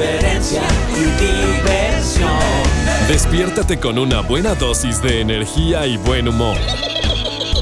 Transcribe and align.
irreverencia 0.00 0.62
y 0.96 1.02
diversión. 1.22 2.30
Despiértate 3.08 3.78
con 3.78 3.98
una 3.98 4.20
buena 4.20 4.54
dosis 4.54 5.02
de 5.02 5.20
energía 5.20 5.86
y 5.86 5.96
buen 5.98 6.28
humor. 6.28 6.56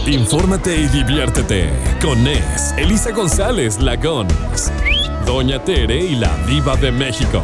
Infórmate 0.06 0.76
y 0.76 0.86
diviértete 0.86 1.70
con 2.00 2.22
Nes, 2.22 2.74
Elisa 2.76 3.10
González 3.10 3.80
Lagón, 3.80 4.28
Doña 5.26 5.62
Tere 5.64 6.02
y 6.04 6.14
la 6.14 6.34
Diva 6.46 6.76
de 6.76 6.92
México. 6.92 7.42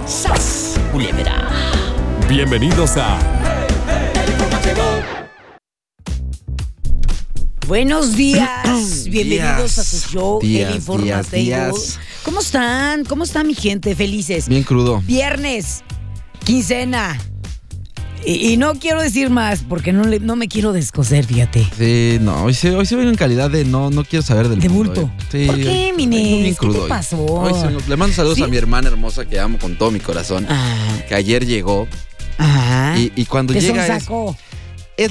Bienvenidos 2.28 2.96
a 2.96 3.18
El 4.22 4.32
informativo. 4.32 4.82
Buenos 7.66 8.14
días, 8.14 9.04
bienvenidos 9.08 9.78
a 9.78 9.84
su 9.84 10.08
show, 10.10 10.40
días, 10.40 10.88
el 10.88 11.02
días, 11.02 11.30
días. 11.30 11.98
¿Cómo 12.24 12.40
están? 12.40 13.04
¿Cómo 13.04 13.24
está 13.24 13.44
mi 13.44 13.54
gente? 13.54 13.94
Felices. 13.94 14.48
Bien 14.48 14.62
crudo. 14.62 15.02
Viernes, 15.06 15.82
quincena. 16.44 17.18
Y, 18.26 18.52
y 18.52 18.56
no 18.56 18.74
quiero 18.76 19.02
decir 19.02 19.28
más 19.28 19.62
porque 19.68 19.92
no, 19.92 20.04
le- 20.04 20.18
no 20.20 20.34
me 20.34 20.48
quiero 20.48 20.72
descoser, 20.72 21.26
fíjate. 21.26 21.68
Sí, 21.76 22.16
no, 22.22 22.44
hoy 22.44 22.54
se, 22.54 22.74
hoy 22.74 22.86
se 22.86 22.96
viene 22.96 23.10
en 23.10 23.16
calidad 23.18 23.50
de 23.50 23.66
no, 23.66 23.90
no 23.90 24.02
quiero 24.04 24.22
saber 24.24 24.48
del 24.48 24.60
De 24.60 24.70
mundo, 24.70 24.94
bulto. 25.02 25.10
eh. 25.12 25.26
Sí, 25.30 25.46
¿Por 25.46 25.56
qué, 25.56 25.92
vengo 25.96 26.56
¿Qué 26.60 26.66
te 26.68 26.78
hoy. 26.78 26.88
pasó? 26.88 27.18
Hoy 27.22 27.52
le 27.86 27.96
mando 27.96 28.16
saludos 28.16 28.36
¿Sí? 28.38 28.42
a 28.42 28.46
mi 28.46 28.56
hermana 28.56 28.88
hermosa 28.88 29.26
que 29.26 29.38
amo 29.38 29.58
con 29.58 29.76
todo 29.76 29.90
mi 29.90 30.00
corazón. 30.00 30.46
Ah, 30.48 30.96
Que 31.06 31.14
ayer 31.14 31.44
llegó 31.44 31.86
ajá. 32.38 32.98
y, 32.98 33.12
y 33.14 33.26
cuando 33.26 33.52
te 33.52 33.60
llega 33.60 33.86
sonsacó. 33.86 34.30
es 34.30 34.53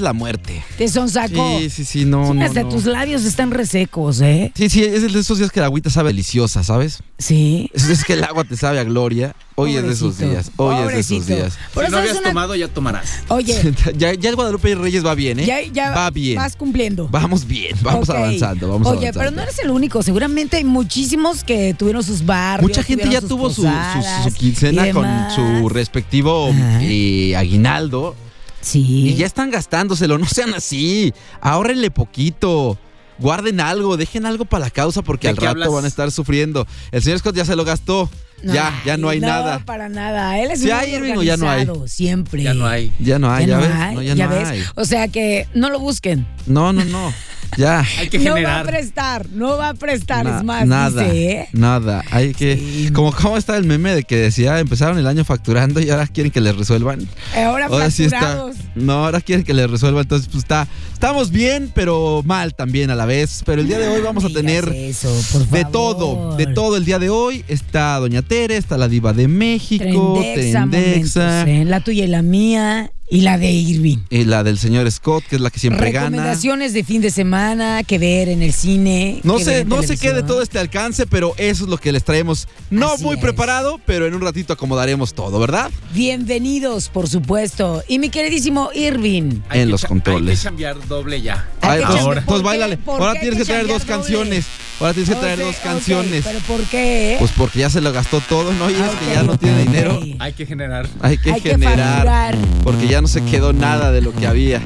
la 0.01 0.13
muerte. 0.13 0.63
Te 0.77 0.87
sonsacó. 0.87 1.59
Sí, 1.59 1.69
sí, 1.69 1.85
sí, 1.85 2.05
no, 2.05 2.27
Sí, 2.31 2.37
no, 2.37 2.45
hasta 2.45 2.63
no. 2.63 2.69
tus 2.69 2.85
labios 2.85 3.25
están 3.25 3.51
resecos, 3.51 4.21
¿eh? 4.21 4.51
Sí, 4.55 4.69
sí, 4.69 4.83
es 4.83 5.11
de 5.13 5.19
esos 5.19 5.37
días 5.39 5.51
que 5.51 5.59
la 5.59 5.65
agüita 5.67 5.89
sabe 5.89 6.09
deliciosa, 6.09 6.63
¿sabes? 6.63 6.99
Sí. 7.17 7.69
Es, 7.73 7.89
es 7.89 8.03
que 8.03 8.13
el 8.13 8.23
agua 8.23 8.43
te 8.43 8.55
sabe 8.55 8.79
a 8.79 8.83
gloria. 8.83 9.35
Hoy 9.55 9.75
es 9.75 9.83
de 9.83 9.93
esos 9.93 10.17
días. 10.17 10.49
Hoy 10.57 10.75
es 10.81 10.87
de 10.87 10.99
esos 10.99 11.27
días. 11.27 11.57
Pero 11.75 11.85
si 11.87 11.91
no 11.91 11.97
¿sabes 11.97 12.09
habías 12.09 12.17
una- 12.21 12.29
tomado, 12.29 12.55
ya 12.55 12.67
tomarás. 12.69 13.07
Oye, 13.27 13.73
ya, 13.95 14.13
ya 14.13 14.29
el 14.29 14.35
Guadalupe 14.35 14.73
Reyes 14.73 15.05
va 15.05 15.13
bien, 15.13 15.39
¿eh? 15.41 15.45
ya, 15.45 15.61
ya 15.61 15.91
va 15.91 16.09
bien. 16.09 16.37
vas 16.37 16.55
cumpliendo. 16.55 17.07
Vamos 17.09 17.45
bien, 17.45 17.75
vamos 17.83 18.09
avanzando, 18.09 18.67
vamos 18.69 18.87
Oye, 18.87 19.07
avanzando. 19.09 19.19
pero 19.19 19.31
no 19.31 19.41
eres 19.43 19.59
el 19.59 19.69
único. 19.69 20.01
Seguramente 20.01 20.57
hay 20.57 20.63
muchísimos 20.63 21.43
que 21.43 21.75
tuvieron 21.77 22.01
sus 22.03 22.25
barrios. 22.25 22.67
Mucha 22.69 22.81
gente 22.83 23.07
ya 23.09 23.19
sus 23.19 23.29
tuvo 23.29 23.49
su, 23.51 23.61
su- 23.63 24.33
quincena 24.35 24.91
con 24.91 25.05
su 25.35 25.69
respectivo 25.69 26.49
eh, 26.81 27.35
aguinaldo 27.35 28.15
Sí. 28.63 29.09
y 29.09 29.15
ya 29.15 29.25
están 29.27 29.51
gastándoselo. 29.51 30.17
No 30.17 30.25
sean 30.25 30.53
así. 30.53 31.13
Ahórrenle 31.41 31.91
poquito. 31.91 32.79
Guarden 33.19 33.59
algo, 33.59 33.95
dejen 33.95 34.25
algo 34.25 34.45
para 34.45 34.65
la 34.65 34.69
causa 34.71 35.03
porque 35.03 35.27
¿De 35.27 35.31
al 35.31 35.37
rato 35.37 35.49
hablas? 35.51 35.71
van 35.71 35.85
a 35.85 35.87
estar 35.87 36.11
sufriendo. 36.11 36.65
El 36.91 37.03
señor 37.03 37.19
Scott 37.19 37.35
ya 37.35 37.45
se 37.45 37.55
lo 37.55 37.63
gastó. 37.63 38.09
Ya, 38.43 38.73
ya 38.85 38.97
no 38.97 39.09
hay 39.09 39.19
nada. 39.19 39.59
No, 39.59 39.65
para 39.65 39.87
nada. 39.89 40.39
Él 40.39 40.51
es 40.51 40.59
¿Sí 40.59 40.65
muy 40.65 40.73
hay, 40.73 40.95
Irving, 40.95 41.13
o 41.17 41.23
ya 41.23 41.37
no 41.37 41.49
hay? 41.49 41.67
Siempre. 41.85 42.43
Ya 42.43 42.53
no 42.53 42.65
hay. 42.67 42.91
Ya 42.99 43.19
no 43.19 43.31
hay, 43.31 43.45
ya, 43.45 43.51
Ya, 43.51 43.57
no 43.57 43.61
ves. 43.67 43.75
hay, 43.79 43.95
No, 43.95 44.01
ya, 44.01 44.13
ya 44.15 44.27
no 44.27 44.35
ves. 44.35 44.47
hay. 44.49 44.63
O 44.75 44.85
sea 44.85 45.07
que 45.07 45.47
no 45.53 45.69
lo 45.69 45.79
busquen. 45.79 46.27
No, 46.45 46.73
no, 46.73 46.83
no. 46.85 47.13
Ya. 47.55 47.85
Hay 47.99 48.09
que 48.09 48.17
no 48.17 48.31
va 48.31 48.31
a 48.31 48.35
generar. 48.39 48.65
prestar, 48.65 49.29
no 49.29 49.57
va 49.57 49.69
a 49.69 49.73
prestar. 49.75 50.25
Na- 50.25 50.37
es 50.39 50.43
más, 50.43 50.65
nada, 50.65 51.03
dice, 51.03 51.31
¿eh? 51.31 51.47
nada. 51.53 52.03
Hay 52.09 52.33
que. 52.33 52.57
Sí. 52.57 52.89
Como 52.91 53.11
cómo 53.13 53.37
está 53.37 53.55
el 53.57 53.65
meme 53.65 53.93
de 53.93 54.01
que 54.05 54.15
decía 54.17 54.57
empezaron 54.59 54.97
el 54.97 55.05
año 55.05 55.23
facturando 55.23 55.79
y 55.79 55.87
ahora 55.91 56.07
quieren 56.07 56.31
que 56.31 56.41
les 56.41 56.55
resuelvan. 56.57 57.07
Ahora, 57.37 57.67
Ahora 57.67 57.91
sí 57.91 58.05
está. 58.05 58.45
No, 58.73 59.05
ahora 59.05 59.21
quieren 59.21 59.45
que 59.45 59.53
les 59.53 59.69
resuelva. 59.69 60.01
Entonces, 60.01 60.27
pues 60.29 60.39
está. 60.43 60.67
Estamos 60.93 61.29
bien, 61.29 61.71
pero 61.75 62.23
mal 62.25 62.55
también 62.55 62.89
a 62.89 62.95
la 62.95 63.05
vez. 63.05 63.43
Pero 63.45 63.61
el 63.61 63.67
día 63.67 63.77
de 63.77 63.87
hoy 63.87 64.01
vamos 64.01 64.25
a 64.25 64.29
tener 64.29 64.67
eso, 64.69 65.09
por 65.31 65.41
de 65.47 65.61
favor. 65.61 65.71
todo. 65.71 66.35
De 66.35 66.47
todo 66.47 66.75
el 66.75 66.85
día 66.85 66.97
de 66.97 67.11
hoy. 67.11 67.45
Está 67.47 67.99
Doña 67.99 68.23
Tere, 68.33 68.57
está 68.57 68.79
la 68.79 68.87
Diva 68.87 69.13
de 69.13 69.27
México, 69.27 70.17
Trendexa, 70.19 70.67
Trendexa, 70.67 71.19
momentos, 71.45 71.47
¿eh? 71.61 71.65
La 71.65 71.79
tuya 71.81 72.05
y 72.05 72.07
la 72.07 72.23
mía 72.23 72.91
y 73.07 73.21
la 73.21 73.37
de 73.37 73.51
Irving. 73.51 73.99
y 74.09 74.23
la 74.23 74.43
del 74.43 74.57
señor 74.57 74.91
Scott, 74.91 75.23
que 75.29 75.35
es 75.35 75.41
la 75.41 75.51
que 75.51 75.59
siempre 75.59 75.91
gana. 75.91 76.07
Recomendaciones 76.07 76.73
de 76.73 76.83
fin 76.83 76.99
de 76.99 77.11
semana, 77.11 77.83
que 77.83 77.99
ver 77.99 78.29
en 78.29 78.41
el 78.41 78.51
cine. 78.51 79.19
No 79.23 79.37
sé, 79.37 79.65
no 79.65 79.83
sé 79.83 79.97
qué 79.97 80.13
de 80.13 80.23
todo 80.23 80.41
este 80.41 80.57
alcance, 80.57 81.05
pero 81.05 81.35
eso 81.37 81.65
es 81.65 81.69
lo 81.69 81.77
que 81.77 81.91
les 81.91 82.03
traemos. 82.03 82.47
No 82.71 82.93
Así 82.93 83.03
muy 83.03 83.17
es. 83.17 83.21
preparado, 83.21 83.79
pero 83.85 84.07
en 84.07 84.15
un 84.15 84.21
ratito 84.21 84.51
acomodaremos 84.53 85.13
todo, 85.13 85.37
¿verdad? 85.39 85.69
Bienvenidos, 85.93 86.89
por 86.89 87.07
supuesto. 87.07 87.83
Y 87.87 87.99
mi 87.99 88.09
queridísimo 88.09 88.71
Irving. 88.73 89.41
Hay 89.49 89.59
En 89.59 89.67
que 89.67 89.71
los 89.73 89.81
cha- 89.81 89.87
controles. 89.89 90.39
Hay 90.39 90.41
que 90.41 90.47
cambiar 90.49 90.87
doble 90.87 91.21
ya. 91.21 91.47
Hay 91.63 91.69
Ay, 91.71 91.79
que 91.79 91.85
pues, 91.85 91.97
chambear. 91.97 92.15
pues 92.15 92.25
¿Por 92.25 92.37
qué? 92.37 92.43
báilale. 92.43 92.77
¿Por 92.77 93.01
Ahora 93.01 93.19
tienes 93.19 93.39
que 93.39 93.45
traer 93.45 93.67
dos 93.67 93.79
doble? 93.79 93.93
canciones. 93.95 94.45
Ahora 94.79 94.93
tienes 94.93 95.09
que 95.09 95.15
traer 95.15 95.39
dos 95.39 95.55
canciones. 95.57 96.23
¿Pero 96.25 96.39
por 96.39 96.61
qué? 96.63 97.15
Pues 97.19 97.31
porque 97.37 97.59
ya 97.59 97.69
se 97.69 97.79
lo 97.81 97.91
gastó 97.93 98.19
todo, 98.21 98.51
¿no? 98.53 98.69
Y 98.69 98.73
es 98.73 98.79
que 98.79 99.13
ya 99.13 99.23
no 99.23 99.37
tiene 99.37 99.63
dinero. 99.63 99.99
Hay 100.19 100.33
que 100.33 100.45
generar. 100.45 100.87
Hay 101.01 101.17
que 101.17 101.31
Hay 101.31 101.41
generar. 101.41 102.35
porque 102.63 102.87
ya 102.87 103.01
no 103.01 103.07
se 103.07 103.23
quedó 103.23 103.53
nada 103.53 103.91
de 103.91 104.01
lo 104.01 104.13
que 104.13 104.27
había. 104.27 104.61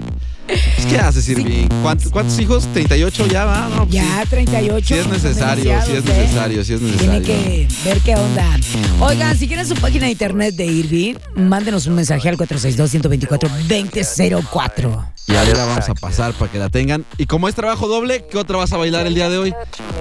Pues, 0.47 0.85
¿Qué 0.89 0.97
haces, 0.97 1.27
Irving? 1.29 1.67
¿Cuántos, 1.81 2.11
cuántos 2.11 2.39
hijos? 2.39 2.67
¿38 2.73 3.27
ya 3.29 3.43
va? 3.45 3.67
No, 3.69 3.77
pues, 3.83 3.89
Ya, 3.91 4.23
38. 4.29 4.87
sí. 4.87 4.93
Si 4.93 4.99
es 4.99 5.07
necesario, 5.07 5.63
si 5.85 5.91
es 5.91 5.99
¿eh? 5.99 6.03
necesario, 6.07 6.63
si 6.63 6.73
es 6.73 6.79
Tiene 6.79 6.93
necesario. 6.95 7.25
que 7.25 7.67
ver 7.83 7.99
qué 8.01 8.15
onda. 8.15 8.57
Oigan, 9.01 9.37
si 9.37 9.47
quieren 9.47 9.67
su 9.67 9.75
página 9.75 10.05
de 10.05 10.11
internet 10.11 10.55
de 10.55 10.65
Irving, 10.65 11.15
mándenos 11.35 11.85
un 11.87 11.95
mensaje 11.95 12.29
al 12.29 12.37
462-124-2004. 12.37 15.05
Y 15.29 15.35
ahora 15.35 15.65
vamos 15.65 15.89
a 15.89 15.93
pasar 15.93 16.31
para 16.33 16.49
que 16.51 16.57
la 16.57 16.69
tengan. 16.69 17.03
Y 17.17 17.25
como 17.25 17.49
es 17.49 17.55
trabajo 17.55 17.87
doble, 17.89 18.23
¿qué 18.31 18.37
otra 18.37 18.55
vas 18.57 18.71
a 18.71 18.77
bailar 18.77 19.05
el 19.07 19.13
día 19.15 19.27
de 19.29 19.37
hoy? 19.37 19.53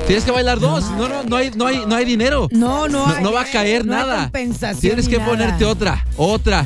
Tienes 0.07 0.25
que 0.25 0.31
bailar 0.31 0.61
dos. 0.61 0.85
No, 0.93 1.09
no, 1.09 1.25
no 1.25 1.37
hay, 1.37 1.51
no 1.57 1.67
hay, 1.67 1.83
no 1.87 1.97
hay 1.97 2.05
dinero. 2.05 2.47
No, 2.53 2.87
no, 2.87 3.07
No, 3.09 3.15
hay- 3.17 3.23
no 3.25 3.33
va 3.33 3.41
a 3.43 3.51
caer 3.51 3.85
no 3.85 3.93
hay 3.95 3.99
nada. 4.03 4.23
compensación 4.25 4.81
Tienes 4.81 5.09
que 5.09 5.19
nada. 5.19 5.29
ponerte 5.29 5.65
otra, 5.65 6.07
otra. 6.17 6.65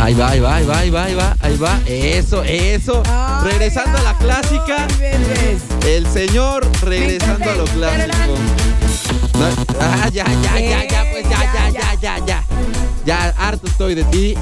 Ahí 0.00 0.14
va, 0.14 0.30
ahí 0.30 0.40
va, 0.40 0.56
ahí 0.56 0.66
va, 0.66 0.78
ahí 0.78 0.90
va, 0.90 1.04
ahí 1.04 1.14
va, 1.14 1.36
ahí 1.40 1.56
va. 1.56 1.80
Eso, 1.86 2.42
eso. 2.44 3.02
Ay, 3.06 3.50
regresando 3.50 3.98
a 3.98 4.02
la 4.02 4.18
clásica. 4.18 4.86
ay. 5.00 5.58
El 5.86 6.06
señor 6.06 6.66
regresando 6.82 7.50
a 7.50 7.54
lo 7.54 7.64
clásico. 7.64 8.34
No, 9.38 9.46
ah, 9.80 10.08
ya, 10.12 10.24
ya, 10.24 10.60
ya, 10.60 10.88
ya, 10.88 11.04
pues 11.10 11.28
ya, 11.28 11.52
ya, 11.52 11.70
ya, 11.70 11.94
ya, 12.00 12.26
ya. 12.26 12.44
Ya, 13.04 13.34
harto 13.38 13.66
estoy 13.66 13.94
de 13.94 14.04
ti. 14.04 14.34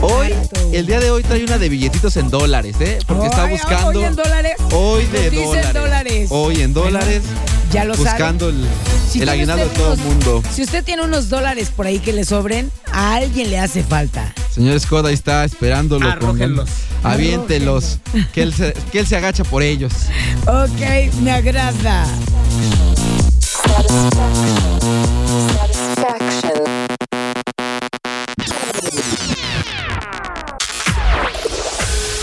Hoy, 0.00 0.32
el 0.72 0.86
día 0.86 1.00
de 1.00 1.10
hoy 1.10 1.22
trae 1.22 1.42
una 1.44 1.58
de 1.58 1.68
billetitos 1.68 2.16
en 2.16 2.30
dólares, 2.30 2.76
¿eh? 2.80 2.98
Porque 3.06 3.26
está 3.26 3.46
buscando. 3.46 4.00
Hoy 4.00 4.04
en 4.04 4.16
dólares. 4.16 4.56
Hoy 4.72 5.04
de 5.06 5.72
dólares. 5.72 6.28
Hoy 6.30 6.60
en 6.62 6.72
dólares. 6.72 7.22
Ya 7.72 7.84
lo 7.84 7.94
saben. 7.94 8.10
buscando 8.12 8.48
el, 8.48 8.66
Si 9.10 9.20
el 9.22 9.28
aguinaldo 9.28 9.64
de 9.64 9.68
usted 9.70 9.80
todo 9.82 9.92
el 9.94 10.00
mundo. 10.00 10.42
Si 10.54 10.62
usted 10.62 10.82
tiene 10.84 11.02
unos 11.02 11.28
dólares 11.28 11.70
por 11.74 11.86
ahí 11.86 11.98
que 11.98 12.12
le 12.12 12.24
sobren, 12.24 12.70
a 12.92 13.14
alguien 13.16 13.50
le 13.50 13.58
hace 13.58 13.82
falta. 13.82 14.32
Señor 14.54 14.78
Scott 14.80 15.06
ahí 15.06 15.14
está 15.14 15.44
esperándolo. 15.44 16.04
con- 16.18 16.30
Arrójenlos. 16.30 16.68
Aviéntelos. 17.02 17.98
Que 18.32 18.42
él, 18.42 18.52
se, 18.54 18.72
que 18.92 19.00
él 19.00 19.06
se 19.06 19.16
agacha 19.16 19.44
por 19.44 19.62
ellos. 19.62 19.92
Ok, 20.46 21.12
me 21.22 21.30
agrada. 21.32 22.06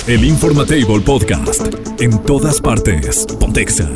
El 0.07 0.23
Informatable 0.23 0.99
Podcast 1.01 1.61
en 1.99 2.17
todas 2.23 2.61
partes. 2.61 3.25
Pontexa. 3.39 3.89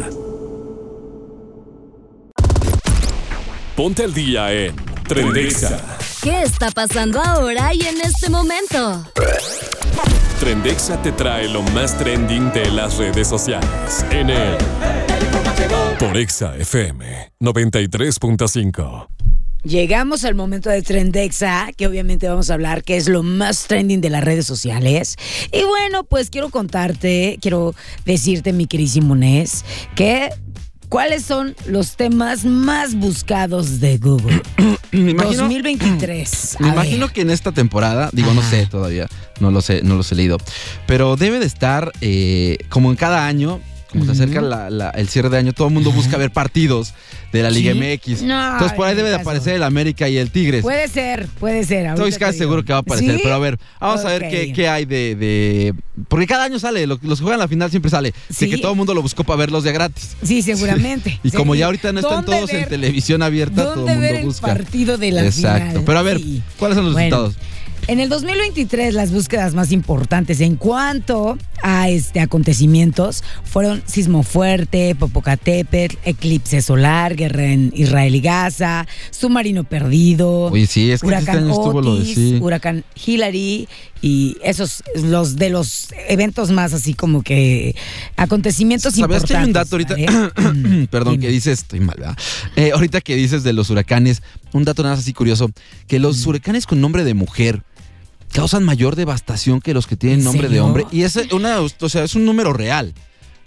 Ponte 3.79 4.03
al 4.03 4.13
día 4.13 4.51
en 4.51 4.75
Trendexa. 5.07 5.97
¿Qué 6.21 6.41
está 6.41 6.69
pasando 6.69 7.21
ahora 7.21 7.73
y 7.73 7.79
en 7.79 8.01
este 8.01 8.29
momento? 8.29 9.05
Trendexa 10.37 11.01
te 11.01 11.13
trae 11.13 11.47
lo 11.47 11.61
más 11.61 11.97
trending 11.97 12.51
de 12.51 12.69
las 12.71 12.97
redes 12.97 13.29
sociales 13.29 14.05
en 14.11 14.31
el 14.31 14.57
por 15.97 16.17
Exa 16.17 16.57
FM 16.57 17.31
93.5. 17.39 19.07
Llegamos 19.63 20.25
al 20.25 20.35
momento 20.35 20.69
de 20.69 20.81
Trendexa, 20.81 21.69
que 21.77 21.87
obviamente 21.87 22.27
vamos 22.27 22.49
a 22.49 22.55
hablar 22.55 22.83
que 22.83 22.97
es 22.97 23.07
lo 23.07 23.23
más 23.23 23.67
trending 23.67 24.01
de 24.01 24.09
las 24.09 24.23
redes 24.23 24.45
sociales. 24.45 25.15
Y 25.53 25.63
bueno, 25.63 26.03
pues 26.03 26.29
quiero 26.29 26.49
contarte, 26.49 27.37
quiero 27.41 27.75
decirte, 28.05 28.51
mi 28.51 28.67
queridísimo 28.67 29.15
Nes, 29.15 29.63
que 29.95 30.31
¿Cuáles 30.89 31.23
son 31.23 31.55
los 31.67 31.95
temas 31.95 32.45
más 32.45 32.95
buscados 32.95 33.79
de 33.79 33.99
Google? 33.99 34.41
Me 34.91 35.11
imagino, 35.11 35.43
2023. 35.43 36.57
me 36.59 36.69
A 36.69 36.73
imagino 36.73 37.05
ver. 37.05 37.13
que 37.13 37.21
en 37.21 37.29
esta 37.29 37.51
temporada, 37.51 38.09
digo, 38.11 38.33
no 38.33 38.41
sé 38.41 38.65
todavía, 38.65 39.07
no 39.39 39.51
lo 39.51 39.61
sé, 39.61 39.81
no 39.83 39.95
los 39.95 40.11
he 40.11 40.15
leído, 40.15 40.37
pero 40.87 41.15
debe 41.15 41.37
de 41.37 41.45
estar 41.45 41.91
eh, 42.01 42.57
como 42.69 42.89
en 42.89 42.95
cada 42.95 43.27
año. 43.27 43.61
Como 43.91 44.05
se 44.05 44.11
acerca 44.11 44.39
la- 44.39 44.69
la- 44.69 44.91
el 44.91 45.09
cierre 45.09 45.29
de 45.29 45.37
año, 45.39 45.51
todo 45.51 45.67
el 45.67 45.73
mundo 45.73 45.91
busca 45.91 46.15
ver 46.17 46.31
partidos 46.31 46.93
de 47.33 47.41
la 47.41 47.49
Liga 47.49 47.73
¿Sí? 47.73 47.79
MX. 47.79 48.21
No, 48.21 48.51
Entonces 48.53 48.73
por 48.77 48.85
ahí 48.87 48.95
debe 48.95 49.09
de 49.09 49.15
aparecer 49.15 49.55
el 49.55 49.63
América 49.63 50.07
y 50.07 50.17
el 50.17 50.29
Tigres. 50.29 50.61
Puede 50.61 50.87
ser, 50.87 51.27
puede 51.39 51.63
ser. 51.63 51.87
Estoy 51.87 52.11
casi 52.13 52.37
seguro 52.37 52.63
que 52.63 52.71
va 52.71 52.77
a 52.77 52.81
aparecer, 52.81 53.15
¿Sí? 53.15 53.21
pero 53.23 53.33
a 53.33 53.39
ver, 53.39 53.57
vamos 53.81 54.05
a 54.05 54.09
ver 54.09 54.29
qué, 54.29 54.53
qué 54.53 54.69
hay 54.69 54.85
de, 54.85 55.15
de- 55.15 55.73
Porque 56.07 56.27
cada 56.27 56.43
año 56.43 56.59
sale, 56.59 56.85
lo- 56.85 56.99
los 57.01 57.17
que 57.19 57.23
juegan 57.23 57.39
la 57.39 57.47
final 57.47 57.71
siempre 57.71 57.89
sale. 57.89 58.13
Sí. 58.29 58.45
De 58.45 58.51
que 58.55 58.61
todo 58.61 58.71
el 58.73 58.77
mundo 58.77 58.93
lo 58.93 59.01
buscó 59.01 59.23
para 59.23 59.37
verlos 59.37 59.63
de 59.63 59.71
gratis. 59.71 60.15
Sí, 60.21 60.41
seguramente. 60.43 61.19
Y 61.23 61.31
como 61.31 61.55
ya 61.55 61.65
ahorita 61.65 61.91
no 61.91 61.99
están 61.99 62.25
¿Dónde 62.25 62.31
todos 62.37 62.53
en 62.53 62.69
televisión 62.69 63.23
abierta, 63.23 63.63
todo 63.63 63.75
¿Dónde 63.77 63.93
el 63.93 63.99
ver 63.99 64.11
mundo 64.13 64.19
el 64.21 64.25
busca. 64.27 64.47
partido 64.47 64.97
de 64.99 65.11
la 65.11 65.25
Exacto. 65.25 65.67
final? 65.69 65.83
Pero 65.85 65.97
a 65.99 66.01
ver. 66.03 66.19
¿cuáles 66.57 66.75
son 66.75 66.85
los 66.85 66.93
Bueno, 66.93 67.23
resultados? 67.25 67.35
En 67.89 67.99
el 67.99 68.07
2023 68.07 68.93
las 68.93 69.11
búsquedas 69.11 69.55
más 69.55 69.71
importantes 69.71 70.41
en 70.41 70.57
cuanto 70.57 71.39
a 71.63 71.89
este 71.89 72.19
acontecimientos 72.19 73.23
fueron 73.43 73.81
sismo 73.87 74.21
fuerte, 74.21 74.93
Popocatépetl, 74.93 75.97
eclipse 76.05 76.61
solar, 76.61 77.15
guerra 77.15 77.45
en 77.45 77.73
Israel 77.75 78.13
y 78.13 78.21
Gaza, 78.21 78.85
submarino 79.09 79.63
perdido, 79.63 80.51
Oye, 80.51 80.67
sí, 80.67 80.91
es 80.91 81.01
que 81.01 81.07
este 81.07 81.07
huracán 81.07 81.37
año 81.39 81.49
estuvo 81.49 81.81
lo 81.81 81.95
de 81.95 82.01
Otis, 82.01 82.13
sí. 82.13 82.37
huracán 82.39 82.85
Hillary 82.93 83.67
y 84.03 84.37
esos 84.43 84.83
los 84.93 85.37
de 85.37 85.49
los 85.49 85.87
eventos 86.07 86.51
más 86.51 86.73
así 86.73 86.93
como 86.93 87.23
que 87.23 87.75
acontecimientos 88.17 88.93
¿Sabías 88.93 89.23
que 89.23 89.35
hay 89.35 89.45
un 89.45 89.53
dato 89.53 89.79
importantes. 89.79 90.15
ahorita? 90.15 90.87
Perdón, 90.91 91.13
dime. 91.13 91.25
que 91.25 91.31
dices, 91.31 91.61
estoy 91.61 91.79
mal, 91.79 91.95
¿verdad? 91.97 92.17
Eh, 92.55 92.69
ahorita 92.71 93.01
que 93.01 93.15
dices 93.15 93.41
de 93.41 93.53
los 93.53 93.71
huracanes, 93.71 94.21
un 94.53 94.63
dato 94.63 94.83
nada 94.83 94.93
más 94.93 95.03
así 95.03 95.11
curioso, 95.11 95.49
que 95.87 95.97
los 95.97 96.23
huracanes 96.27 96.67
con 96.67 96.79
nombre 96.81 97.03
de 97.03 97.15
mujer 97.15 97.63
causan 98.31 98.63
mayor 98.63 98.95
devastación 98.95 99.59
que 99.61 99.73
los 99.73 99.87
que 99.87 99.95
tienen 99.95 100.19
¿En 100.19 100.25
nombre 100.25 100.49
de 100.49 100.59
hombre. 100.61 100.85
Y 100.91 101.03
es 101.03 101.15
una, 101.31 101.59
o 101.61 101.89
sea, 101.89 102.03
es 102.03 102.15
un 102.15 102.25
número 102.25 102.53
real. 102.53 102.93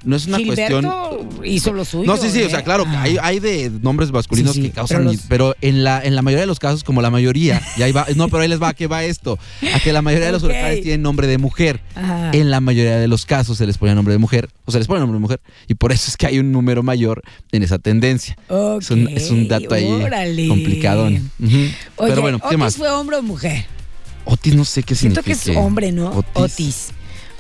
No 0.05 0.17
es 0.17 0.27
una 0.27 0.39
Gilberto 0.39 0.81
cuestión. 0.81 1.45
hizo 1.45 1.73
lo 1.73 1.85
suyo. 1.85 2.05
No, 2.13 2.17
sí, 2.17 2.29
sí, 2.29 2.43
o 2.43 2.51
sea, 2.51 2.59
¿eh? 2.59 2.65
claro, 2.65 2.83
Ah. 2.89 3.03
hay, 3.03 3.19
hay 3.23 3.39
de 3.39 3.71
nombres 3.71 4.11
masculinos 4.11 4.53
Sí, 4.53 4.63
sí, 4.63 4.67
que 4.69 4.75
causan, 4.75 4.97
pero 5.05 5.11
pero, 5.29 5.45
los- 5.47 5.55
pero 5.55 5.57
en 5.61 5.85
la 5.85 6.03
en 6.03 6.17
la 6.17 6.23
mayoría 6.23 6.41
de 6.41 6.49
los 6.49 6.59
casos, 6.59 6.83
como 6.83 7.01
la 7.03 7.11
mayoría, 7.11 7.63
y 7.77 7.83
ahí 7.83 7.93
va, 7.93 8.07
no, 8.17 8.27
pero 8.29 8.43
ahí 8.43 8.49
les 8.49 8.61
va, 8.61 8.71
¿a 8.71 8.75
qué 8.75 8.89
va 8.89 9.05
esto? 9.05 9.39
A 9.73 9.79
que 9.79 9.93
la 9.93 10.03
mayoría 10.03 10.27
de 10.27 10.33
los 10.33 10.43
Ok. 10.43 10.51
huracanes 10.51 10.83
tienen 10.83 11.03
nombre 11.03 11.29
de 11.29 11.39
mujer. 11.39 11.81
En 12.33 12.51
la 12.51 12.61
mayoría 12.61 12.97
de 12.99 13.07
los 13.07 13.27
casos 13.27 13.59
se 13.59 13.65
les 13.65 13.79
pone 13.79 13.95
nombre 13.95 14.11
de 14.13 14.19
mujer, 14.19 14.49
o 14.65 14.73
se 14.73 14.79
les 14.79 14.89
pone 14.89 14.99
nombre 14.99 15.19
de 15.19 15.21
mujer, 15.21 15.41
y 15.69 15.75
por 15.75 15.93
eso 15.93 16.11
es 16.11 16.17
que 16.17 16.27
hay 16.27 16.41
un 16.41 16.51
número 16.51 16.83
mayor 16.83 17.23
en 17.53 17.63
esa 17.63 17.79
tendencia. 17.79 18.37
Es, 18.81 18.91
un, 18.91 19.07
es 19.07 19.31
un 19.31 19.47
dato 19.47 19.73
ahí 19.73 19.85
órale. 19.87 20.49
complicado. 20.49 21.05
Oye, 21.05 21.23
pero 21.97 22.23
bueno, 22.23 22.41
¿qué 22.41 22.47
¿Otis 22.47 22.59
más? 22.59 22.77
fue 22.77 22.91
hombre 22.91 23.19
o 23.19 23.23
mujer? 23.23 23.67
Otis 24.25 24.55
no 24.55 24.65
sé 24.65 24.83
qué 24.83 24.95
Siento 24.95 25.23
significa. 25.23 25.45
que 25.45 25.51
es 25.53 25.57
hombre, 25.57 25.93
¿no? 25.93 26.25
Otis. 26.35 26.91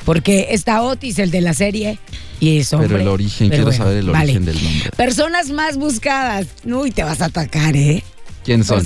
Porque 0.05 0.49
está 0.50 0.82
Otis, 0.82 1.19
el 1.20 1.31
de 1.31 1.40
la 1.40 1.55
serie, 1.55 1.99
y 2.40 2.58
es 2.58 2.73
hombre. 2.73 2.88
Pero 2.88 3.00
el 3.02 3.08
origen, 3.08 3.49
Pero 3.50 3.64
quiero 3.64 3.64
bueno, 3.67 3.84
saber 3.84 3.99
el 3.99 4.06
vale. 4.11 4.25
origen 4.25 4.44
del 4.44 4.62
nombre. 4.64 4.90
Personas 4.96 5.50
más 5.50 5.76
buscadas. 5.76 6.49
Uy, 6.64 6.90
te 6.90 7.05
vas 7.05 7.20
a 7.20 7.26
atacar, 7.26 7.76
¿eh? 7.76 8.02
¿Quiénes 8.44 8.67
son? 8.67 8.84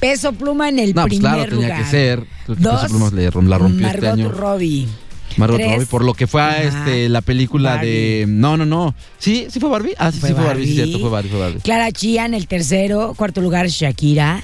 Peso 0.00 0.32
Pluma 0.32 0.70
en 0.70 0.78
el 0.78 0.94
No, 0.94 1.02
pues 1.02 1.18
primer 1.18 1.32
claro, 1.34 1.50
tenía 1.58 1.76
que 1.76 1.84
ser. 1.84 2.24
Dos, 2.46 2.56
Peso 2.82 2.86
Pluma 2.88 3.10
le 3.10 3.24
la 3.24 3.58
rompió 3.58 3.82
Margot 3.86 3.94
este 4.04 4.08
año. 4.08 4.30
Robbie. 4.30 4.88
Margot 5.36 5.56
Tres. 5.58 5.72
Robbie, 5.72 5.86
por 5.86 6.04
lo 6.04 6.14
que 6.14 6.26
fue 6.26 6.40
a 6.40 6.62
este, 6.62 7.08
la 7.10 7.20
película 7.20 7.76
de. 7.76 8.24
No, 8.26 8.56
no, 8.56 8.64
no. 8.64 8.94
¿Sí? 9.18 9.48
¿Sí 9.50 9.60
fue 9.60 9.68
Barbie? 9.68 9.92
Ah, 9.98 10.10
sí, 10.12 10.20
Fue 10.20 10.30
sí 10.30 10.34
fue 10.34 10.44
Barbie, 10.44 10.64
sí, 10.66 10.70
Barbie. 10.78 10.84
cierto, 10.90 11.00
fue 11.00 11.10
Barbie, 11.10 11.28
fue 11.30 11.38
Barbie. 11.40 11.60
Clara 11.60 11.92
Chía 11.92 12.24
en 12.24 12.32
el 12.32 12.46
tercero. 12.46 13.12
Cuarto 13.14 13.42
lugar, 13.42 13.66
Shakira. 13.68 14.42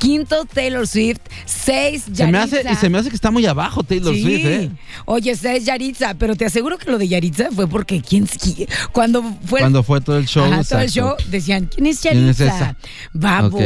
Quinto, 0.00 0.44
Taylor 0.46 0.86
Swift. 0.88 1.20
Seis, 1.44 2.04
Se 2.12 2.26
me, 2.26 2.38
hace, 2.38 2.56
Yaritza. 2.56 2.72
y 2.72 2.76
se 2.76 2.88
me 2.88 2.98
hace 2.98 3.10
que 3.10 3.14
está 3.14 3.30
muy 3.30 3.46
abajo 3.46 3.82
Taylor 3.84 4.14
Sí. 4.14 4.22
Swift, 4.22 4.46
¿eh? 4.46 4.70
Oye, 5.04 5.30
es 5.30 5.64
Yaritza, 5.64 6.14
pero 6.14 6.34
te 6.34 6.46
aseguro 6.46 6.78
que 6.78 6.90
lo 6.90 6.98
de 6.98 7.06
Yaritza 7.06 7.50
fue 7.54 7.68
porque 7.68 8.00
quién 8.00 8.26
qui- 8.26 8.66
cuando 8.92 9.22
fue 9.44 9.60
Cuando 9.60 9.82
fue 9.82 10.00
todo 10.00 10.16
el 10.18 10.26
show. 10.26 10.44
Ajá, 10.50 10.64
todo 10.64 10.80
el 10.80 10.90
show 10.90 11.14
decían, 11.28 11.66
¿quién 11.72 11.86
es 11.86 12.00
¿Quién 12.00 12.28
es 12.28 12.38
Yaritza? 12.38 12.56
esa? 12.56 12.76
Babo. 13.12 13.60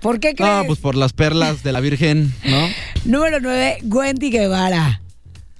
¿Por 0.00 0.18
qué 0.20 0.34
crees? 0.34 0.50
No, 0.50 0.64
pues 0.64 0.78
por 0.78 0.94
las 0.94 1.12
perlas 1.12 1.62
de 1.62 1.72
la 1.72 1.80
Virgen, 1.80 2.32
¿no? 2.44 2.68
Número 3.04 3.38
9, 3.40 3.78
Wendy 3.82 4.30
Guevara. 4.30 5.02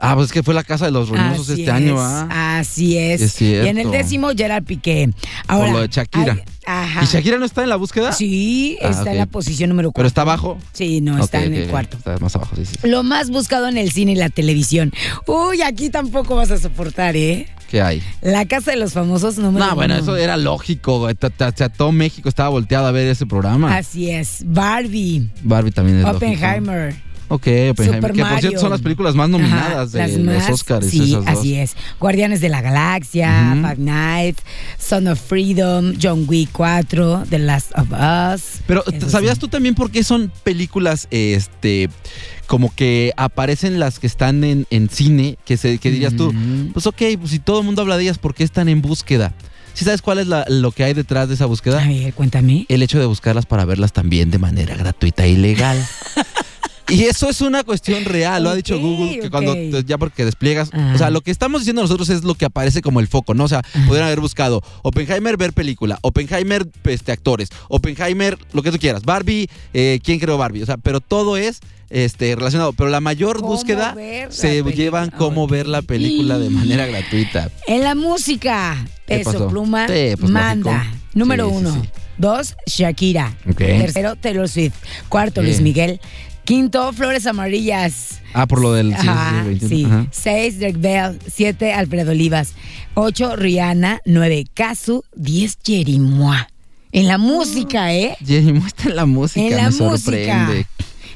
Ah, 0.02 0.14
pues 0.14 0.26
es 0.28 0.32
que 0.32 0.42
fue 0.42 0.54
la 0.54 0.64
casa 0.64 0.86
de 0.86 0.92
los 0.92 1.10
Así 1.12 1.60
este 1.60 1.70
año, 1.70 1.96
¿ah? 1.98 2.58
Así 2.58 2.96
es. 2.96 3.20
Es 3.20 3.42
y 3.42 3.54
en 3.54 3.76
el 3.76 3.90
décimo, 3.90 4.30
Gerard 4.34 4.64
Piqué. 4.64 5.10
Ahora, 5.46 5.66
Por 5.66 5.74
lo 5.74 5.80
de 5.82 5.88
Shakira. 5.88 6.32
hay- 6.32 6.42
ajá. 6.66 7.00
¿Y 7.02 7.06
Shakira 7.06 7.38
no 7.38 7.44
está 7.44 7.62
en 7.62 7.68
la 7.68 7.76
búsqueda? 7.76 8.12
Sí, 8.12 8.78
Ah, 8.82 8.88
está 8.88 9.12
en 9.12 9.18
la 9.18 9.26
posición 9.26 9.68
número 9.68 9.90
4. 9.92 9.98
¿Pero 10.00 10.08
está 10.08 10.22
abajo? 10.22 10.58
Sí, 10.72 11.02
no, 11.02 11.22
está 11.22 11.44
en 11.44 11.52
el 11.54 11.68
cuarto. 11.68 11.98
Está 11.98 12.16
más 12.18 12.34
abajo, 12.34 12.56
sí, 12.56 12.64
sí. 12.64 12.76
Lo 12.88 13.02
más 13.02 13.30
buscado 13.30 13.68
en 13.68 13.76
el 13.76 13.90
cine 13.92 14.12
y 14.12 14.16
la 14.16 14.30
televisión. 14.30 14.90
Uy, 15.26 15.60
aquí 15.60 15.90
tampoco 15.90 16.34
vas 16.34 16.50
a 16.50 16.56
soportar, 16.58 17.14
¿eh? 17.16 17.46
¿Qué 17.70 17.82
hay? 17.82 18.02
La 18.22 18.46
casa 18.46 18.70
de 18.72 18.78
los 18.78 18.94
famosos 18.94 19.36
número 19.38 19.64
No, 19.64 19.74
bueno, 19.76 19.94
uno. 19.94 20.02
eso 20.02 20.16
era 20.16 20.36
lógico. 20.36 21.02
O 21.02 21.10
sea, 21.54 21.68
todo 21.68 21.92
México 21.92 22.28
estaba 22.28 22.48
volteado 22.48 22.86
a 22.86 22.90
ver 22.90 23.06
ese 23.06 23.26
programa. 23.26 23.76
Así 23.76 24.10
es. 24.10 24.42
Barbie. 24.46 25.28
Barbie 25.42 25.70
también 25.70 25.98
es 25.98 26.02
lógico. 26.04 26.18
Ok, 27.32 27.42
Oppenheimer. 27.70 27.74
Super 27.94 28.12
que 28.12 28.24
por 28.24 28.40
cierto 28.40 28.60
son 28.60 28.70
las 28.70 28.80
películas 28.82 29.14
más 29.14 29.28
nominadas 29.30 29.94
Ajá, 29.94 30.06
de 30.08 30.18
los 30.18 30.48
Oscars. 30.50 30.86
Sí, 30.90 31.12
esas 31.12 31.24
dos. 31.24 31.38
así 31.38 31.54
es. 31.54 31.76
Guardianes 32.00 32.40
de 32.40 32.48
la 32.48 32.60
Galaxia. 32.60 33.52
Five 33.54 33.76
Nights, 33.78 34.42
Son 34.78 35.06
of 35.06 35.20
Freedom, 35.20 35.94
John 36.02 36.24
Wick 36.26 36.50
4, 36.52 37.24
The 37.30 37.38
Last 37.38 37.70
of 37.78 37.88
Us. 37.92 38.60
Pero 38.66 38.82
¿sabías 39.08 39.34
sí. 39.34 39.40
tú 39.40 39.48
también 39.48 39.76
por 39.76 39.90
qué 39.92 40.02
son 40.02 40.32
películas 40.42 41.06
este 41.12 41.88
como 42.46 42.74
que 42.74 43.12
aparecen 43.16 43.78
las 43.78 44.00
que 44.00 44.08
están 44.08 44.42
en, 44.42 44.66
en 44.70 44.90
cine? 44.90 45.38
Que, 45.44 45.56
se, 45.56 45.78
que 45.78 45.92
dirías 45.92 46.16
tú, 46.16 46.34
pues 46.72 46.84
ok, 46.88 47.00
pues 47.20 47.30
si 47.30 47.38
todo 47.38 47.60
el 47.60 47.64
mundo 47.66 47.82
habla 47.82 47.96
de 47.96 48.02
ellas, 48.02 48.18
¿por 48.18 48.34
qué 48.34 48.42
están 48.42 48.68
en 48.68 48.82
búsqueda? 48.82 49.32
¿Sí 49.72 49.84
sabes 49.84 50.02
cuál 50.02 50.18
es 50.18 50.26
la- 50.26 50.44
lo 50.48 50.72
que 50.72 50.82
hay 50.82 50.94
detrás 50.94 51.28
de 51.28 51.34
esa 51.34 51.46
búsqueda? 51.46 51.80
A 51.80 51.86
ver, 51.86 52.12
cuéntame. 52.12 52.66
El 52.68 52.82
hecho 52.82 52.98
de 52.98 53.06
buscarlas 53.06 53.46
para 53.46 53.64
verlas 53.64 53.92
también 53.92 54.32
de 54.32 54.38
manera 54.38 54.74
gratuita 54.74 55.28
y 55.28 55.36
legal. 55.36 55.78
Y 56.90 57.04
eso 57.04 57.28
es 57.28 57.40
una 57.40 57.62
cuestión 57.64 58.04
real, 58.04 58.42
lo 58.44 58.50
ha 58.50 58.54
dicho 58.54 58.78
Google, 58.78 59.18
que 59.20 59.30
cuando 59.30 59.54
ya 59.80 59.96
porque 59.98 60.24
despliegas, 60.24 60.70
Ajá. 60.72 60.94
o 60.94 60.98
sea, 60.98 61.10
lo 61.10 61.20
que 61.20 61.30
estamos 61.30 61.60
diciendo 61.62 61.82
nosotros 61.82 62.08
es 62.10 62.24
lo 62.24 62.34
que 62.34 62.44
aparece 62.44 62.82
como 62.82 63.00
el 63.00 63.06
foco, 63.08 63.34
¿no? 63.34 63.44
O 63.44 63.48
sea, 63.48 63.62
podrían 63.86 64.06
haber 64.06 64.20
buscado 64.20 64.62
Oppenheimer 64.82 65.36
ver 65.36 65.52
película, 65.52 65.98
Oppenheimer 66.02 66.66
este 66.84 67.12
actores, 67.12 67.48
Oppenheimer 67.68 68.36
lo 68.52 68.62
que 68.62 68.72
tú 68.72 68.78
quieras, 68.78 69.02
Barbie, 69.04 69.48
eh, 69.72 70.00
¿quién 70.02 70.18
creó 70.18 70.36
Barbie? 70.38 70.62
O 70.62 70.66
sea, 70.66 70.76
pero 70.76 71.00
todo 71.00 71.36
es 71.36 71.60
este 71.90 72.36
relacionado, 72.36 72.72
pero 72.72 72.88
la 72.88 73.00
mayor 73.00 73.36
¿Cómo 73.40 73.48
búsqueda 73.48 73.94
la 73.96 74.30
se 74.30 74.48
película? 74.48 74.74
llevan 74.74 75.10
cómo 75.10 75.46
ver 75.48 75.66
la 75.66 75.82
película 75.82 76.38
de 76.38 76.48
manera 76.50 76.86
gratuita. 76.86 77.50
En 77.66 77.82
la 77.82 77.94
música, 77.96 78.76
¿Qué 79.06 79.18
Peso 79.18 79.32
pasó? 79.32 79.48
Pluma 79.48 79.88
Sí, 79.88 80.14
pues, 80.18 80.30
manda. 80.30 80.72
lógico. 80.84 80.96
Número 81.14 81.48
Sí, 81.48 81.54
uno. 81.56 81.74
sí. 81.82 81.88
Dos, 82.18 82.54
Shakira. 82.66 83.34
Tercero, 83.56 84.14
Taylor 84.14 84.46
Swift. 84.48 84.74
Cuarto, 85.08 85.42
Luis. 85.42 85.60
Miguel. 85.62 86.00
Quinto, 86.44 86.92
Flores 86.92 87.26
Amarillas. 87.26 88.20
Ah, 88.32 88.46
por 88.46 88.60
lo 88.60 88.72
del 88.72 88.90
sí, 88.90 88.96
sí, 88.96 89.02
sí, 89.02 89.08
Ajá, 89.08 89.42
21, 89.44 90.02
sí. 90.02 90.08
Seis, 90.10 90.58
Drake 90.58 90.78
Bell. 90.78 91.18
Siete, 91.32 91.72
Alfredo 91.72 92.10
Olivas. 92.12 92.54
Ocho, 92.94 93.36
Rihanna. 93.36 94.00
Nueve, 94.04 94.44
Kazu. 94.54 95.04
Diez, 95.14 95.58
Jerimois. 95.64 96.42
En 96.92 97.06
la 97.06 97.18
música, 97.18 97.94
¿eh? 97.94 98.16
Jenny, 98.26 98.52
muestra 98.52 98.92
la 98.92 99.06
música, 99.06 99.46
en 99.46 99.56
la 99.56 99.70
me 99.70 99.78
música. 99.78 99.98
sorprende. 99.98 100.66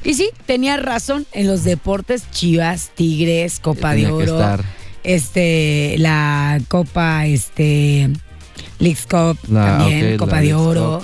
Y 0.05 0.13
sí, 0.13 0.29
tenía 0.45 0.77
razón. 0.77 1.25
En 1.33 1.47
los 1.47 1.63
deportes, 1.65 2.23
Chivas, 2.31 2.91
Tigres, 2.95 3.59
Copa 3.59 3.89
de 3.91 4.03
Tenía 4.03 4.07
que 4.07 4.13
Oro. 4.13 4.39
estar. 4.39 4.63
Este, 5.03 5.95
la 5.99 6.61
Copa, 6.69 7.25
este, 7.25 8.09
Leagues 8.79 9.05
Cup 9.05 9.37
La- 9.49 9.77
también, 9.79 10.17
Copa 10.17 10.39
de 10.41 10.53
Oro. 10.53 11.03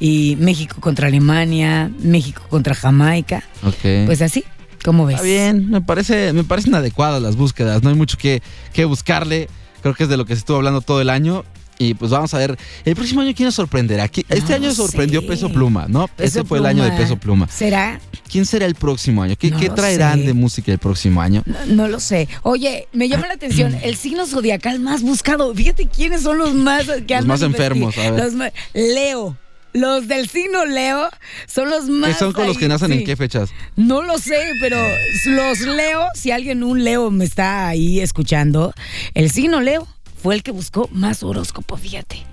Y 0.00 0.36
México 0.38 0.76
contra 0.80 1.08
Alemania, 1.08 1.90
México 2.00 2.42
contra 2.50 2.74
Jamaica. 2.74 3.42
Ok. 3.64 4.06
Pues 4.06 4.20
así, 4.22 4.44
¿cómo 4.84 5.06
ves? 5.06 5.16
Está 5.16 5.26
bien, 5.26 5.70
me 5.70 5.80
parece, 5.80 6.32
me 6.32 6.44
parecen 6.44 6.74
adecuadas 6.74 7.22
las 7.22 7.36
búsquedas, 7.36 7.82
no 7.82 7.88
hay 7.90 7.94
mucho 7.96 8.18
que, 8.18 8.42
que 8.72 8.84
buscarle. 8.84 9.48
Creo 9.82 9.94
que 9.94 10.02
es 10.04 10.08
de 10.08 10.16
lo 10.16 10.24
que 10.26 10.34
se 10.34 10.40
estuvo 10.40 10.56
hablando 10.58 10.80
todo 10.80 11.00
el 11.00 11.10
año. 11.10 11.44
Y 11.78 11.92
pues 11.92 12.10
vamos 12.10 12.32
a 12.32 12.38
ver, 12.38 12.56
el 12.86 12.94
próximo 12.96 13.20
año 13.20 13.32
quién 13.36 13.44
nos 13.46 13.54
sorprenderá. 13.54 14.10
¿Qui- 14.10 14.24
Este 14.30 14.58
No 14.58 14.64
año 14.66 14.74
sorprendió 14.74 15.20
sé. 15.20 15.26
Peso 15.26 15.50
Pluma, 15.52 15.84
¿no? 15.88 16.08
Peso 16.08 16.40
Ese 16.40 16.48
fue 16.48 16.56
el 16.58 16.64
año 16.64 16.82
de 16.82 16.88
Pluma. 16.88 17.02
Peso 17.04 17.16
Pluma. 17.18 17.48
¿Será? 17.48 18.00
¿Quién 18.32 18.46
será 18.46 18.64
el 18.64 18.74
próximo 18.76 19.22
año? 19.22 19.36
¿Qué, 19.38 19.50
No 19.50 19.58
qué 19.60 19.68
traerán 19.68 20.20
sé. 20.20 20.26
de 20.26 20.32
música 20.32 20.72
el 20.72 20.78
próximo 20.78 21.20
año? 21.20 21.42
No, 21.44 21.66
no 21.66 21.88
lo 21.88 22.00
sé. 22.00 22.28
Oye, 22.44 22.88
me 22.94 23.10
llama 23.10 23.26
la 23.26 23.34
atención 23.34 23.74
el 23.82 23.94
signo 23.96 24.26
zodiacal 24.26 24.80
más 24.80 25.02
buscado. 25.02 25.54
Fíjate 25.54 25.86
quiénes 25.86 26.22
son 26.22 26.38
los 26.38 26.54
más 26.54 26.84
que 27.06 27.14
Los 27.16 27.26
más 27.26 27.42
enfermos, 27.42 27.96
a 27.98 28.10
ver. 28.10 28.24
Los 28.24 28.32
Leo. 28.72 29.36
Los 29.76 30.08
del 30.08 30.26
signo 30.26 30.64
Leo 30.64 31.10
son 31.46 31.68
los 31.68 31.84
más. 31.90 32.14
¿Qué 32.14 32.18
son 32.18 32.32
con 32.32 32.46
los 32.46 32.56
que 32.56 32.66
nacen 32.66 32.90
sí. 32.90 32.98
en 32.98 33.04
qué 33.04 33.14
fechas? 33.14 33.50
No 33.76 34.00
lo 34.00 34.16
sé, 34.16 34.52
pero 34.58 34.78
los 35.26 35.60
Leo, 35.60 36.06
si 36.14 36.30
alguien, 36.30 36.64
un 36.64 36.82
Leo 36.82 37.10
me 37.10 37.26
está 37.26 37.68
ahí 37.68 38.00
escuchando, 38.00 38.72
el 39.12 39.30
signo 39.30 39.60
Leo 39.60 39.86
fue 40.22 40.34
el 40.34 40.42
que 40.42 40.50
buscó 40.50 40.88
más 40.92 41.22
horóscopo, 41.22 41.76
fíjate. 41.76 42.24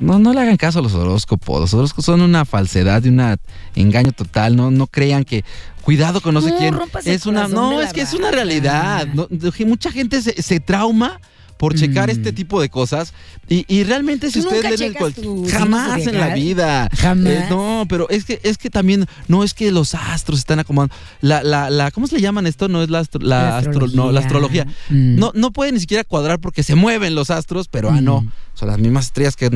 no, 0.00 0.18
no 0.18 0.32
le 0.32 0.40
hagan 0.40 0.56
caso 0.56 0.80
a 0.80 0.82
los 0.82 0.94
horóscopos. 0.94 1.60
Los 1.60 1.74
horóscopos 1.74 2.04
son 2.04 2.20
una 2.20 2.44
falsedad 2.44 3.04
y 3.04 3.10
un 3.10 3.38
engaño 3.76 4.10
total. 4.10 4.56
No, 4.56 4.72
no 4.72 4.88
crean 4.88 5.22
que 5.22 5.44
cuidado 5.82 6.20
con 6.20 6.34
no, 6.34 6.40
sé 6.40 6.50
No, 6.50 6.58
quién. 6.58 6.76
Es 7.04 7.26
una, 7.26 7.46
no, 7.46 7.80
es 7.80 7.92
que 7.92 8.00
es 8.00 8.12
una 8.12 8.32
realidad. 8.32 9.06
No, 9.14 9.28
mucha 9.66 9.92
gente 9.92 10.20
se, 10.20 10.42
se 10.42 10.58
trauma 10.58 11.20
por 11.58 11.74
checar 11.74 12.08
Mm. 12.08 12.12
este 12.12 12.32
tipo 12.32 12.60
de 12.60 12.70
cosas 12.70 13.12
y, 13.48 13.64
y 13.68 13.84
realmente 13.84 14.30
si 14.30 14.40
¿Tú 14.40 14.46
ustedes 14.46 14.64
nunca 14.64 14.76
leen 14.76 14.92
el 14.92 14.96
cual- 14.96 15.50
jamás 15.50 16.06
en 16.06 16.18
la 16.18 16.34
vida 16.34 16.88
Jamás. 16.96 17.32
Eh, 17.32 17.46
no 17.50 17.84
pero 17.88 18.08
es 18.08 18.24
que 18.24 18.40
es 18.42 18.56
que 18.56 18.70
también 18.70 19.04
no 19.26 19.44
es 19.44 19.52
que 19.52 19.70
los 19.70 19.94
astros 19.94 20.38
están 20.38 20.58
acomodando 20.60 20.94
la 21.20 21.42
la, 21.42 21.68
la 21.68 21.90
cómo 21.90 22.06
se 22.06 22.14
le 22.16 22.22
llaman 22.22 22.46
esto 22.46 22.68
no 22.68 22.82
es 22.82 22.88
la 22.90 23.00
astro- 23.00 23.20
la, 23.20 23.42
La 23.42 23.58
astro- 23.58 23.88
no, 23.88 24.10
la 24.12 24.20
astrología 24.20 24.64
Mm. 24.88 25.16
no, 25.18 25.32
no 25.34 25.52
puede 25.52 25.72
ni 25.72 25.80
siquiera 25.80 26.04
cuadrar 26.04 26.38
porque 26.38 26.62
se 26.62 26.74
mueven 26.74 27.14
los 27.14 27.30
astros, 27.30 27.68
pero 27.68 27.90
ah, 27.90 28.00
no. 28.00 28.22
Mm. 28.22 28.30
Son 28.54 28.68
las 28.68 28.78
mismas 28.78 29.06
estrellas 29.06 29.36
que. 29.36 29.50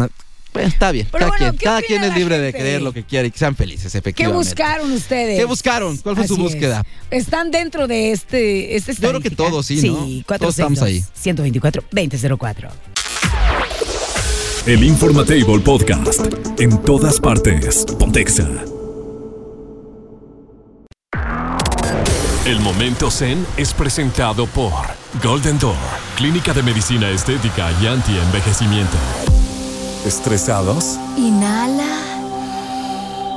Está 0.54 0.92
bien. 0.92 1.08
Pero 1.10 1.26
cada 1.26 1.30
bueno, 1.30 1.44
quien, 1.50 1.58
¿qué 1.58 1.64
cada 1.64 1.78
opina 1.78 1.88
quien 2.00 2.10
es 2.10 2.16
libre 2.16 2.38
de 2.38 2.52
creer 2.52 2.82
lo 2.82 2.92
que 2.92 3.04
quiera 3.04 3.26
y 3.26 3.30
que 3.30 3.38
sean 3.38 3.56
felices, 3.56 3.92
¿Qué 3.92 3.98
efectivamente. 3.98 4.48
buscaron 4.48 4.92
ustedes? 4.92 5.38
¿Qué 5.38 5.44
buscaron? 5.44 5.96
¿Cuál 5.98 6.16
fue 6.16 6.26
su 6.26 6.34
es. 6.34 6.40
búsqueda? 6.40 6.84
¿Están 7.10 7.50
dentro 7.50 7.86
de 7.86 8.12
este, 8.12 8.76
este 8.76 8.94
Yo 8.94 9.08
creo 9.08 9.20
que 9.20 9.30
todos, 9.30 9.66
sí, 9.66 9.76
¿no? 9.88 10.04
Sí, 10.04 10.24
Todos 10.26 10.58
estamos 10.58 10.82
ahí. 10.82 11.04
124-2004. 11.22 12.70
El 14.66 14.84
Informatable 14.84 15.58
Podcast. 15.58 16.20
En 16.58 16.80
todas 16.82 17.18
partes. 17.18 17.84
Pontexa. 17.98 18.48
El 22.46 22.60
momento 22.60 23.10
Zen 23.10 23.46
es 23.56 23.72
presentado 23.72 24.46
por 24.46 24.72
Golden 25.22 25.58
Door, 25.58 25.76
Clínica 26.16 26.52
de 26.52 26.62
Medicina 26.62 27.08
Estética 27.10 27.70
y 27.80 27.86
Anti-Envejecimiento. 27.86 28.96
¿Estresados? 30.06 30.98
Inhala. 31.16 31.84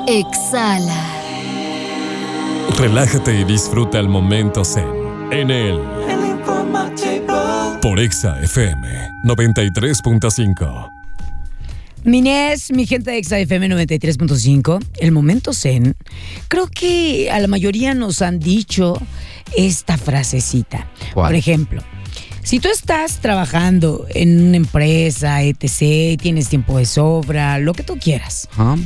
Exhala. 0.07 1.03
Relájate 2.77 3.39
y 3.39 3.43
disfruta 3.43 3.99
el 3.99 4.09
momento 4.09 4.65
Zen 4.65 4.87
en 5.31 5.51
el 5.51 5.79
por 7.81 7.99
Exa 7.99 8.41
FM 8.41 9.11
93.5. 9.23 10.91
Minés, 12.03 12.71
mi 12.71 12.87
gente 12.87 13.11
de 13.11 13.23
XAFM 13.23 13.67
93.5, 13.67 14.83
el 14.99 15.11
momento 15.11 15.53
zen, 15.53 15.95
creo 16.47 16.67
que 16.67 17.29
a 17.31 17.39
la 17.39 17.47
mayoría 17.47 17.93
nos 17.93 18.21
han 18.21 18.39
dicho 18.39 18.99
esta 19.55 19.97
frasecita. 19.97 20.87
¿Cuál? 21.13 21.29
Por 21.29 21.35
ejemplo, 21.35 21.83
si 22.45 22.59
tú 22.59 22.69
estás 22.69 23.17
trabajando 23.17 24.05
en 24.09 24.39
una 24.47 24.57
empresa, 24.57 25.41
etc., 25.43 26.17
tienes 26.21 26.47
tiempo 26.47 26.77
de 26.77 26.85
sobra, 26.85 27.59
lo 27.59 27.73
que 27.73 27.83
tú 27.83 27.97
quieras, 27.99 28.47
Ajá, 28.53 28.77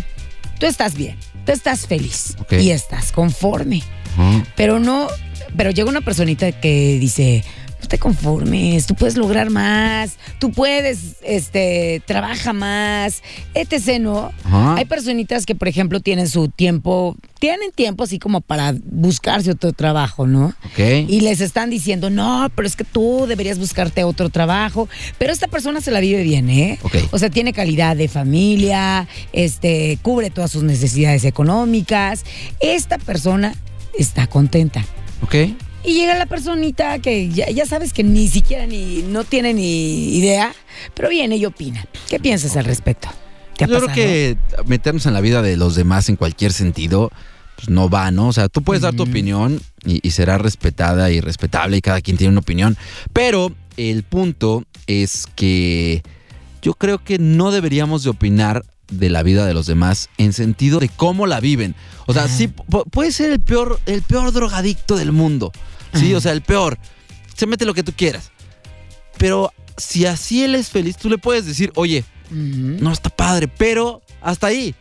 tú 0.60 0.66
estás 0.66 0.96
bien, 0.96 1.18
tú 1.46 1.52
estás 1.52 1.86
feliz 1.86 2.36
y 2.50 2.72
estás 2.72 3.12
conforme. 3.12 3.84
ajá. 4.14 4.44
Pero 4.56 4.80
no, 4.80 5.08
pero 5.56 5.72
llega 5.72 5.90
una 5.90 6.02
personita 6.02 6.52
que 6.52 6.98
dice, 7.00 7.44
no 7.82 7.88
te 7.88 7.98
conformes, 7.98 8.86
tú 8.86 8.96
puedes 8.96 9.16
lograr 9.16 9.50
más, 9.50 10.18
tú 10.40 10.52
puedes, 10.52 11.16
este, 11.22 12.02
trabaja 12.06 12.52
más, 12.54 13.24
etc., 13.54 14.00
¿no? 14.00 14.32
Ajá. 14.44 14.76
Hay 14.76 14.86
personitas 14.86 15.46
que, 15.46 15.56
por 15.56 15.68
ejemplo, 15.68 16.00
tienen 16.00 16.28
su 16.28 16.50
tiempo, 16.50 17.16
tienen 17.40 17.72
tiempo 17.72 18.04
así 18.04 18.20
como 18.20 18.42
para 18.42 18.76
buscarse 18.84 19.52
otro 19.52 19.72
trabajo, 19.72 20.28
¿no? 20.28 20.54
Ok. 20.72 20.80
Y 21.08 21.22
les 21.22 21.40
están 21.40 21.70
diciendo, 21.70 22.10
no, 22.10 22.50
pero 22.54 22.68
es 22.68 22.76
que 22.76 22.84
tú 22.84 23.26
deberías 23.28 23.58
buscarte 23.60 24.04
otro 24.04 24.30
trabajo. 24.30 24.90
Pero 25.18 25.32
esta 25.32 25.48
persona 25.48 25.80
se 25.80 25.92
la 25.92 26.02
vive 26.02 26.24
bien, 26.24 26.50
¿eh? 26.50 26.80
Ok. 26.84 26.96
O 27.12 27.20
sea, 27.20 27.30
tiene 27.30 27.54
calidad 27.54 27.96
de 27.96 28.08
familia, 28.10 29.08
este, 29.32 29.98
cubre 30.02 30.30
todas 30.30 30.52
sus 30.52 30.64
necesidades 30.64 31.24
económicas. 31.24 32.26
Esta 32.60 32.98
persona 32.98 33.56
está 33.98 34.28
contenta. 34.28 34.84
Ok. 35.22 35.36
Y 35.84 35.94
llega 35.94 36.16
la 36.16 36.26
personita 36.26 37.00
que 37.00 37.30
ya, 37.30 37.50
ya 37.50 37.66
sabes 37.66 37.94
que 37.94 38.04
ni 38.04 38.28
siquiera 38.28 38.66
ni 38.66 39.02
no 39.04 39.24
tiene 39.24 39.54
ni 39.54 40.18
idea, 40.18 40.54
pero 40.94 41.10
viene 41.10 41.38
y 41.38 41.46
opina. 41.46 41.86
¿Qué 42.10 42.20
piensas 42.20 42.58
al 42.58 42.66
respecto? 42.66 43.08
¿Te 43.58 43.64
ha 43.64 43.68
Yo 43.68 43.80
creo 43.80 43.94
que 43.94 44.38
meternos 44.66 45.06
en 45.06 45.14
la 45.14 45.22
vida 45.22 45.42
de 45.42 45.56
los 45.58 45.76
demás 45.76 46.10
en 46.10 46.16
cualquier 46.16 46.52
sentido, 46.52 47.12
pues 47.56 47.70
no 47.70 47.90
va, 47.90 48.12
¿no? 48.12 48.28
O 48.28 48.34
sea, 48.34 48.50
tú 48.50 48.62
puedes 48.62 48.82
dar 48.82 48.94
tu 48.94 49.04
opinión 49.04 49.62
y, 49.86 50.06
y 50.06 50.12
será 50.12 50.38
respetada 50.38 51.12
y 51.12 51.22
respetable 51.22 51.78
y 51.78 51.82
cada 51.82 52.02
quien 52.02 52.18
tiene 52.18 52.32
una 52.32 52.42
opinión. 52.42 52.78
Pero 53.14 53.54
el 53.78 54.04
punto 54.04 54.64
es 54.88 55.28
que 55.36 56.04
yo 56.62 56.74
creo 56.74 57.04
que 57.04 57.20
no 57.20 57.52
deberíamos 57.52 58.04
de 58.04 58.10
opinar 58.10 58.64
de 58.90 59.10
la 59.10 59.24
vida 59.24 59.46
de 59.46 59.54
los 59.54 59.66
demás 59.68 60.10
en 60.18 60.34
sentido 60.34 60.80
de 60.80 60.90
cómo 60.90 61.28
la 61.28 61.40
viven. 61.40 61.76
O 62.08 62.14
sea, 62.14 62.28
sí, 62.28 62.48
pu- 62.48 62.90
puede 62.90 63.12
ser 63.12 63.32
el 63.32 63.40
peor, 63.40 63.80
el 63.86 64.02
peor 64.02 64.32
drogadicto 64.32 64.96
del 64.96 65.12
mundo. 65.12 65.52
Sí, 65.94 66.14
o 66.14 66.22
sea, 66.22 66.32
el 66.32 66.42
peor. 66.42 66.78
Se 67.36 67.46
mete 67.48 67.66
lo 67.66 67.74
que 67.74 67.84
tú 67.84 67.94
quieras. 67.96 68.32
Pero 69.18 69.52
si 69.78 70.06
así 70.06 70.44
él 70.44 70.56
es 70.56 70.70
feliz, 70.70 70.98
tú 70.98 71.10
le 71.10 71.18
puedes 71.18 71.46
decir, 71.46 71.72
oye, 71.76 72.04
no 72.32 72.92
está 72.92 73.10
padre, 73.10 73.48
pero 73.48 74.02
hasta 74.22 74.48
ahí. 74.48 74.76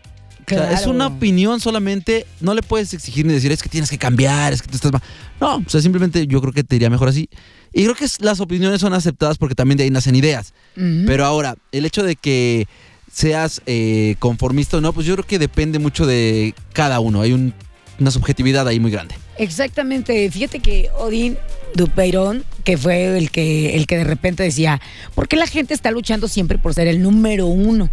O 0.47 0.51
sea, 0.51 0.71
es 0.73 0.79
Claro. 0.79 0.93
una 0.93 1.07
opinión 1.09 1.61
solamente, 1.61 2.27
no 2.41 2.55
le 2.55 2.63
puedes 2.63 2.95
exigir 2.95 3.27
ni 3.27 3.35
decir, 3.35 3.53
es 3.53 3.63
que 3.63 3.69
tienes 3.69 3.91
que 3.91 3.99
cambiar, 3.99 4.53
es 4.55 4.63
que 4.63 4.69
tú 4.69 4.77
estás 4.77 4.93
mal. 4.93 5.03
No, 5.41 5.57
o 5.57 5.65
sea, 5.69 5.83
simplemente 5.83 6.27
yo 6.27 6.41
creo 6.41 6.53
que 6.55 6.65
te 6.65 6.77
iría 6.77 6.89
mejor 6.89 7.09
así. 7.09 7.29
Y 7.73 7.83
creo 7.85 7.95
que 7.95 8.07
las 8.21 8.41
opiniones 8.41 8.81
son 8.81 8.95
aceptadas 8.95 9.37
porque 9.37 9.55
también 9.55 9.77
de 9.77 9.85
ahí 9.85 9.91
nacen 9.91 10.15
ideas. 10.17 10.55
Pero 10.75 11.27
ahora, 11.27 11.57
el 11.71 11.85
hecho 11.85 12.03
de 12.03 12.17
que 12.17 12.67
seas 13.13 13.63
eh, 13.67 14.17
conformista 14.19 14.77
o 14.77 14.81
no, 14.81 14.93
pues 14.93 15.07
yo 15.07 15.15
creo 15.15 15.27
que 15.27 15.39
depende 15.39 15.79
mucho 15.79 16.07
de 16.07 16.55
cada 16.73 17.01
uno. 17.01 17.21
Hay 17.23 17.33
un- 17.33 17.55
una 17.99 18.11
subjetividad 18.13 18.69
ahí 18.69 18.79
muy 18.79 18.91
grande. 18.93 19.17
Exactamente. 19.39 20.31
Fíjate 20.31 20.61
que 20.61 20.89
Odín 20.99 21.37
Dupeirón, 21.75 22.45
que 22.65 22.77
fue 22.79 23.19
el 23.19 23.31
que, 23.31 23.75
el 23.77 23.87
que 23.87 23.97
de 23.97 24.05
repente 24.05 24.43
decía, 24.45 24.81
¿por 25.15 25.27
qué 25.29 25.37
la 25.37 25.47
gente 25.47 25.75
está 25.75 25.91
luchando 25.91 26.29
siempre 26.29 26.59
por 26.59 26.75
ser 26.75 26.87
el 26.87 27.03
número 27.03 27.47
uno? 27.47 27.89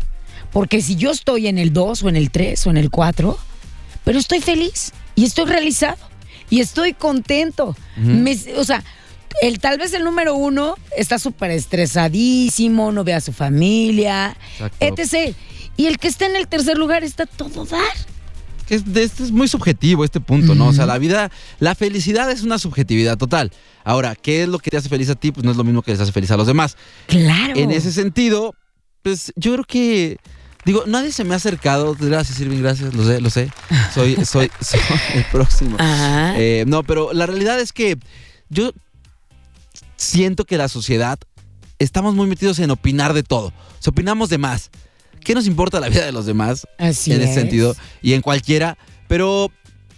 Porque 0.51 0.81
si 0.81 0.95
yo 0.95 1.11
estoy 1.11 1.47
en 1.47 1.57
el 1.57 1.73
2 1.73 2.03
o 2.03 2.09
en 2.09 2.15
el 2.15 2.29
3 2.31 2.67
o 2.67 2.69
en 2.69 2.77
el 2.77 2.89
4, 2.91 3.37
pero 4.03 4.19
estoy 4.19 4.41
feliz 4.41 4.91
y 5.15 5.25
estoy 5.25 5.45
realizado 5.45 5.97
y 6.49 6.59
estoy 6.59 6.93
contento. 6.93 7.75
Me- 7.97 8.37
o 8.57 8.63
sea, 8.63 8.83
el, 9.41 9.59
tal 9.59 9.77
vez 9.77 9.93
el 9.93 10.03
número 10.03 10.35
uno 10.35 10.75
está 10.97 11.19
súper 11.19 11.51
estresadísimo, 11.51 12.91
no 12.91 13.03
ve 13.03 13.13
a 13.13 13.21
su 13.21 13.33
familia, 13.33 14.35
Exacto. 14.53 14.85
etc. 15.03 15.35
Y 15.77 15.87
el 15.87 15.97
que 15.97 16.07
está 16.07 16.25
en 16.25 16.35
el 16.35 16.47
tercer 16.47 16.77
lugar 16.77 17.03
está 17.03 17.25
todo 17.25 17.65
dar. 17.65 17.81
Es, 18.69 18.83
este 18.95 19.23
es 19.23 19.31
muy 19.31 19.47
subjetivo 19.47 20.03
este 20.03 20.19
punto, 20.19 20.55
¿no? 20.55 20.67
O 20.67 20.73
sea, 20.73 20.85
la 20.85 20.97
vida, 20.97 21.31
la 21.59 21.75
felicidad 21.75 22.31
es 22.31 22.41
una 22.41 22.57
subjetividad 22.57 23.17
total. 23.17 23.51
Ahora, 23.83 24.15
¿qué 24.15 24.43
es 24.43 24.49
lo 24.49 24.57
que 24.57 24.71
te 24.71 24.77
hace 24.77 24.89
feliz 24.89 25.09
a 25.09 25.15
ti? 25.15 25.31
Pues 25.31 25.43
no 25.43 25.51
es 25.51 25.57
lo 25.57 25.63
mismo 25.63 25.83
que 25.83 25.91
les 25.91 25.99
hace 25.99 26.11
feliz 26.11 26.31
a 26.31 26.37
los 26.37 26.47
demás. 26.47 26.75
Claro. 27.07 27.53
En 27.55 27.71
ese 27.71 27.91
sentido, 27.91 28.55
pues 29.03 29.31
yo 29.35 29.53
creo 29.53 29.65
que. 29.65 30.17
Digo, 30.65 30.83
nadie 30.87 31.11
se 31.11 31.23
me 31.23 31.35
ha 31.35 31.37
acercado. 31.37 31.95
Gracias, 31.99 32.39
Irving, 32.39 32.59
gracias. 32.59 32.95
Lo 32.95 33.05
sé, 33.05 33.21
lo 33.21 33.29
sé. 33.29 33.51
Soy, 33.93 34.15
soy, 34.25 34.49
soy 34.61 34.79
el 35.13 35.25
próximo. 35.25 35.75
Ajá. 35.79 36.33
Eh, 36.37 36.63
no, 36.65 36.81
pero 36.81 37.13
la 37.13 37.27
realidad 37.27 37.59
es 37.59 37.71
que 37.71 37.99
yo 38.49 38.71
siento 40.05 40.45
que 40.45 40.57
la 40.57 40.67
sociedad 40.67 41.19
estamos 41.79 42.15
muy 42.15 42.27
metidos 42.27 42.59
en 42.59 42.71
opinar 42.71 43.13
de 43.13 43.23
todo. 43.23 43.51
Sea, 43.79 43.91
opinamos 43.91 44.29
de 44.29 44.37
más. 44.37 44.69
¿Qué 45.23 45.33
nos 45.33 45.47
importa 45.47 45.79
la 45.79 45.89
vida 45.89 46.05
de 46.05 46.11
los 46.11 46.25
demás? 46.25 46.67
Así 46.77 47.11
en 47.11 47.21
es. 47.21 47.29
ese 47.31 47.41
sentido 47.41 47.75
y 48.01 48.13
en 48.13 48.21
cualquiera, 48.21 48.77
pero, 49.07 49.51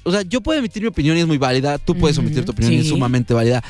o 0.03 0.11
sea, 0.11 0.21
yo 0.21 0.41
puedo 0.41 0.57
emitir 0.59 0.81
mi 0.81 0.87
opinión 0.87 1.17
y 1.17 1.19
es 1.19 1.27
muy 1.27 1.37
válida, 1.37 1.77
tú 1.77 1.95
puedes 1.95 2.17
emitir 2.17 2.45
tu 2.45 2.51
opinión 2.53 2.73
y 2.73 2.77
es 2.77 2.87
sumamente 2.87 3.33
válida, 3.33 3.61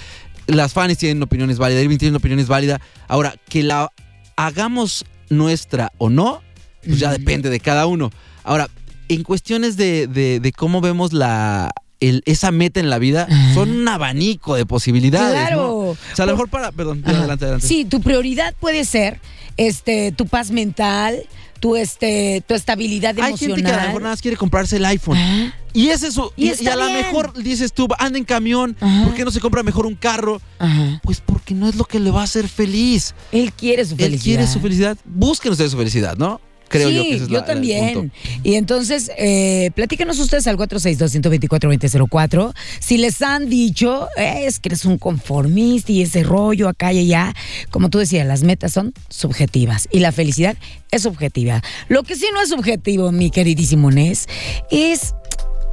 las 0.46 0.74
fans 0.74 0.98
tienen 0.98 1.22
opiniones 1.24 1.58
válidas, 1.58 1.84
Irving 1.84 1.98
tiene 1.98 2.12
una 2.12 2.20
opinión 2.20 2.40
es 2.40 2.48
válida, 2.48 2.80
ahora, 3.08 3.36
que 3.50 3.64
la 3.64 3.92
hagamos 4.36 5.04
nuestra 5.30 5.92
o 5.98 6.10
no, 6.10 6.42
pues 6.86 7.00
ya 7.00 7.12
depende 7.12 7.50
de 7.50 7.60
cada 7.60 7.86
uno. 7.88 8.12
Ahora, 8.44 8.70
en 9.10 9.24
cuestiones 9.24 9.76
de, 9.78 10.08
de- 10.08 10.40
de 10.40 10.52
cómo 10.52 10.80
vemos 10.80 11.12
la... 11.12 11.72
el- 12.00 12.22
esa 12.26 12.52
meta 12.52 12.80
en 12.80 12.90
la 12.90 13.00
vida 13.00 13.28
son 13.56 13.72
un 13.72 13.88
abanico 13.88 14.56
de 14.56 14.66
posibilidades. 14.66 15.34
¿no? 15.56 15.67
O 15.92 16.16
sea, 16.16 16.24
a 16.24 16.26
lo 16.28 16.34
mejor 16.34 16.50
para. 16.50 16.72
Perdón, 16.72 17.02
Ajá. 17.06 17.18
adelante, 17.20 17.46
adelante. 17.46 17.68
Sí, 17.68 17.86
tu 17.86 18.02
prioridad 18.02 18.54
puede 18.60 18.86
ser 18.86 19.20
este 19.58 20.12
tu 20.12 20.28
paz 20.28 20.52
mental, 20.52 21.24
tu 21.60 21.76
este 21.76 22.44
tu 22.48 22.54
estabilidad 22.54 23.16
Hay 23.20 23.30
emocional. 23.30 23.56
gente 23.58 23.70
que 23.70 23.76
a 23.76 23.82
lo 23.82 23.88
mejor 23.88 24.02
nada 24.02 24.14
más 24.14 24.22
quiere 24.22 24.38
comprarse 24.38 24.78
el 24.78 24.86
iPhone. 24.86 25.18
Ah, 25.18 25.54
Y 25.74 25.90
es 25.90 26.04
eso. 26.04 26.34
Y 26.36 26.46
Y, 26.48 26.50
está 26.50 26.64
y 26.64 26.68
a 26.68 26.76
lo 26.76 26.90
mejor 26.92 27.34
dices 27.42 27.74
tú, 27.74 27.88
anda 28.00 28.18
en 28.20 28.26
camión, 28.26 28.76
Ajá. 28.80 29.04
¿por 29.06 29.14
qué 29.16 29.24
no 29.26 29.32
se 29.32 29.40
compra 29.40 29.64
mejor 29.64 29.86
un 29.86 29.96
carro? 29.96 30.42
ajá. 30.60 31.00
Pues 31.04 31.22
porque 31.22 31.54
no 31.54 31.68
es 31.70 31.76
lo 31.76 31.86
que 31.86 32.00
le 32.00 32.12
va 32.12 32.22
a 32.22 32.24
hacer 32.26 32.48
feliz. 32.48 33.14
Él 33.32 33.52
quiere 33.54 33.84
su 33.86 33.96
felicidad. 33.96 34.14
Él 34.14 34.22
quiere 34.22 34.48
su 34.48 34.60
felicidad. 34.60 34.98
Busquen 35.06 35.52
ustedes 35.52 35.72
su 35.72 35.78
felicidad, 35.78 36.18
¿no? 36.18 36.42
Creo 36.70 36.90
sí, 36.90 36.96
yo 36.96 37.04
que 37.04 37.14
ese 37.16 37.24
es 37.26 37.30
la- 37.30 37.40
la- 37.40 37.40
el 37.40 37.46
también. 37.46 37.94
punto. 37.94 38.16
Y 38.44 38.56
entonces, 38.56 39.12
eh, 39.18 39.72
platícanos 39.76 40.20
ustedes 40.20 40.48
al 40.48 40.58
462-124-2004. 40.58 42.54
Si 42.80 42.98
les 42.98 43.22
han 43.22 43.50
dicho, 43.50 44.08
eh, 44.18 44.44
es 44.46 44.60
que 44.60 44.70
eres 44.70 44.86
un 44.86 44.98
conformista 44.98 45.92
y 45.92 46.02
ese 46.02 46.24
rollo 46.24 46.68
acá 46.70 46.94
y 46.94 47.00
allá. 47.00 47.34
Como 47.70 47.90
tú 47.90 47.98
decías, 48.00 48.26
las 48.28 48.44
metas 48.44 48.72
son 48.74 48.94
subjetivas 49.10 49.88
y 49.92 50.00
la 50.00 50.12
felicidad 50.12 50.58
es 50.92 51.04
subjetiva. 51.04 51.62
Lo 51.90 52.04
que 52.04 52.16
sí 52.16 52.26
no 52.34 52.42
es 52.42 52.50
subjetivo, 52.50 53.12
mi 53.12 53.30
queridísimo 53.32 53.92
Nes, 53.92 54.28
es 54.72 55.14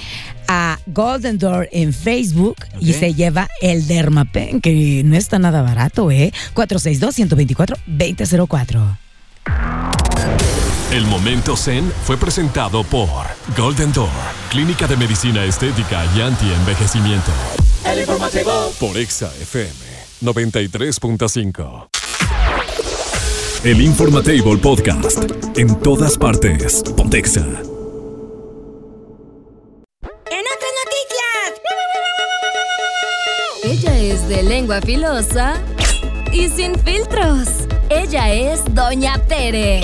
a 0.47 0.79
Golden 0.87 1.37
Door 1.37 1.67
en 1.71 1.93
Facebook 1.93 2.55
y 2.79 2.93
se 2.93 3.13
lleva 3.13 3.47
el 3.61 3.85
Dermapen, 3.87 4.61
que 4.61 5.03
no 5.05 5.15
está 5.15 5.37
nada 5.37 5.61
barato, 5.61 6.09
¿eh? 6.11 6.33
462-124-2004. 6.55 8.97
El 10.91 11.05
momento 11.05 11.55
Zen 11.55 11.91
fue 12.03 12.17
presentado 12.17 12.83
por 12.83 13.09
Golden 13.57 13.93
Door, 13.93 14.09
Clínica 14.49 14.87
de 14.87 14.97
Medicina 14.97 15.45
Estética 15.45 16.05
y 16.15 16.21
Anti-Envejecimiento. 16.21 17.31
El 17.85 18.01
informe 18.01 18.27
llegó. 18.29 18.71
Por 18.79 18.97
Exa 18.97 19.31
FM 19.41 19.71
93.5. 20.21 21.87
El 23.63 23.81
Informatable 23.81 24.57
Podcast. 24.57 25.23
En 25.55 25.79
todas 25.81 26.17
partes. 26.17 26.83
Pontexa. 26.97 27.41
En 27.41 27.55
otras 30.53 30.73
noticias. 30.83 31.61
Ella 33.63 33.97
es 33.97 34.27
de 34.27 34.43
lengua 34.43 34.81
filosa 34.81 35.61
y 36.31 36.49
sin 36.49 36.75
filtros. 36.79 37.67
Ella 37.93 38.31
es 38.33 38.61
Doña 38.73 39.17
Tere. 39.27 39.81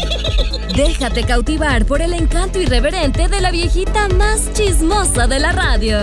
Déjate 0.76 1.24
cautivar 1.24 1.86
por 1.86 2.02
el 2.02 2.14
encanto 2.14 2.62
irreverente 2.62 3.28
de 3.28 3.42
la 3.42 3.52
viejita 3.52 4.08
más 4.10 4.52
chismosa 4.54 5.28
de 5.28 5.40
la 5.40 5.52
radio. 5.52 5.98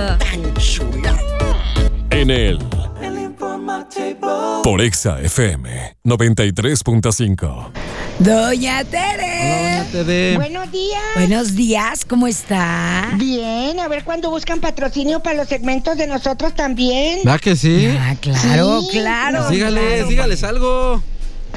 En 2.11 2.31
el 2.31 2.59
El 3.03 3.19
informativo. 3.19 4.61
Por 4.63 4.81
Exa 4.83 5.21
FM 5.21 5.97
93.5. 6.05 7.69
Doña 8.19 8.85
Tere. 8.85 9.79
No 9.79 9.85
te 9.91 10.05
dé. 10.05 10.35
Buenos 10.37 10.71
días. 10.71 11.03
Buenos 11.17 11.55
días, 11.55 12.05
¿cómo 12.05 12.27
está? 12.27 13.11
Bien, 13.15 13.81
a 13.81 13.89
ver 13.89 14.05
cuándo 14.05 14.31
buscan 14.31 14.61
patrocinio 14.61 15.21
para 15.23 15.37
los 15.37 15.49
segmentos 15.49 15.97
de 15.97 16.07
nosotros 16.07 16.55
también. 16.55 17.21
¿Va 17.27 17.39
que 17.39 17.57
sí? 17.57 17.87
Ah, 17.99 18.15
claro, 18.21 18.83
Sí, 18.83 18.89
claro. 18.99 19.41
no, 19.43 19.49
Dígales, 19.51 19.85
claro. 19.95 20.09
dígales 20.09 20.45
algo. 20.45 21.03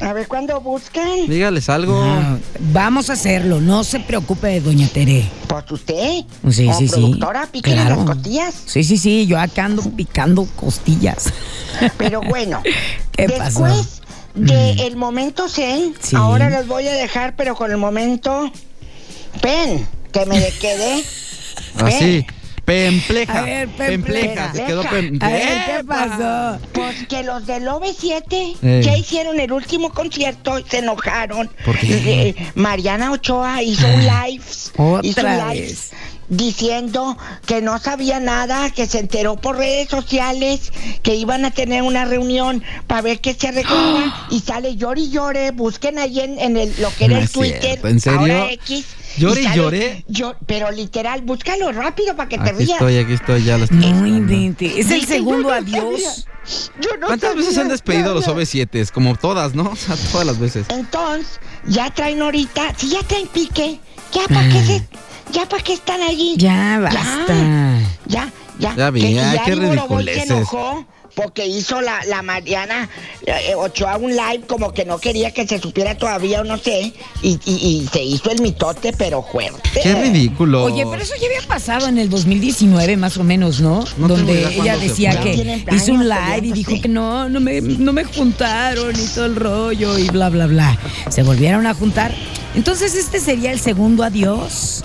A 0.00 0.12
ver 0.12 0.28
cuándo 0.28 0.60
buscan. 0.60 1.26
Dígales 1.26 1.68
algo. 1.68 2.00
Ah, 2.02 2.38
vamos 2.72 3.10
a 3.10 3.14
hacerlo, 3.14 3.60
no 3.60 3.82
se 3.84 3.98
preocupe, 4.00 4.60
Doña 4.60 4.86
Tere. 4.88 5.28
Pues 5.48 5.70
usted. 5.70 6.24
Sí, 6.50 6.66
como 6.66 6.78
sí, 6.78 6.88
sí. 6.88 7.20
píquele 7.52 7.76
Claro. 7.76 7.96
las 7.96 8.04
costillas. 8.04 8.54
Sí, 8.66 8.84
sí, 8.84 8.96
sí, 8.98 9.26
yo 9.26 9.38
acá 9.40 9.64
ando 9.64 9.82
picando 9.90 10.46
costillas. 10.56 11.32
Pero 11.96 12.20
bueno. 12.20 12.62
¿Qué 13.12 13.28
pasó? 13.30 13.64
después 13.64 14.02
del 14.34 14.94
momento 14.96 15.48
zen, 15.48 15.94
Sí. 16.00 16.14
ahora 16.14 16.48
los 16.48 16.68
voy 16.68 16.86
a 16.86 16.92
dejar, 16.92 17.34
pero 17.34 17.56
con 17.56 17.70
el 17.72 17.76
momento 17.76 18.52
pen, 19.40 19.86
que 20.12 20.26
me 20.26 20.40
quedé. 20.60 21.02
Así. 21.80 22.24
Pempleja. 22.68 23.38
A 23.38 23.42
ver, 23.44 23.68
pempleja. 23.68 24.52
Se 24.52 24.64
quedó 24.66 24.82
pempleja. 24.82 25.26
A 25.26 25.30
ver, 25.30 25.40
¿qué 25.40 25.72
pempleja. 25.76 26.18
pasó? 26.18 26.66
Pues 26.74 27.06
que 27.08 27.22
los 27.22 27.46
del 27.46 27.66
OV7 27.66 28.56
Ey. 28.62 28.82
ya 28.82 28.94
hicieron 28.94 29.40
el 29.40 29.50
último 29.52 29.90
concierto 29.90 30.58
y 30.58 30.64
se 30.64 30.80
enojaron. 30.80 31.48
¿Por 31.64 31.78
qué? 31.78 31.88
Eh, 32.28 32.52
Mariana 32.54 33.10
Ochoa 33.12 33.62
hizo 33.62 33.86
un 33.86 34.00
live. 34.02 34.44
Otra 34.76 35.00
hizo 35.02 35.20
un 35.22 35.48
live 35.48 35.60
vez. 35.62 35.92
Diciendo 36.30 37.16
que 37.46 37.62
no 37.62 37.78
sabía 37.78 38.20
nada, 38.20 38.70
que 38.70 38.86
se 38.86 38.98
enteró 38.98 39.36
por 39.36 39.56
redes 39.56 39.88
sociales 39.88 40.72
que 41.02 41.14
iban 41.14 41.44
a 41.46 41.50
tener 41.50 41.82
una 41.82 42.04
reunión 42.04 42.62
para 42.86 43.00
ver 43.02 43.20
qué 43.20 43.32
se 43.34 43.48
arreglaba 43.48 44.26
y 44.30 44.40
sale 44.40 44.76
llore 44.76 45.00
y 45.00 45.10
llore. 45.10 45.50
Busquen 45.52 45.98
ahí 45.98 46.20
en, 46.20 46.38
en 46.38 46.56
el, 46.56 46.74
lo 46.80 46.90
que 46.96 47.06
era 47.06 47.14
No 47.14 47.18
el 47.20 47.24
es 47.24 47.32
Twitter. 47.32 47.80
¿en 47.82 48.00
serio? 48.00 48.20
Ahora 48.20 48.52
X. 48.52 48.84
¿Llore 49.16 49.40
y 49.40 49.44
sale- 49.44 49.56
llore? 49.56 50.04
yo- 50.08 50.34
pero 50.46 50.70
literal, 50.70 51.22
búscalo 51.22 51.72
rápido 51.72 52.14
para 52.14 52.28
que 52.28 52.36
te 52.38 52.50
Aquí 52.50 52.58
rías. 52.64 52.70
estoy, 52.72 52.98
aquí 52.98 53.12
estoy, 53.14 53.44
ya 53.44 53.56
lo 53.58 53.64
estoy. 53.64 53.78
No 53.78 54.06
invente. 54.06 54.78
Es 54.80 54.90
el 54.90 55.06
segundo 55.06 55.48
yo 55.48 55.48
no 55.48 55.52
adiós. 55.52 56.02
sabía. 56.02 56.12
Yo 56.80 56.96
no 57.00 57.06
¿Cuántas 57.08 57.34
veces 57.36 57.54
sabía 57.54 57.62
han 57.62 57.68
despedido 57.68 58.14
los 58.14 58.26
nada. 58.26 58.38
OV7? 58.38 58.90
Como 58.90 59.16
todas, 59.16 59.54
¿no? 59.54 59.70
O 59.72 59.76
sea, 59.76 59.96
todas 60.12 60.26
las 60.26 60.38
veces. 60.38 60.66
Entonces, 60.68 61.40
ya 61.66 61.90
traen 61.90 62.20
ahorita, 62.20 62.74
si 62.76 62.90
ya 62.90 63.02
traen 63.02 63.26
pique, 63.28 63.80
ya 64.12 64.22
para 64.28 64.48
qué 64.48 64.62
se, 64.64 64.82
ya 65.32 65.48
para 65.48 65.62
qué 65.62 65.72
están 65.74 66.00
allí. 66.02 66.34
Ya 66.36 66.78
basta. 66.80 67.34
Ya, 68.06 68.30
ya. 68.58 68.74
Ya 68.76 68.90
vi, 68.90 69.00
que 69.00 69.14
ya, 69.14 69.42
qué 69.44 69.54
Boroboy 69.54 70.04
se 70.04 70.10
ridiculeces. 70.12 70.30
enojó 70.30 70.86
porque 71.14 71.46
hizo 71.46 71.80
la, 71.80 72.04
la 72.04 72.22
Mariana 72.22 72.88
eh, 73.26 73.54
Ochoa 73.56 73.96
un 73.96 74.10
live 74.12 74.42
como 74.46 74.72
que 74.72 74.84
no 74.84 74.98
quería 74.98 75.32
que 75.32 75.48
se 75.48 75.58
supiera 75.58 75.96
todavía 75.98 76.42
o 76.42 76.44
no 76.44 76.58
sé, 76.58 76.92
y, 77.22 77.40
y- 77.44 77.52
y 77.82 77.88
se 77.92 78.04
hizo 78.04 78.30
el 78.30 78.40
mitote, 78.40 78.92
pero 78.96 79.22
fuerte. 79.24 79.80
Qué 79.82 79.94
ridículo. 79.96 80.62
Oye, 80.62 80.84
pero 80.88 81.02
eso 81.02 81.14
ya 81.20 81.26
había 81.26 81.48
pasado 81.48 81.88
en 81.88 81.98
el 81.98 82.08
2019 82.08 82.96
más 82.96 83.16
o 83.16 83.24
menos, 83.24 83.60
¿no? 83.60 83.84
No 83.96 84.06
Donde 84.06 84.46
ella 84.54 84.76
decía 84.76 85.18
que 85.20 85.64
hizo 85.72 85.92
un 85.92 86.08
live 86.08 86.42
y 86.46 86.52
dijo 86.52 86.80
que 86.80 86.88
no, 86.88 87.28
no 87.28 87.40
me, 87.40 87.60
no 87.62 87.92
me 87.92 88.04
juntaron 88.04 88.94
y 88.94 89.06
todo 89.08 89.26
el 89.26 89.34
rollo 89.34 89.98
y 89.98 90.08
bla, 90.10 90.28
bla, 90.28 90.46
bla. 90.46 90.78
Se 91.10 91.24
volvieron 91.24 91.66
a 91.66 91.74
juntar. 91.74 92.14
Entonces 92.54 92.94
este 92.94 93.18
sería 93.18 93.50
el 93.50 93.58
segundo 93.58 94.04
adiós. 94.04 94.84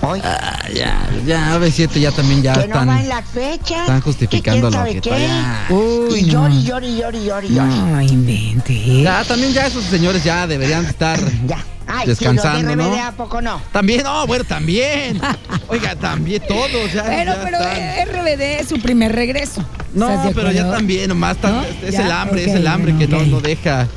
Oye, 0.00 0.22
Ah, 0.24 0.68
ya, 0.72 1.08
ya, 1.26 1.58
OV7 1.58 1.98
ya 2.00 2.12
también 2.12 2.40
ya 2.42 2.52
que 2.54 2.60
están. 2.60 2.86
no 2.86 2.92
van 2.92 3.08
las 3.08 3.24
fechas. 3.28 3.80
están 3.80 4.00
justificando 4.00 4.70
qué. 4.84 5.00
ya. 5.02 5.66
Uy, 5.70 6.20
y 6.20 6.24
llori, 6.30 6.62
llori, 6.62 6.96
llori, 6.96 7.24
llori. 7.24 7.48
No, 7.50 8.00
invente. 8.00 9.02
Ya, 9.02 9.24
también 9.24 9.52
ya 9.52 9.66
esos 9.66 9.84
señores 9.84 10.22
ya 10.22 10.46
deberían 10.46 10.84
estar 10.86 11.18
Ya. 11.46 11.64
Ay, 11.90 12.06
descansando, 12.06 12.76
los 12.76 12.86
de 12.92 12.96
¿no? 12.98 13.02
¿a 13.06 13.12
poco 13.12 13.40
no? 13.40 13.62
También, 13.72 14.02
no, 14.04 14.26
bueno, 14.26 14.44
también. 14.44 15.18
Oiga, 15.68 15.96
también 15.96 16.42
todos 16.46 16.92
ya. 16.92 17.02
Pero, 17.02 17.32
ya 17.32 17.42
pero 17.42 17.58
están. 17.58 18.08
RBD 18.08 18.60
es 18.60 18.68
su 18.68 18.78
primer 18.80 19.12
regreso. 19.14 19.64
No, 19.94 20.10
¿Estás 20.10 20.26
de 20.26 20.34
pero 20.34 20.52
ya 20.52 20.70
también, 20.70 21.08
nomás 21.08 21.38
tan- 21.38 21.54
¿No? 21.54 21.62
es 21.62 21.94
Ya, 21.94 22.04
el 22.04 22.12
hambre, 22.12 22.44
es 22.44 22.54
el 22.54 22.66
hambre 22.66 22.92
bueno, 22.92 23.08
que 23.08 23.24
no, 23.26 23.36
no 23.36 23.40
deja. 23.40 23.88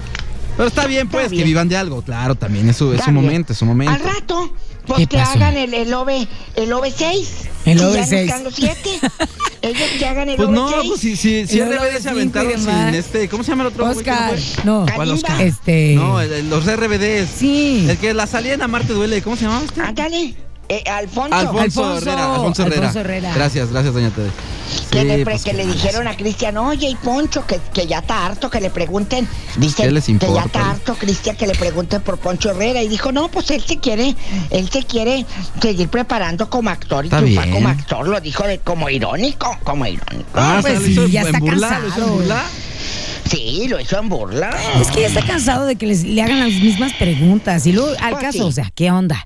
Pero 0.56 0.68
está 0.70 0.86
bien, 0.88 1.10
pues, 1.10 1.26
Está 1.26 1.36
que 1.36 1.44
vivan 1.44 1.68
de 1.68 1.76
algo, 1.76 2.02
claro, 2.02 2.36
también 2.36 2.70
es 2.70 2.78
su, 2.78 2.94
es 2.94 3.04
su 3.04 3.12
momento, 3.12 3.52
es 3.52 3.60
su 3.60 3.66
momento. 3.66 3.94
Al 3.94 4.00
rato, 4.02 4.54
pues 4.88 5.00
¿Qué 5.00 5.08
que 5.08 5.18
pasó? 5.18 5.32
hagan 5.32 5.58
el, 5.58 5.74
el 5.74 5.94
OV, 5.94 6.10
el 6.56 6.72
OV6. 6.72 7.26
El 7.66 7.78
Si 7.80 7.84
ya 7.84 7.84
no 7.86 7.92
OV6. 7.94 8.14
están 8.14 8.44
los 8.44 8.56
siete. 8.56 8.90
Ellos 9.62 9.90
que 10.00 10.06
hagan 10.08 10.30
el 10.30 10.36
Pues 10.38 10.50
OV6. 10.50 10.54
no, 10.54 10.72
pues 10.88 11.00
si, 11.00 11.16
si, 11.16 11.46
si 11.46 11.62
RBD 11.62 12.00
se 12.02 12.10
aventaron 12.10 12.60
sin 12.60 12.70
este, 12.96 13.30
¿cómo 13.30 13.44
se 13.44 13.52
llama 13.52 13.64
el 13.64 13.68
otro? 13.68 13.86
Oscar, 13.90 14.34
no. 14.64 14.86
¿Cuál 14.96 15.12
Oscar? 15.12 15.40
Este. 15.42 15.94
No, 15.96 16.20
el- 16.20 16.32
el- 16.34 16.50
los 16.50 16.66
RBDs. 16.66 17.30
Sí. 17.38 17.86
El 17.88 17.98
que 17.98 18.14
la 18.16 18.26
salía 18.26 18.54
en 18.56 18.62
Amarte 18.64 18.94
Duele, 18.94 19.22
¿cómo 19.22 19.36
se 19.36 19.44
llamaba 19.44 19.64
este? 19.64 19.82
Ándale. 19.82 20.34
Eh, 20.70 20.84
Alfonso. 20.90 21.36
Alfonso, 21.36 21.60
Alfonso. 21.86 21.98
Herrera. 22.10 22.34
Alfonso 22.36 22.62
Herrera. 22.64 22.78
Alfonso 22.88 23.00
Herrera. 23.02 23.34
Gracias, 23.36 23.70
gracias, 23.72 23.94
doña 23.94 24.10
Tere. 24.10 24.30
Que 24.92 25.02
Sí, 25.02 25.06
le, 25.06 25.14
pre- 25.16 25.24
pues, 25.26 25.44
que 25.44 25.54
le 25.54 25.66
dijeron 25.66 26.08
a 26.08 26.16
Cristian, 26.18 26.58
oye, 26.58 26.90
y 26.90 26.96
Poncho, 26.96 27.46
que, 27.46 27.60
que 27.74 27.88
ya 27.88 28.00
está 28.00 28.26
harto, 28.26 28.50
que 28.50 28.60
le 28.62 28.70
pregunten. 28.70 29.28
Dice 29.58 29.84
¿Qué 29.84 29.92
les 29.92 30.06
que 30.06 30.18
ya 30.20 30.44
está 30.44 30.72
harto, 30.72 30.96
Cristian, 30.96 31.36
que 31.36 31.48
le 31.48 31.56
pregunten 31.56 32.02
por 32.02 32.18
Poncho 32.18 32.52
Herrera. 32.52 32.82
Y 32.84 32.88
dijo, 32.88 33.12
no, 33.12 33.30
pues 33.30 33.50
él 33.52 33.64
se 33.66 33.78
quiere, 33.78 34.16
él 34.50 34.70
se 34.70 34.84
quiere 34.84 35.26
seguir 35.62 35.88
preparando 35.90 36.50
como 36.50 36.70
actor 36.70 37.06
y 37.06 37.08
Está 37.08 37.20
triunfar 37.20 37.46
bien. 37.46 37.56
como 37.56 37.68
actor. 37.70 38.08
Lo 38.08 38.20
dijo 38.22 38.44
de- 38.46 38.60
como 38.60 38.90
irónico, 38.90 39.58
como 39.64 39.86
irónico. 39.86 40.30
Ah, 40.36 40.60
pues 40.62 40.80
lo 40.82 40.88
hizo 40.88 41.06
sí, 41.06 41.12
ya 41.12 41.22
en 41.22 41.28
está 41.28 41.40
burla, 41.40 41.80
lo 41.80 41.88
hizo 41.88 41.96
en 41.98 42.02
cansado. 42.02 42.14
burla. 42.16 42.44
Sí, 43.30 43.68
lo 43.70 43.80
hizo 43.80 43.98
en 44.00 44.10
burla. 44.10 44.50
Es 44.82 44.88
que 44.92 45.02
ya 45.02 45.08
está 45.08 45.22
cansado 45.26 45.66
de 45.66 45.76
que 45.78 45.86
les, 45.88 46.04
le 46.04 46.22
hagan 46.22 46.40
las 46.40 46.52
mismas 46.62 46.92
preguntas. 46.94 47.66
Y 47.66 47.72
luego, 47.72 47.92
al 48.02 48.12
Pues 48.12 48.24
caso, 48.24 48.38
sí. 48.40 48.44
o 48.44 48.52
sea, 48.52 48.70
¿qué 48.76 48.92
onda? 48.92 49.26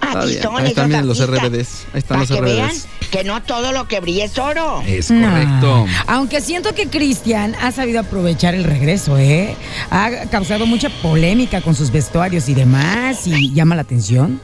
Son 0.00 0.56
Ahí 0.56 0.68
están, 0.68 1.06
los. 1.06 1.18
RBDs. 1.26 1.86
Ahí 1.92 1.98
están 1.98 2.20
los 2.20 2.28
que 2.30 2.40
vean 2.40 2.68
RBDs. 2.70 2.86
que 3.10 3.24
no 3.24 3.42
todo 3.42 3.72
lo 3.72 3.88
que 3.88 4.00
brilla 4.00 4.24
es 4.24 4.38
oro. 4.38 4.82
Es 4.86 5.10
No. 5.10 5.28
correcto. 5.28 5.86
Aunque 6.06 6.40
siento 6.40 6.74
que 6.74 6.88
Cristian 6.88 7.54
ha 7.60 7.72
sabido 7.72 8.00
aprovechar 8.00 8.54
el 8.54 8.64
regreso, 8.64 9.18
¿eh? 9.18 9.54
Ha 9.90 10.10
causado 10.30 10.66
mucha 10.66 10.88
polémica 11.02 11.60
con 11.60 11.74
sus 11.74 11.90
vestuarios 11.90 12.48
y 12.48 12.54
demás 12.54 13.26
y 13.26 13.52
llama 13.52 13.74
la 13.76 13.82
atención. 13.82 14.40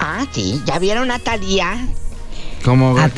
Ah, 0.00 0.26
sí, 0.32 0.60
ya 0.66 0.78
vieron 0.78 1.10
a 1.10 1.18
Talía 1.18 1.86
¿Cómo? 2.64 2.98
A 2.98 3.08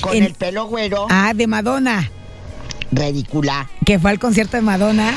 con 0.00 0.14
en- 0.16 0.22
el 0.24 0.34
pelo 0.34 0.66
güero, 0.66 1.06
Ah, 1.10 1.32
de 1.34 1.46
Madonna, 1.46 2.10
ridícula. 2.90 3.68
que 3.84 3.98
fue 3.98 4.10
al 4.10 4.18
concierto 4.18 4.56
de 4.56 4.62
Madonna. 4.62 5.12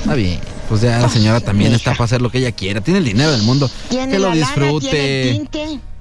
Está 0.00 0.14
bien. 0.14 0.40
Pues 0.68 0.82
ya 0.82 0.98
la 0.98 1.08
señora 1.08 1.40
también 1.40 1.72
está 1.72 1.92
para 1.92 2.04
hacer 2.04 2.20
lo 2.20 2.30
que 2.30 2.38
ella 2.38 2.52
quiera. 2.52 2.80
Tiene 2.80 2.98
el 2.98 3.04
dinero 3.04 3.30
del 3.32 3.42
mundo. 3.42 3.70
Tiene 3.88 4.12
Que 4.12 4.18
lo 4.18 4.28
la 4.28 4.34
lana, 4.34 4.54
tiene 4.54 4.68
el 4.68 5.38
disfrute. 5.38 5.48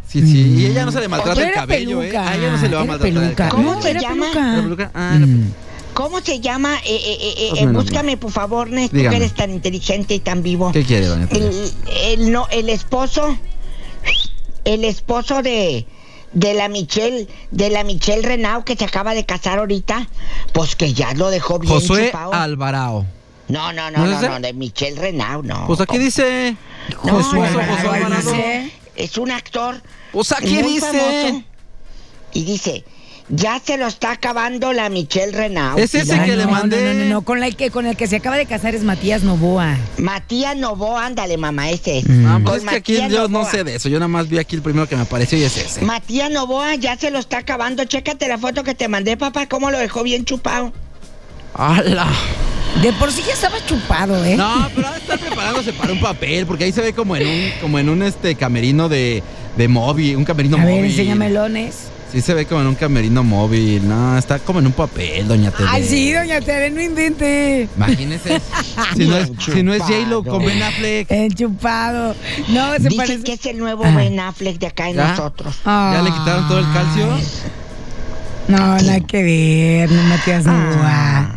Sí, 0.08 0.22
sí. 0.22 0.56
Y 0.58 0.66
ella 0.68 0.86
no 0.86 0.92
se 0.92 1.02
le 1.02 1.08
maltrata 1.08 1.36
Pero 1.36 1.48
el 1.50 1.54
cabello, 1.54 2.02
¿eh? 2.02 2.08
peluca, 2.10 2.30
A 2.30 2.36
ella 2.38 2.52
no 2.52 2.58
se 2.60 2.70
le 2.70 2.76
va 2.76 2.82
a 2.82 2.86
maltratar 2.86 3.08
el 3.08 3.14
peluca. 3.30 3.50
cabello. 3.50 3.56
¿Cómo 3.56 3.76
No, 3.76 3.82
se 3.82 3.94
llama? 3.94 4.26
peluca. 4.62 4.92
Ah, 4.94 5.16
Mm. 5.20 5.52
¿Cómo 5.94 6.20
se 6.22 6.40
llama? 6.40 6.76
Eh, 6.86 6.96
eh, 6.96 7.18
eh, 7.20 7.34
eh, 7.38 7.50
eh, 7.58 7.66
menos 7.66 7.84
búscame, 7.86 8.18
por 8.18 8.32
favor, 8.32 8.70
Néstor, 8.70 9.10
que 9.10 9.16
eres 9.16 9.34
tan 9.34 9.50
inteligente 9.52 10.14
y 10.14 10.20
tan 10.20 10.44
vivo. 10.44 10.72
¿Qué 10.72 10.84
quiere, 10.84 11.08
doña? 11.08 11.28
El, 11.32 11.72
el, 12.06 12.32
no, 12.32 12.48
el 12.52 12.70
esposo, 12.70 13.36
el 14.64 14.86
esposo 14.86 15.42
de, 15.42 15.88
de 16.34 16.54
la 16.54 16.70
Michelle, 16.70 17.28
de 17.52 17.70
la 17.72 17.84
Michelle 17.84 18.22
Renau 18.22 18.64
que 18.64 18.76
se 18.76 18.86
acaba 18.86 19.16
de 19.16 19.26
casar 19.26 19.58
ahorita, 19.60 20.08
pues 20.54 20.76
que 20.76 20.94
ya 20.94 21.14
lo 21.16 21.30
dejó 21.32 21.58
bien 21.58 21.74
Josué 21.74 22.08
chupado. 22.12 22.32
Alvarado. 22.34 23.06
No, 23.48 23.72
no, 23.72 23.90
¿No 23.92 24.06
no, 24.06 24.22
no, 24.22 24.30
no, 24.30 24.40
de 24.40 24.54
Michelle 24.54 25.00
Renau, 25.00 25.42
no. 25.42 25.68
Pues 25.68 25.80
aquí 25.80 25.98
dice. 25.98 26.56
No, 27.04 27.20
no, 27.20 28.10
no, 28.10 28.10
no. 28.10 28.34
Es 28.96 29.18
un 29.18 29.32
actor 29.32 29.82
Pues 30.12 30.32
aquí 30.32 30.62
dice. 30.62 31.44
Y 32.34 32.44
dice, 32.44 32.84
ya 33.30 33.60
se 33.64 33.78
lo 33.78 33.88
está 33.88 34.12
acabando 34.12 34.74
la 34.74 34.90
Michelle 34.90 35.32
Renau. 35.32 35.78
Es 35.78 35.96
ese 35.96 36.14
que 36.22 36.32
no, 36.32 36.36
le 36.36 36.48
mandé. 36.48 36.82
No, 36.82 36.94
no, 36.94 37.00
no, 37.06 37.10
no, 37.16 37.22
Con, 37.24 37.40
que, 37.56 37.72
con 37.72 37.86
el 37.86 37.96
que 37.96 38.08
se 38.08 38.18
acaba 38.18 38.38
de 38.38 38.46
casar 38.46 38.76
es 38.76 38.84
Matías 38.84 39.24
Novoa. 39.24 39.78
Matías 39.98 40.56
Novoa, 40.56 41.06
ándale, 41.06 41.38
mamá, 41.38 41.70
ese 41.70 42.00
es. 42.00 42.06
Pues 42.06 42.44
Con 42.44 42.56
es 42.56 42.64
que 42.66 42.76
aquí 42.76 43.00
yo 43.10 43.28
no 43.28 43.50
sé 43.50 43.64
de 43.64 43.76
eso. 43.76 43.90
Yo 43.90 43.98
nada 44.00 44.10
más 44.10 44.28
vi 44.28 44.40
aquí 44.40 44.56
el 44.56 44.62
primero 44.62 44.88
que 44.88 44.96
me 44.96 45.04
apareció 45.04 45.38
y 45.38 45.44
es 45.44 45.58
ese. 45.58 45.82
Matías 45.82 46.30
Novoa 46.30 46.76
ya 46.76 46.98
se 46.98 47.12
lo 47.12 47.20
está 47.20 47.40
acabando. 47.40 47.86
Chécate 47.86 48.28
la 48.28 48.38
foto 48.38 48.64
que 48.64 48.76
te 48.76 48.88
mandé, 48.88 49.18
papá, 49.18 49.48
cómo 49.48 49.72
lo 49.72 49.78
dejó 49.78 50.04
bien 50.04 50.26
chupado. 50.26 50.74
¡Hala! 51.54 52.08
De 52.82 52.94
por 52.94 53.12
sí 53.12 53.24
ya 53.26 53.34
estaba 53.34 53.58
chupado, 53.66 54.24
¿eh? 54.24 54.36
No, 54.38 54.70
pero 54.76 54.88
ahora 54.88 55.00
está 55.00 55.18
preparándose 55.18 55.74
para 55.74 55.94
un 55.94 56.00
papel, 56.00 56.46
porque 56.46 56.66
ahí 56.66 56.72
se 56.72 56.82
ve 56.82 56.94
como 56.94 57.16
en 57.16 57.28
un, 57.28 57.52
como 57.60 57.80
en 57.80 57.90
un 57.90 58.04
este 58.04 58.36
camerino 58.36 58.88
de, 58.88 59.24
de 59.58 59.68
móvil, 59.68 60.16
un 60.16 60.24
camerino 60.26 60.58
A 60.58 60.60
móvil. 60.60 60.76
ver, 60.82 60.86
enséñame 60.92 61.26
melones. 61.28 61.76
Sí 62.12 62.22
se 62.22 62.34
ve 62.36 62.46
como 62.46 62.62
en 62.62 62.68
un 62.68 62.76
camerino 62.76 63.24
móvil. 63.24 63.86
No, 63.88 64.18
está 64.18 64.40
como 64.40 64.60
en 64.60 64.68
un 64.68 64.72
papel, 64.74 65.28
doña 65.28 65.52
Tere. 65.52 65.68
Ay, 65.70 65.84
sí, 65.84 66.14
doña 66.14 66.40
Tere, 66.40 66.70
no 66.70 66.80
invente. 66.82 67.68
Imagínese. 67.76 68.40
si, 68.96 69.06
no 69.08 69.18
es, 69.18 69.32
si 69.44 69.64
no 69.64 69.74
es 69.74 69.82
J-Lo 69.82 70.24
con 70.24 70.46
Ben 70.46 70.62
Affleck. 70.64 71.10
Enchupado. 71.12 72.16
No, 72.50 72.74
se 72.74 72.80
Dicen 72.84 72.98
parece. 72.98 73.24
que 73.24 73.34
es 73.34 73.46
el 73.48 73.58
nuevo 73.58 73.84
Ah. 73.86 73.92
Ben 73.96 74.18
Affleck 74.20 74.58
de 74.60 74.68
acá 74.68 74.86
de 74.86 74.94
¿Ya? 74.94 75.10
nosotros. 75.10 75.54
¿Ya 75.66 76.02
le 76.04 76.12
quitaron 76.12 76.48
todo 76.48 76.60
el 76.60 76.66
calcio? 76.72 77.08
No, 78.48 78.58
nada 78.58 79.00
que 79.02 79.24
ver, 79.24 79.92
no 79.92 80.02
Matías 80.04 80.46
Novoa. 80.46 81.30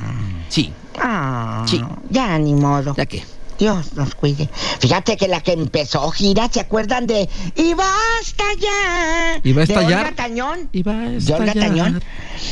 Sí. 0.51 0.73
Ah, 1.01 1.65
Sí. 1.69 1.83
ya 2.11 2.39
ni 2.39 2.55
modo. 2.55 2.95
¿Ya 2.97 3.07
qué? 3.07 3.25
Dios 3.59 3.93
nos 3.93 4.15
cuide. 4.15 4.49
Fíjate 4.79 5.19
que 5.19 5.29
la 5.29 5.43
que 5.43 5.53
empezó 5.53 6.11
gira, 6.11 6.49
¿se 6.51 6.61
acuerdan 6.61 7.07
de 7.07 7.29
Y 7.57 7.75
basta 7.75 8.45
ya? 8.59 9.39
¿Y 9.45 9.53
va 9.53 9.63
a 9.63 9.67
De 9.67 9.73
estallar? 9.75 10.05
Olga 10.07 10.17
Tañón. 10.17 10.69
Y 10.73 10.83
va 10.83 10.93
a 10.95 11.11
De 11.11 11.35
Olga. 11.35 11.53
Tañón. 11.53 12.03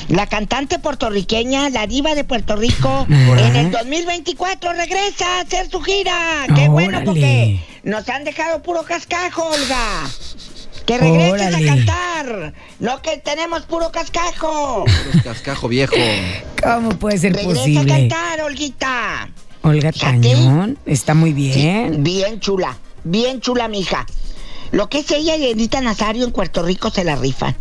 La 0.09 0.27
cantante 0.27 0.79
puertorriqueña, 0.79 1.71
la 1.71 1.87
diva 1.87 2.15
de 2.15 2.25
Puerto 2.25 2.57
Rico, 2.57 3.07
en 3.09 3.57
el 3.57 3.71
2024 3.71 4.75
regresa 4.75 5.39
a 5.39 5.41
hacer 5.41 5.71
su 5.71 5.81
gira. 5.81 6.45
Qué 6.55 6.69
bueno 6.69 7.01
porque 7.07 7.59
nos 7.85 8.07
han 8.11 8.25
dejado 8.25 8.63
puro 8.63 8.83
cascajo, 8.83 9.45
Olga. 9.49 10.11
Que 10.89 10.97
regreses 10.97 11.33
Órale. 11.55 11.71
a 11.71 11.75
cantar. 11.75 12.55
No 12.81 13.03
que 13.03 13.19
tenemos 13.19 13.63
puro 13.67 13.93
cascajo. 13.93 14.85
Puro 14.87 15.23
Cascajo 15.23 15.69
viejo. 15.69 15.95
¿Cómo 16.63 16.89
puede 16.99 17.19
ser 17.19 17.35
Regresa 17.35 17.83
a 17.83 17.85
cantar, 17.87 18.41
Olguita. 18.41 19.29
Olga. 19.61 19.93
Tañón, 19.93 20.79
está 20.87 21.13
muy 21.13 21.31
Sí, 21.31 21.35
bien. 21.61 22.03
bien 22.03 22.41
chula, 22.41 22.79
bien 23.05 23.43
chula, 23.43 23.69
mija. 23.69 24.07
Lo 24.71 24.89
que 24.89 25.01
es 25.01 25.11
ella 25.11 25.37
y 25.37 25.45
Edita 25.51 25.83
Nazario 25.83 26.25
en 26.25 26.33
Puerto 26.33 26.63
Rico 26.63 26.91
se 26.91 27.05
la 27.05 27.17
rifan. 27.17 27.55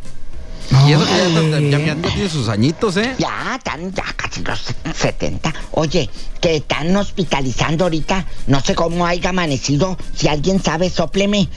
Y 0.85 0.91
eso 0.91 1.05
que 1.05 1.69
ya, 1.69 1.77
ya- 1.77 1.95
ya- 1.95 1.95
tiene 2.13 2.29
sus 2.29 2.49
añitos, 2.49 2.97
¿eh? 2.97 3.15
Ya, 3.17 3.55
están 3.57 3.93
ya 3.93 4.03
casi 4.15 4.43
los 4.43 4.59
70. 4.95 5.53
Oye, 5.71 6.09
que 6.41 6.57
están 6.57 6.95
hospitalizando 6.95 7.85
ahorita. 7.85 8.25
No 8.47 8.59
sé 8.61 8.75
cómo 8.75 9.05
haya 9.05 9.29
amanecido. 9.29 9.97
Si 10.15 10.27
alguien 10.27 10.61
sabe, 10.61 10.89
sopleme. 10.89 11.47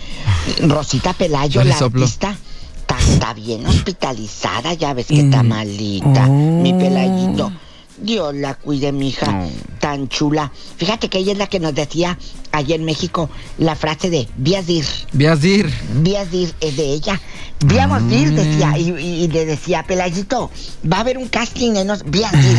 Rosita 0.62 1.12
Pelayo, 1.12 1.62
la 1.64 1.77
soplo. 1.77 2.03
artista, 2.05 2.37
está, 2.81 2.99
está 2.99 3.35
bien 3.35 3.66
hospitalizada. 3.66 4.75
Ya 4.75 4.92
ves 4.94 5.07
que 5.07 5.20
está 5.20 5.42
Mm. 5.42 5.49
malita. 5.49 6.27
Oh. 6.29 6.33
Mi 6.62 6.73
pelayito. 6.73 7.53
Dios 8.01 8.35
la 8.35 8.55
cuide, 8.55 8.93
mija. 8.93 9.31
No. 9.31 9.49
Tan 9.81 10.09
chula. 10.09 10.53
Fíjate 10.77 11.09
que 11.09 11.19
ella 11.19 11.33
es 11.33 11.39
la 11.39 11.47
que 11.49 11.61
nos 11.61 11.75
decía 11.75 12.19
allá 12.53 12.75
en 12.75 12.85
México 12.85 13.31
la 13.59 13.75
frase 13.77 14.11
de 14.11 14.29
vías 14.37 14.67
dir. 14.67 14.85
Vías 15.13 15.41
dir. 15.41 15.71
Vías 15.95 16.31
dir 16.31 16.53
es 16.61 16.77
de 16.77 16.85
ella. 16.93 17.21
Víamos 17.63 18.09
dir, 18.09 18.33
decía, 18.33 18.79
y, 18.79 18.89
y- 18.91 19.25
y 19.25 19.29
le 19.29 19.45
decía, 19.45 19.83
Pelayito, 19.87 20.51
va 20.91 20.97
a 20.97 21.01
haber 21.01 21.19
un 21.19 21.29
casting 21.29 21.77
en 21.77 21.89
los 21.89 22.03
Vías 22.11 22.33
dir. 22.33 22.57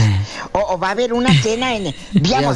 O, 0.51 0.59
o 0.75 0.79
va 0.79 0.89
a 0.89 0.91
haber 0.91 1.11
una 1.13 1.33
cena 1.41 1.75
en 1.75 1.85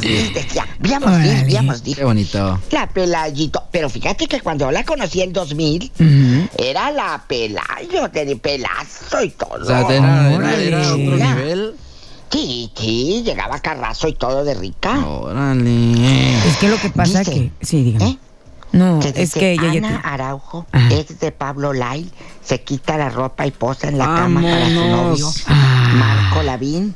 dir, 0.00 0.32
decía. 0.32 0.64
Órale. 0.80 1.44
víamos 1.44 1.82
dir. 1.82 1.96
Qué 1.96 2.04
bonito. 2.04 2.60
La 2.70 2.88
Pelayito. 2.88 3.64
Pero 3.72 3.90
fíjate 3.90 4.28
que 4.28 4.40
cuando 4.40 4.70
la 4.70 4.84
conocí 4.84 5.22
en 5.22 5.32
2000, 5.32 5.90
Ujú. 5.98 6.48
era 6.56 6.90
la 6.92 7.24
Pelayo, 7.26 8.08
de 8.12 8.36
pelazo 8.36 9.22
y 9.24 9.30
todo. 9.30 9.62
O 9.62 9.64
sea, 9.66 9.80
era, 9.80 10.60
era- 10.62 10.80
otro 10.92 11.16
nivel. 11.16 11.74
Sí, 12.30 12.70
sí, 12.76 13.22
llegaba 13.24 13.60
Carrazo 13.60 14.08
y 14.08 14.12
todo 14.14 14.44
de 14.44 14.54
rica. 14.54 14.98
Órale. 15.06 16.36
Es 16.46 16.56
que 16.58 16.68
lo 16.68 16.76
que 16.78 16.90
pasa 16.90 17.20
Dice, 17.20 17.32
que. 17.32 17.52
Sí, 17.64 17.82
dígame. 17.84 18.10
¿Eh? 18.12 18.18
No, 18.72 18.98
Que 19.00 19.12
es 19.22 19.32
que 19.32 19.52
ella 19.52 19.72
ya. 19.72 19.78
Ana 19.78 20.02
te- 20.02 20.08
Araujo 20.08 20.66
Ajá. 20.72 20.88
es 20.92 21.18
de 21.20 21.32
Pablo 21.32 21.72
Lai, 21.72 22.10
se 22.44 22.60
quita 22.62 22.98
la 22.98 23.08
ropa 23.08 23.46
y 23.46 23.52
posa 23.52 23.88
en 23.88 23.96
la 23.96 24.06
cama 24.06 24.42
para 24.42 24.68
su 24.68 24.74
Vámonos. 24.74 25.20
novio, 25.20 25.32
Ah. 25.46 25.92
Marco 25.94 26.42
Lavín. 26.42 26.94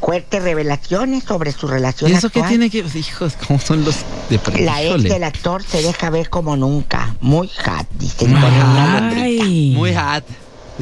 Fuertes 0.00 0.42
revelaciones 0.42 1.22
sobre 1.22 1.52
su 1.52 1.68
relación 1.68 2.10
¿Y 2.10 2.14
eso 2.14 2.28
qué 2.28 2.40
actual. 2.40 2.48
tiene 2.48 2.70
que.? 2.70 2.98
Hijos, 2.98 3.34
¿cómo 3.46 3.60
son 3.60 3.84
los 3.84 3.98
de 4.28 4.40
La 4.64 4.82
ex 4.82 5.04
del 5.04 5.22
actor 5.22 5.62
se 5.62 5.80
deja 5.80 6.10
ver 6.10 6.28
como 6.28 6.56
nunca, 6.56 7.14
muy 7.20 7.46
hot, 7.48 7.86
dice, 8.00 8.26
con 8.26 8.34
una 8.34 9.00
letrita. 9.00 9.22
Ay. 9.24 9.74
Muy 9.76 9.94
hot. 9.94 10.24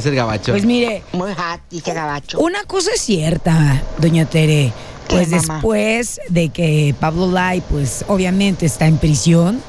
Dice 0.01 0.09
el 0.09 0.15
gabacho. 0.17 0.53
Pues 0.53 0.65
mire, 0.65 1.03
Muy 1.13 1.31
hot, 1.35 1.61
dice 1.69 1.93
Gabacho. 1.93 2.39
una 2.41 2.65
cosa 2.65 2.91
es 2.95 3.03
cierta, 3.03 3.83
doña 3.99 4.25
Tere. 4.25 4.73
¿Qué, 5.09 5.17
Pues 5.17 5.29
mamá? 5.29 5.55
después 5.57 6.21
de 6.31 6.49
que 6.49 6.95
Pablo 6.99 7.31
Lai, 7.31 7.61
pues 7.61 8.05
obviamente 8.09 8.65
está 8.65 8.87
en 8.87 8.97
prisión, 8.97 9.61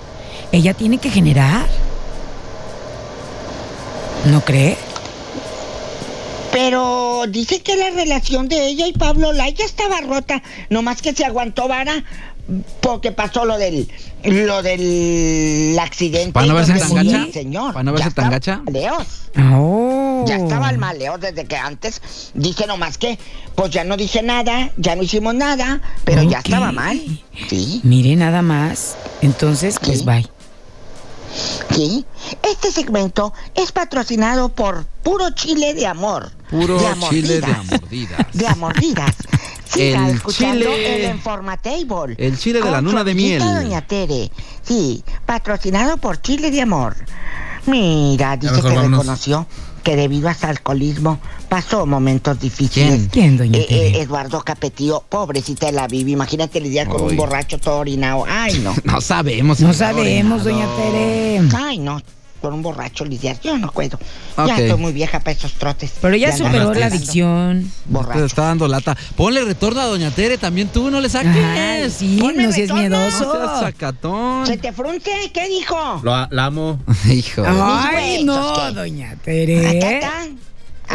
ella 0.53 0.73
tiene 0.73 0.99
que 0.99 1.09
generar. 1.09 1.65
¿No 4.31 4.39
cree? 4.39 4.77
Pero 6.53 7.23
dice 7.27 7.61
que 7.61 7.75
la 7.75 7.89
relación 7.89 8.47
de 8.47 8.67
ella 8.67 8.87
y 8.87 8.93
Pablo 8.93 9.33
Lai 9.33 9.53
ya 9.53 9.65
estaba 9.65 9.99
rota, 10.01 10.41
nomás 10.69 11.01
que 11.01 11.13
se 11.13 11.25
aguantó 11.25 11.67
vara 11.67 12.03
porque 12.81 13.11
pasó 13.11 13.45
lo 13.45 13.57
del 13.57 13.89
lo 14.23 14.61
del 14.61 15.77
accidente. 15.79 16.31
¿Para 16.33 16.45
no 16.47 16.55
verse 16.55 16.73
donde 16.73 16.85
tan 16.87 16.95
murió 16.97 17.11
gacha? 17.11 17.25
el 17.27 17.33
Señor. 17.33 17.73
¿Para 17.73 17.83
no 17.83 17.91
verse 17.93 18.09
Ya 18.09 18.15
tan 18.15 18.33
estaba 18.33 18.61
gacha? 18.61 18.71
Leos. 18.71 19.07
Oh. 19.53 20.25
Ya 20.27 20.35
estaba 20.37 20.69
el 20.69 20.77
maleo 20.77 21.17
desde 21.17 21.45
que 21.45 21.55
antes 21.55 22.01
dice 22.33 22.67
nomás 22.67 22.97
que 22.97 23.17
pues 23.55 23.71
ya 23.71 23.83
no 23.83 23.97
dice 23.97 24.21
nada, 24.21 24.71
ya 24.77 24.95
no 24.95 25.03
hicimos 25.03 25.33
nada, 25.35 25.81
pero 26.03 26.21
ya 26.23 26.39
estaba 26.39 26.71
mal. 26.71 27.01
Sí, 27.49 27.81
Mire 27.83 28.15
nada 28.15 28.41
más. 28.41 28.95
Entonces, 29.21 29.77
pues 29.83 29.99
Sí. 29.99 30.05
bye. 30.05 30.27
sí. 31.71 32.05
Este 32.43 32.71
segmento 32.71 33.33
es 33.55 33.71
patrocinado 33.71 34.49
por 34.49 34.85
Puro 35.03 35.29
Chile 35.31 35.73
de 35.73 35.87
Amor. 35.87 36.31
Puro 36.49 36.77
de 36.77 36.87
chile 37.09 37.39
de 37.39 37.45
amordidas. 37.53 38.25
De 38.33 38.47
amordidas. 38.47 39.15
Siga 39.71 40.07
El 40.09 40.15
escuchando 40.15 40.65
chile- 40.65 41.05
el 41.09 41.15
Informatable. 41.15 42.15
el 42.17 42.37
chile 42.37 42.61
de 42.61 42.71
la 42.71 42.81
luna 42.81 43.03
de 43.03 43.13
miel. 43.15 43.39
Doña 43.39 43.81
Tere. 43.85 44.29
Sí, 44.63 45.03
patrocinado 45.25 45.97
por 45.97 46.21
Chile 46.21 46.51
de 46.51 46.61
Amor. 46.61 46.95
Mira, 47.67 48.35
dice 48.37 48.53
mejor 48.53 48.69
que 48.71 48.75
vámonos. 48.77 48.99
reconoció 49.01 49.47
que 49.83 49.95
debido 49.95 50.29
a 50.29 50.33
su 50.33 50.45
alcoholismo 50.45 51.19
pasó 51.49 51.85
momentos 51.85 52.39
difíciles. 52.39 52.89
¿Quién? 52.89 53.07
¿Quién, 53.09 53.37
doña 53.37 53.59
Eh, 53.59 53.65
Tere? 53.67 53.87
eh, 53.87 54.01
Eduardo 54.01 54.41
Capetío, 54.41 55.03
pobrecita 55.09 55.67
de 55.67 55.71
la 55.71 55.87
Bibi, 55.87 56.11
imagínate 56.13 56.59
lidiar 56.59 56.87
con 56.87 57.01
un 57.03 57.15
borracho 57.15 57.57
todo 57.59 57.77
orinado. 57.79 58.25
Ay, 58.27 58.59
no. 58.59 58.73
No 58.83 58.99
sabemos. 59.01 59.59
No 59.59 59.73
sabemos, 59.73 60.43
doña. 60.43 60.65
Tere. 60.75 61.41
Ay, 61.55 61.77
no. 61.79 62.01
Con 62.41 62.53
un 62.53 62.61
borracho 62.63 63.05
lidiar, 63.05 63.39
yo 63.41 63.57
no 63.57 63.71
puedo. 63.71 63.99
Ok. 64.35 64.47
Ya 64.47 64.57
estoy 64.57 64.79
muy 64.79 64.93
vieja 64.93 65.19
para 65.19 65.31
esos 65.31 65.53
trotes. 65.53 65.93
Pero 66.01 66.15
ya 66.15 66.29
andar 66.33 66.47
superó 66.51 66.73
la 66.73 66.87
adicción. 66.87 67.63
Te 67.85 67.93
Borracho. 67.93 68.25
está 68.25 68.43
dando 68.45 68.67
lata. 68.67 68.97
Ponle 69.15 69.43
retorno 69.45 69.79
a 69.79 69.85
Doña 69.85 70.09
Tere, 70.11 70.37
también 70.39 70.67
tú, 70.69 70.89
no 70.89 70.99
le 70.99 71.07
saques. 71.09 71.31
Ajá, 71.35 71.89
sí, 71.89 72.17
Ponme 72.19 72.43
no 72.43 72.51
seas 72.51 72.69
retorno. 72.69 72.89
No 72.89 72.97
miedoso. 72.97 73.31
seas 73.31 73.59
sacatón. 73.59 74.47
¿Se 74.47 74.57
te 74.57 74.71
frunce? 74.73 75.11
¿Qué 75.31 75.47
dijo? 75.49 76.01
Lo, 76.03 76.27
la 76.31 76.45
amo. 76.45 76.79
Hijo. 77.09 77.43
Ay, 77.45 78.23
no, 78.23 78.71
doña 78.73 79.11
Acá 79.11 79.21
Tere. 79.23 80.01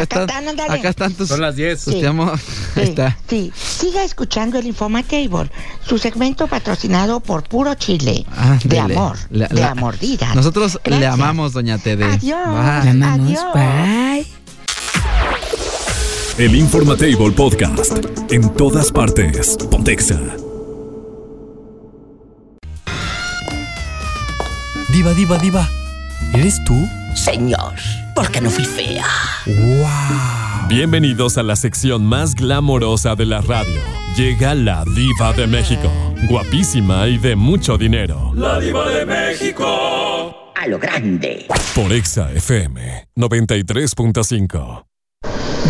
Acá 0.03 0.21
están, 0.21 0.47
ándale. 0.47 0.73
acá 0.79 0.89
están 0.89 1.13
tus. 1.13 1.27
Son 1.29 1.41
las 1.41 1.55
10. 1.55 1.83
tus 1.83 1.93
Sí. 1.93 2.01
Sí, 2.01 2.79
Ahí 2.79 2.83
está. 2.89 3.17
Sí, 3.29 3.51
siga 3.55 4.03
escuchando 4.03 4.57
el 4.59 4.67
Informa 4.67 5.03
Table, 5.03 5.49
su 5.85 5.97
segmento 5.97 6.47
patrocinado 6.47 7.19
por 7.19 7.43
Puro 7.43 7.73
Chile. 7.75 8.25
de 8.63 8.79
Ándele. 8.79 8.95
amor, 8.97 9.17
La- 9.29 9.47
de 9.47 9.61
la- 9.61 9.71
amordidas. 9.71 10.35
Nosotros 10.35 10.79
le 10.85 11.05
amamos, 11.07 11.53
Doña 11.53 11.77
Tere. 11.77 12.05
Adiós. 12.05 12.37
Bye. 12.47 12.89
amamos. 12.91 13.27
Adiós. 13.29 13.43
Bye. 13.53 14.27
El 16.37 16.55
Informatable 16.55 17.31
Podcast. 17.31 17.97
En 18.29 18.47
todas 18.53 18.91
partes. 18.91 19.57
Pontexa. 19.71 20.19
Diva, 24.93 25.13
diva, 25.13 25.37
diva. 25.39 25.67
¿Eres 26.33 26.63
tú? 26.65 26.75
Señor, 27.15 27.73
porque 28.17 28.41
no 28.41 28.49
fui 28.49 28.65
fea. 28.65 29.05
¡Wow! 29.45 30.67
Bienvenidos 30.67 31.37
a 31.37 31.43
la 31.43 31.55
sección 31.55 32.03
más 32.03 32.33
glamorosa 32.33 33.13
de 33.13 33.27
la 33.27 33.41
radio. 33.41 33.79
Llega 34.17 34.55
la 34.55 34.83
diva 34.95 35.33
de 35.33 35.45
México. 35.45 35.87
Guapísima 36.27 37.07
y 37.07 37.19
de 37.19 37.35
mucho 37.35 37.77
dinero. 37.77 38.31
La 38.33 38.59
diva 38.59 38.89
de 38.89 39.05
México. 39.05 40.51
A 40.55 40.65
lo 40.65 40.79
grande. 40.79 41.45
Por 41.75 41.93
Exa 41.93 42.31
FM 42.31 43.07
93.5. 43.15 44.85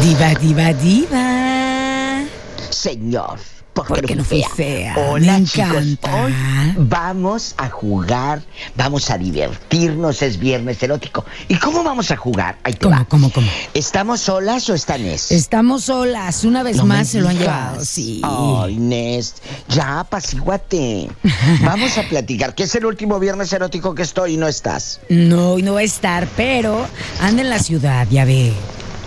Diva, 0.02 0.34
diva, 0.36 0.74
diva. 0.74 2.24
Señor, 2.70 3.40
porque, 3.84 4.02
Porque 4.02 4.16
no 4.16 4.24
fui 4.24 4.44
fea. 4.56 4.96
Hola, 4.98 5.40
Me 5.40 5.46
chicos. 5.46 5.68
encanta. 5.70 6.24
Hoy 6.26 6.34
vamos 6.78 7.54
a 7.58 7.70
jugar, 7.70 8.42
vamos 8.76 9.10
a 9.10 9.18
divertirnos, 9.18 10.22
es 10.22 10.38
viernes 10.40 10.82
erótico. 10.82 11.26
¿Y 11.48 11.56
cómo 11.56 11.84
vamos 11.84 12.12
a 12.12 12.18
jugar? 12.18 12.58
Ahí 12.63 12.74
te 12.74 12.80
¿Cómo, 12.80 12.96
va. 12.98 13.06
cómo, 13.06 13.32
cómo? 13.32 13.48
¿Estamos 13.74 14.22
solas 14.22 14.70
o 14.70 14.74
está 14.74 14.98
Nes? 14.98 15.32
Estamos 15.32 15.86
solas. 15.86 16.44
Una 16.44 16.63
vez 16.63 16.78
No 16.78 16.86
más 16.86 17.10
se 17.10 17.22
lo 17.22 17.30
han 17.30 17.38
llevado. 17.38 17.84
Sí. 17.86 18.22
Ay, 18.24 18.76
Nest, 18.78 19.38
ya 19.70 20.00
apacíguate. 20.02 21.10
Vamos 21.63 21.98
a 21.98 22.04
platicar, 22.04 22.56
que 22.56 22.63
es 22.63 22.76
el 22.76 22.86
último 22.86 23.20
viernes 23.20 23.52
erótico 23.54 23.94
que 23.96 24.04
estoy 24.04 24.34
y 24.34 24.38
no 24.38 24.48
estás. 24.48 25.00
No, 25.10 25.58
y 25.60 25.62
no 25.63 25.74
va 25.74 25.80
a 25.82 25.84
estar, 25.84 26.28
pero 26.36 26.88
anda 27.22 27.42
en 27.42 27.50
la 27.50 27.60
ciudad, 27.60 28.08
ya 28.10 28.26
ve. 28.26 28.54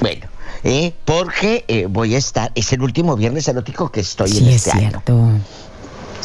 Bueno, 0.01 0.27
eh, 0.65 0.93
porque 1.05 1.65
eh, 1.69 1.87
voy 1.89 2.15
a 2.15 2.19
estar, 2.19 2.53
es 2.55 2.73
el 2.73 2.83
último 2.83 3.17
viernes 3.17 3.49
erótico 3.49 3.91
que 3.91 4.01
estoy 4.01 4.31
en 4.31 4.37
Sí, 4.37 4.49
es 4.51 4.55
este 4.67 4.71
año. 4.73 4.81
cierto. 4.91 5.21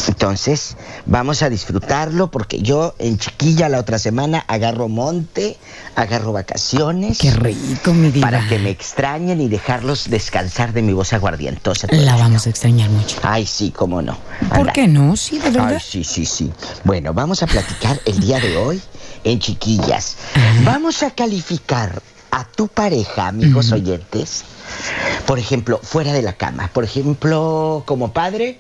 Entonces, 0.07 0.75
vamos 1.05 1.41
a 1.41 1.49
disfrutarlo 1.49 2.29
porque 2.29 2.59
yo 2.61 2.93
en 2.99 3.17
chiquilla 3.17 3.69
la 3.69 3.79
otra 3.79 3.97
semana 3.97 4.43
agarro 4.47 4.89
monte, 4.89 5.55
agarro 5.95 6.33
vacaciones. 6.33 7.17
Qué 7.17 7.31
rico, 7.31 7.93
mi 7.93 8.11
diva. 8.11 8.27
Para 8.29 8.45
que 8.47 8.59
me 8.59 8.69
extrañen 8.71 9.39
y 9.39 9.47
dejarlos 9.47 10.09
descansar 10.09 10.73
de 10.73 10.81
mi 10.81 10.91
voz 10.91 11.13
aguardientosa. 11.13 11.87
La 11.91 12.17
vamos 12.17 12.45
a 12.45 12.49
extrañar 12.49 12.89
mucho. 12.89 13.17
Ay, 13.23 13.45
sí, 13.45 13.71
cómo 13.71 14.01
no. 14.01 14.17
¿Por 14.53 14.73
qué 14.73 14.87
no? 14.89 15.15
Sí, 15.15 15.39
de 15.39 15.49
verdad. 15.49 15.75
Ay, 15.75 15.79
sí, 15.79 16.03
sí, 16.03 16.25
sí. 16.25 16.51
Bueno, 16.83 17.13
vamos 17.13 17.41
a 17.41 17.47
platicar 17.47 17.97
el 18.03 18.19
día 18.19 18.39
de 18.41 18.57
hoy 18.57 18.81
en 19.23 19.39
chiquillas. 19.39 20.17
Vamos 20.65 21.03
a 21.03 21.11
calificar 21.11 22.01
a 22.35 22.43
tu 22.43 22.67
pareja, 22.67 23.29
amigos 23.29 23.71
oyentes. 23.71 24.43
Por 25.25 25.39
ejemplo, 25.39 25.79
fuera 25.81 26.11
de 26.11 26.21
la 26.21 26.33
cama. 26.33 26.69
Por 26.73 26.83
ejemplo, 26.83 27.83
como 27.85 28.11
padre, 28.11 28.59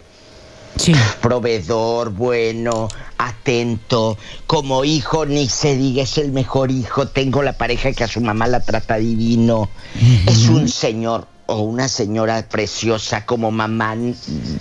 Sí. 0.77 0.93
proveedor, 1.21 2.11
bueno, 2.11 2.87
atento. 3.17 4.17
Como 4.47 4.85
hijo, 4.85 5.25
ni 5.25 5.49
se 5.49 5.75
diga, 5.75 6.03
es 6.03 6.17
el 6.17 6.31
mejor 6.31 6.71
hijo. 6.71 7.09
Tengo 7.09 7.43
la 7.43 7.57
pareja 7.57 7.91
que 7.91 8.05
a 8.05 8.07
su 8.07 8.21
mamá 8.21 8.47
la 8.47 8.61
trata 8.61 8.95
divino. 8.95 9.69
Es 10.25 10.47
un 10.47 10.69
señor 10.69 11.27
o 11.47 11.59
una 11.59 11.89
señora 11.89 12.47
preciosa 12.47 13.25
como 13.25 13.51
mamá, 13.51 13.95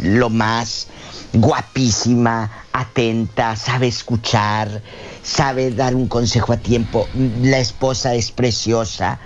lo 0.01 0.29
más 0.29 0.89
guapísima, 1.33 2.51
atenta, 2.73 3.57
sabe 3.57 3.89
escuchar, 3.89 4.83
sabe 5.25 5.73
dar 5.73 5.97
un 5.97 6.07
consejo 6.07 6.53
a 6.53 6.59
tiempo. 6.59 7.09
La 7.43 7.59
esposa 7.59 8.15
es 8.15 8.31
preciosa. 8.31 9.19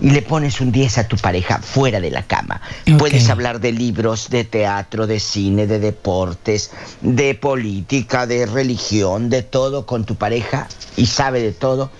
Y 0.00 0.10
le 0.10 0.22
pones 0.22 0.60
un 0.60 0.72
10 0.72 0.98
a 0.98 1.06
tu 1.06 1.16
pareja 1.16 1.60
fuera 1.60 2.00
de 2.00 2.10
la 2.10 2.24
cama. 2.24 2.60
Puedes 2.98 3.30
hablar 3.30 3.60
de 3.60 3.70
libros, 3.70 4.28
de 4.28 4.42
teatro, 4.42 5.06
de 5.06 5.20
cine, 5.20 5.68
de 5.68 5.78
deportes, 5.78 6.72
de 7.00 7.36
política, 7.36 8.26
de 8.26 8.44
religión, 8.44 9.30
de 9.30 9.42
todo 9.42 9.86
con 9.86 10.04
tu 10.04 10.16
pareja 10.16 10.66
y 10.96 11.06
sabe 11.06 11.40
de 11.40 11.52
todo. 11.52 11.92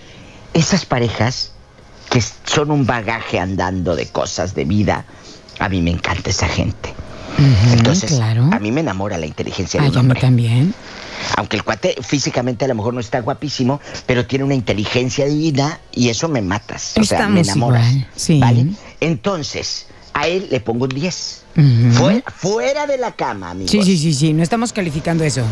Esas 0.53 0.85
parejas 0.85 1.51
que 2.09 2.21
son 2.43 2.69
un 2.69 2.85
bagaje 2.85 3.39
andando 3.39 3.95
de 3.95 4.07
cosas 4.07 4.55
de 4.55 4.65
vida, 4.65 5.05
a 5.59 5.69
mí 5.69 5.81
me 5.81 5.91
encanta 5.91 6.29
esa 6.29 6.49
gente. 6.49 6.93
Entonces, 7.71 8.11
claro. 8.11 8.49
a 8.51 8.59
mí 8.59 8.71
me 8.71 8.81
enamora 8.81 9.17
la 9.17 9.25
inteligencia 9.25 9.79
de 9.79 9.85
Ay, 9.85 9.91
un 9.91 9.97
a 9.97 10.01
mí 10.01 10.05
hombre. 10.07 10.21
también. 10.21 10.73
Aunque 11.37 11.57
el 11.57 11.63
cuate 11.63 11.95
físicamente 12.01 12.65
a 12.65 12.67
lo 12.67 12.75
mejor 12.75 12.93
no 12.93 12.99
está 12.99 13.19
guapísimo, 13.21 13.79
pero 14.05 14.25
tiene 14.25 14.45
una 14.45 14.55
inteligencia 14.55 15.25
divina 15.25 15.79
y 15.93 16.09
eso 16.09 16.27
me 16.27 16.41
matas. 16.41 16.93
O 16.97 17.03
sea, 17.03 17.27
me 17.27 17.41
enamoras. 17.41 17.87
igual, 17.91 18.07
sí. 18.15 18.39
¿Vale? 18.39 18.67
Entonces, 18.99 19.87
a 20.13 20.27
él 20.27 20.47
le 20.49 20.59
pongo 20.61 20.85
un 20.85 20.89
10. 20.89 21.41
Ujú. 21.57 21.91
fuera, 21.93 22.23
fuera 22.35 22.87
de 22.87 22.97
la 22.97 23.13
cama, 23.13 23.51
amigos. 23.51 23.71
Sí, 23.71 23.81
sí, 23.83 23.97
sí, 23.97 24.13
sí. 24.13 24.33
No 24.33 24.43
estamos 24.43 24.73
calificando 24.73 25.23
eso. 25.23 25.43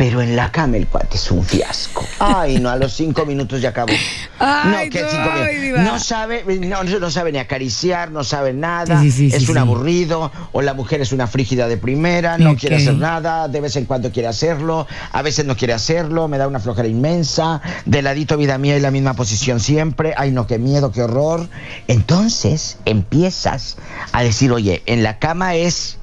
Pero 0.00 0.22
en 0.22 0.34
la 0.34 0.50
cama 0.50 0.78
el 0.78 0.86
cuate 0.86 1.18
es 1.18 1.30
un 1.30 1.44
fiasco. 1.44 2.06
Ay, 2.20 2.58
no, 2.58 2.70
a 2.70 2.76
los 2.76 2.94
cinco 2.94 3.26
minutos 3.26 3.60
ya 3.60 3.68
acabó. 3.68 3.92
Ay, 4.38 4.86
no, 4.86 4.90
que 4.90 5.02
no, 5.02 5.10
cinco 5.10 5.30
minutos. 5.52 5.84
No 5.84 6.00
sabe, 6.00 6.44
no, 6.58 6.84
no 6.84 7.10
sabe 7.10 7.32
ni 7.32 7.38
acariciar, 7.38 8.10
no 8.10 8.24
sabe 8.24 8.54
nada. 8.54 9.02
Sí, 9.02 9.10
sí, 9.10 9.30
sí, 9.30 9.36
es 9.36 9.46
un 9.50 9.58
aburrido. 9.58 10.32
O 10.52 10.62
la 10.62 10.72
mujer 10.72 11.02
es 11.02 11.12
una 11.12 11.26
frígida 11.26 11.68
de 11.68 11.76
primera, 11.76 12.38
no 12.38 12.56
quiere 12.56 12.76
hacer 12.76 12.94
nada, 12.94 13.46
de 13.48 13.60
vez 13.60 13.76
en 13.76 13.84
cuando 13.84 14.10
quiere 14.10 14.26
hacerlo, 14.26 14.86
a 15.12 15.20
veces 15.20 15.44
no 15.44 15.54
quiere 15.54 15.74
hacerlo, 15.74 16.28
me 16.28 16.38
da 16.38 16.48
una 16.48 16.60
flojera 16.60 16.88
inmensa. 16.88 17.60
De 17.84 18.00
ladito 18.00 18.38
vida 18.38 18.56
mía 18.56 18.78
y 18.78 18.80
la 18.80 18.90
misma 18.90 19.12
posición 19.12 19.60
siempre. 19.60 20.14
Ay, 20.16 20.30
no, 20.30 20.46
qué 20.46 20.58
miedo, 20.58 20.92
qué 20.92 21.02
horror. 21.02 21.46
Entonces 21.88 22.78
empiezas 22.86 23.76
a 24.12 24.22
decir, 24.22 24.50
oye, 24.50 24.82
en 24.86 25.02
la 25.02 25.18
cama 25.18 25.56
es 25.56 25.98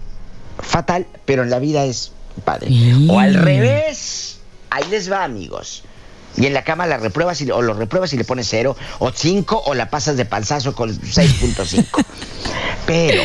fatal, 0.60 1.08
pero 1.26 1.42
en 1.42 1.50
la 1.50 1.58
vida 1.58 1.84
es 1.86 2.12
padre. 2.42 2.70
O 3.10 3.20
al 3.20 3.34
revés. 3.34 4.40
Ahí 4.70 4.86
les 4.90 5.12
va, 5.12 5.24
amigos. 5.24 5.84
Y 6.38 6.46
en 6.46 6.54
la 6.54 6.64
cama 6.64 6.86
la 6.86 6.98
repruebas 6.98 7.42
y, 7.42 7.50
o 7.50 7.62
lo 7.62 7.74
repruebas 7.74 8.14
y 8.14 8.18
le 8.18 8.24
pones 8.24 8.48
cero, 8.48 8.76
o 9.00 9.12
cinco, 9.12 9.62
o 9.66 9.74
la 9.74 9.90
pasas 9.90 10.18
de 10.18 10.26
panzazo 10.26 10.76
con 10.76 10.90
6.5. 10.90 12.06
pero, 12.86 13.24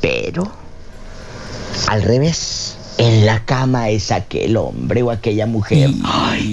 pero, 0.00 0.50
al 1.88 2.02
revés. 2.02 2.76
En 2.98 3.24
la 3.24 3.46
cama 3.46 3.88
es 3.88 4.12
aquel 4.12 4.58
hombre 4.58 5.02
o 5.02 5.10
aquella 5.10 5.46
mujer 5.46 5.88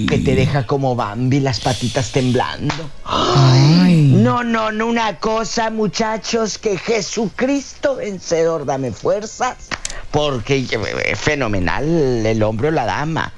que 0.08 0.16
te 0.16 0.34
deja 0.34 0.66
como 0.66 0.96
Bambi 0.96 1.40
las 1.40 1.60
patitas 1.60 2.10
temblando. 2.10 2.74
Ay. 3.04 4.12
No, 4.14 4.42
no, 4.44 4.72
no, 4.72 4.86
una 4.86 5.18
cosa, 5.18 5.68
muchachos, 5.68 6.56
que 6.56 6.78
Jesucristo 6.78 7.96
vencedor, 7.96 8.64
dame 8.64 8.92
fuerzas, 8.92 9.67
porque 10.10 10.56
eh, 10.70 11.16
fenomenal 11.16 12.24
el 12.24 12.42
hombre 12.42 12.68
o 12.68 12.70
la 12.70 12.84
dama. 12.84 13.32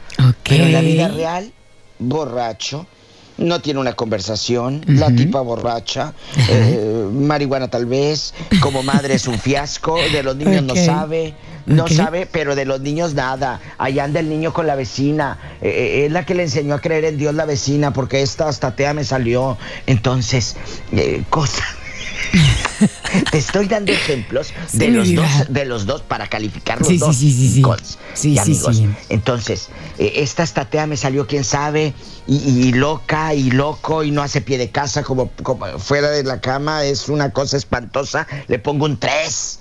Pero 0.45 0.65
en 0.65 0.73
la 0.73 0.81
vida 0.81 1.09
real, 1.09 1.53
borracho, 1.99 2.87
no 3.39 3.61
tiene 3.61 3.81
una 3.81 3.95
conversación, 3.95 4.83
la 4.87 5.11
tipa 5.11 5.41
borracha, 5.41 6.13
eh, 6.51 7.09
marihuana 7.11 7.69
tal 7.69 7.87
vez, 7.87 8.35
como 8.61 8.83
madre 8.83 9.15
es 9.15 9.27
un 9.27 9.39
fiasco, 9.39 9.97
de 9.97 10.23
los 10.23 10.37
niños 10.37 10.63
no 10.63 10.77
sabe, 10.77 11.35
no 11.67 11.89
sabe, 11.89 12.27
pero 12.31 12.55
de 12.55 12.65
los 12.65 12.81
niños 12.81 13.15
nada. 13.15 13.61
Allá 13.79 14.05
anda 14.05 14.21
el 14.21 14.29
niño 14.29 14.53
con 14.53 14.67
la 14.67 14.75
vecina, 14.75 15.39
eh, 15.63 15.69
eh, 15.69 16.07
es 16.07 16.13
la 16.13 16.27
que 16.27 16.35
le 16.35 16.43
enseñó 16.45 16.75
a 16.75 16.81
creer 16.81 17.05
en 17.05 17.19
Dios 17.19 17.35
la 17.35 17.45
vecina, 17.45 17.93
porque 17.93 18.23
esta 18.23 18.49
hasta 18.49 18.75
tea 18.77 18.95
me 18.95 19.05
salió. 19.05 19.57
Entonces, 19.87 20.57
eh, 20.93 21.23
cosas. 21.31 21.65
Te 23.31 23.39
estoy 23.39 23.67
dando 23.67 23.93
ejemplos 23.93 24.49
Sí, 24.71 24.79
de 24.79 24.89
los 24.89 25.15
dos, 25.15 25.29
de 25.49 25.65
los 25.65 25.87
dos 25.87 26.03
para 26.03 26.27
calificar 26.29 26.79
los 26.79 26.89
Sí, 26.89 26.99
dos. 26.99 27.17
sí, 27.17 27.33
sí, 27.33 27.49
sí. 27.49 27.63
Cons 27.63 27.99
Sí, 28.15 28.31
y 28.31 28.35
sí, 28.35 28.39
amigos. 28.39 28.77
sí. 28.77 28.89
Entonces, 29.09 29.69
eh, 29.99 30.13
esta 30.17 30.43
estatea 30.43 30.87
me 30.87 30.97
salió 30.97 31.27
quién 31.27 31.45
sabe 31.45 31.95
y, 32.27 32.37
y 32.37 32.73
loca 32.73 33.35
y 33.35 33.51
loco 33.51 34.05
y 34.05 34.11
no 34.11 34.23
hace 34.23 34.41
pie 34.41 34.59
de 34.59 34.71
casa 34.71 35.03
como, 35.03 35.31
como 35.43 35.67
fuera 35.79 36.11
de 36.11 36.23
la 36.25 36.41
cama 36.41 36.85
es 36.85 37.09
una 37.09 37.31
cosa 37.31 37.57
espantosa. 37.57 38.27
Le 38.49 38.59
pongo 38.59 38.85
un 38.85 38.99
3. 38.99 39.59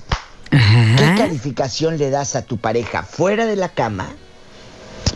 ¿Qué 0.52 1.14
calificación 1.18 1.98
le 1.98 2.10
das 2.10 2.36
a 2.36 2.42
tu 2.42 2.58
pareja 2.58 3.04
fuera 3.04 3.46
de 3.46 3.56
la 3.56 3.70
cama 3.70 4.10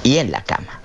y 0.04 0.18
en 0.18 0.32
la 0.32 0.44
cama? 0.44 0.80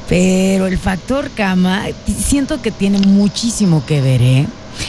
Pero 0.10 0.68
el 0.68 0.78
factor 0.78 1.30
cama, 1.32 1.84
siento 2.26 2.62
que 2.62 2.72
tiene 2.72 3.00
muchísimo 3.00 3.86
que 3.86 4.02
ver, 4.02 4.22
¿eh? 4.22 4.48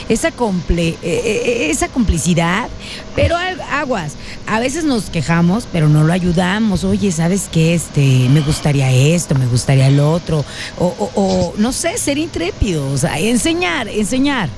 Esa, 0.09 0.31
comple- 0.35 0.97
eh, 1.03 1.23
eh, 1.25 1.69
esa 1.71 1.89
complicidad, 1.89 2.69
pero 3.15 3.37
aguas, 3.71 4.15
a 4.47 4.59
veces 4.59 4.85
nos 4.85 5.11
quejamos, 5.11 5.69
pero 5.71 5.91
no 5.91 6.05
lo 6.05 6.13
ayudamos. 6.15 6.85
Oye, 6.85 7.13
¿sabes 7.13 7.49
qué? 7.53 7.75
Este, 7.75 8.01
me 8.31 8.41
gustaría 8.41 8.91
esto, 8.91 9.35
me 9.35 9.47
gustaría 9.47 9.89
el 9.89 10.01
otro. 10.01 10.43
O, 10.79 10.87
o- 10.87 11.11
o, 11.15 11.55
no 11.59 11.71
sé, 11.73 11.99
ser 11.99 12.17
intrépido, 12.17 12.91
o 12.91 12.97
sea, 12.97 13.19
enseñar, 13.19 13.87
enseñar. 13.89 14.49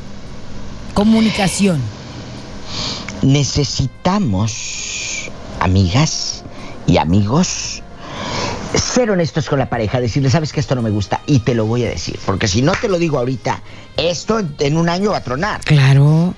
Comunicación. 0.94 1.80
Necesitamos, 3.22 5.30
amigas 5.60 6.42
y 6.86 6.98
amigos, 6.98 7.82
ser 8.74 9.10
honestos 9.10 9.48
con 9.48 9.58
la 9.58 9.68
pareja, 9.68 10.00
decirle, 10.00 10.30
sabes 10.30 10.52
que 10.52 10.60
esto 10.60 10.74
no 10.74 10.82
me 10.82 10.90
gusta 10.90 11.20
y 11.26 11.40
te 11.40 11.54
lo 11.54 11.66
voy 11.66 11.84
a 11.84 11.88
decir, 11.88 12.18
porque 12.26 12.48
si 12.48 12.62
no 12.62 12.72
te 12.80 12.88
lo 12.88 12.98
digo 12.98 13.18
ahorita, 13.18 13.62
esto 13.96 14.40
en- 14.58 14.76
un 14.76 14.88
año 14.88 15.10
va 15.12 15.18
a 15.18 15.24
tronar. 15.24 15.60
Claro. 15.62 16.34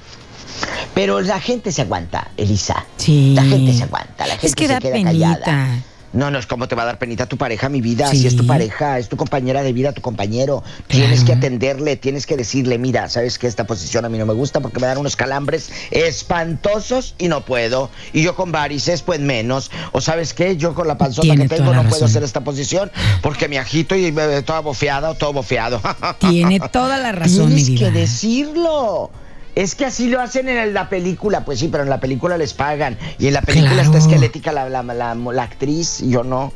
Pero 0.94 1.20
la 1.20 1.40
gente 1.40 1.70
se 1.72 1.82
aguanta, 1.82 2.28
Elisa. 2.36 2.84
Sí. 2.96 3.32
La 3.34 3.44
gente 3.44 3.72
se 3.72 3.84
aguanta, 3.84 4.26
la 4.26 4.32
gente 4.32 4.46
Es 4.48 4.54
que 4.56 4.66
se 4.66 4.72
da 4.72 4.80
queda 4.80 4.92
penita. 4.92 5.10
callada. 5.10 5.82
No, 6.12 6.30
no 6.30 6.38
es 6.38 6.46
como 6.46 6.68
te 6.68 6.74
va 6.74 6.82
a 6.82 6.86
dar 6.86 6.98
penita 6.98 7.26
tu 7.26 7.36
pareja, 7.36 7.68
mi 7.68 7.80
vida. 7.80 8.10
Sí. 8.10 8.18
Si 8.18 8.26
es 8.26 8.36
tu 8.36 8.46
pareja, 8.46 8.98
es 8.98 9.08
tu 9.08 9.16
compañera 9.16 9.62
de 9.62 9.72
vida, 9.72 9.92
tu 9.92 10.00
compañero. 10.00 10.62
Tienes 10.86 11.22
que 11.24 11.32
atenderle, 11.32 11.96
tienes 11.96 12.26
que 12.26 12.36
decirle, 12.36 12.78
mira, 12.78 13.08
sabes 13.08 13.38
que 13.38 13.46
esta 13.46 13.66
posición 13.66 14.04
a 14.04 14.08
mí 14.08 14.16
no 14.16 14.24
me 14.24 14.32
gusta 14.32 14.60
porque 14.60 14.80
me 14.80 14.86
dan 14.86 14.98
unos 14.98 15.16
calambres 15.16 15.70
espantosos 15.90 17.14
y 17.18 17.28
no 17.28 17.44
puedo. 17.44 17.90
Y 18.12 18.22
yo 18.22 18.34
con 18.34 18.52
varices, 18.52 19.02
pues 19.02 19.20
menos. 19.20 19.70
O 19.92 20.00
sabes 20.00 20.32
qué, 20.32 20.56
yo 20.56 20.74
con 20.74 20.88
la 20.88 20.96
panzota 20.96 21.22
Tiene 21.22 21.48
que 21.48 21.56
tengo 21.56 21.74
no 21.74 21.88
puedo 21.88 22.04
hacer 22.06 22.22
esta 22.22 22.40
posición 22.40 22.90
porque 23.22 23.48
me 23.48 23.58
agito 23.58 23.94
y 23.94 24.10
me 24.12 24.26
veo 24.26 24.44
toda 24.44 24.60
bofeada 24.60 25.10
o 25.10 25.14
todo 25.14 25.32
bofeado. 25.34 25.80
Tiene 26.18 26.60
toda 26.60 26.96
la 26.98 27.12
razón, 27.12 27.54
mi 27.54 27.62
Tienes 27.62 27.68
vida. 27.68 27.86
que 27.92 27.98
decirlo. 27.98 29.10
Es 29.58 29.74
que 29.74 29.86
así 29.86 30.06
lo 30.08 30.20
hacen 30.20 30.48
en 30.48 30.72
la 30.72 30.88
película, 30.88 31.44
pues 31.44 31.58
sí, 31.58 31.66
pero 31.66 31.82
en 31.82 31.90
la 31.90 31.98
película 31.98 32.38
les 32.38 32.54
pagan. 32.54 32.96
Y 33.18 33.26
en 33.26 33.34
la 33.34 33.42
película 33.42 33.72
Claro. 33.72 33.88
está 33.88 33.98
esquelética 33.98 34.52
la, 34.52 34.68
la, 34.68 34.82
la- 34.84 35.14
la 35.16 35.42
actriz 35.42 36.00
y 36.00 36.10
yo 36.10 36.22
no. 36.22 36.52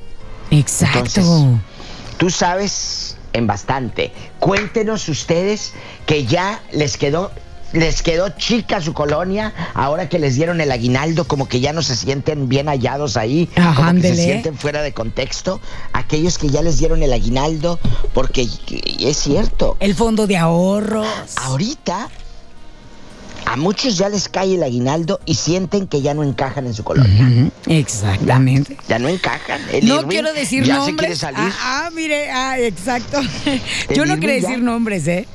Exacto. 0.50 0.98
Entonces, 0.98 1.24
Tú 2.18 2.30
sabes 2.30 3.16
en 3.32 3.48
bastante. 3.48 4.12
Cuéntenos 4.38 5.08
ustedes 5.08 5.72
que 6.06 6.26
ya 6.26 6.60
les 6.72 6.96
quedó 6.96 7.32
les 7.72 8.02
quedó 8.02 8.28
chica 8.28 8.82
su 8.82 8.92
colonia, 8.92 9.54
ahora 9.72 10.06
que 10.10 10.18
les 10.18 10.34
dieron 10.34 10.60
el 10.60 10.70
aguinaldo, 10.70 11.24
como 11.26 11.48
que 11.48 11.58
ya 11.60 11.72
no 11.72 11.80
se 11.80 11.96
sienten 11.96 12.46
bien 12.50 12.66
hallados 12.68 13.16
ahí, 13.16 13.48
Ajá, 13.56 13.74
como 13.86 13.94
que 14.02 14.08
se 14.14 14.24
sienten 14.24 14.56
fuera 14.58 14.82
de 14.82 14.92
contexto. 14.92 15.58
Aquellos 15.94 16.36
que 16.36 16.50
ya 16.50 16.60
les 16.60 16.78
dieron 16.78 17.02
el 17.02 17.10
aguinaldo, 17.14 17.80
porque 18.12 18.46
es 19.00 19.16
cierto, 19.16 19.78
El 19.80 19.94
fondo 19.94 20.26
de 20.26 20.36
ahorros. 20.36 21.06
ahorita 21.36 22.10
a 23.46 23.56
muchos 23.56 23.96
ya 23.98 24.08
les 24.08 24.28
cae 24.28 24.54
el 24.54 24.62
aguinaldo 24.62 25.20
y 25.26 25.34
sienten 25.34 25.86
que 25.86 26.00
ya 26.02 26.14
no 26.14 26.22
encajan 26.22 26.66
en 26.66 26.74
su 26.74 26.84
colonia. 26.84 27.50
Exactamente. 27.66 28.76
Ya 28.88 28.98
no 28.98 29.08
encajan. 29.08 29.60
El 29.72 29.88
No 29.88 30.06
quiero 30.08 30.32
decir 30.32 30.64
ya 30.64 30.76
nombres. 30.76 30.94
se 30.94 30.98
quiere 30.98 31.16
salir. 31.16 31.52
Ah, 31.60 31.84
ah, 31.86 31.90
mire, 31.94 32.30
ah, 32.30 32.58
exacto. 32.58 33.20
Yo 33.94 34.04
no 34.06 34.18
quiero 34.18 34.34
ya. 34.38 34.48
decir 34.48 34.62
nombres, 34.62 35.06
¿eh? 35.08 35.26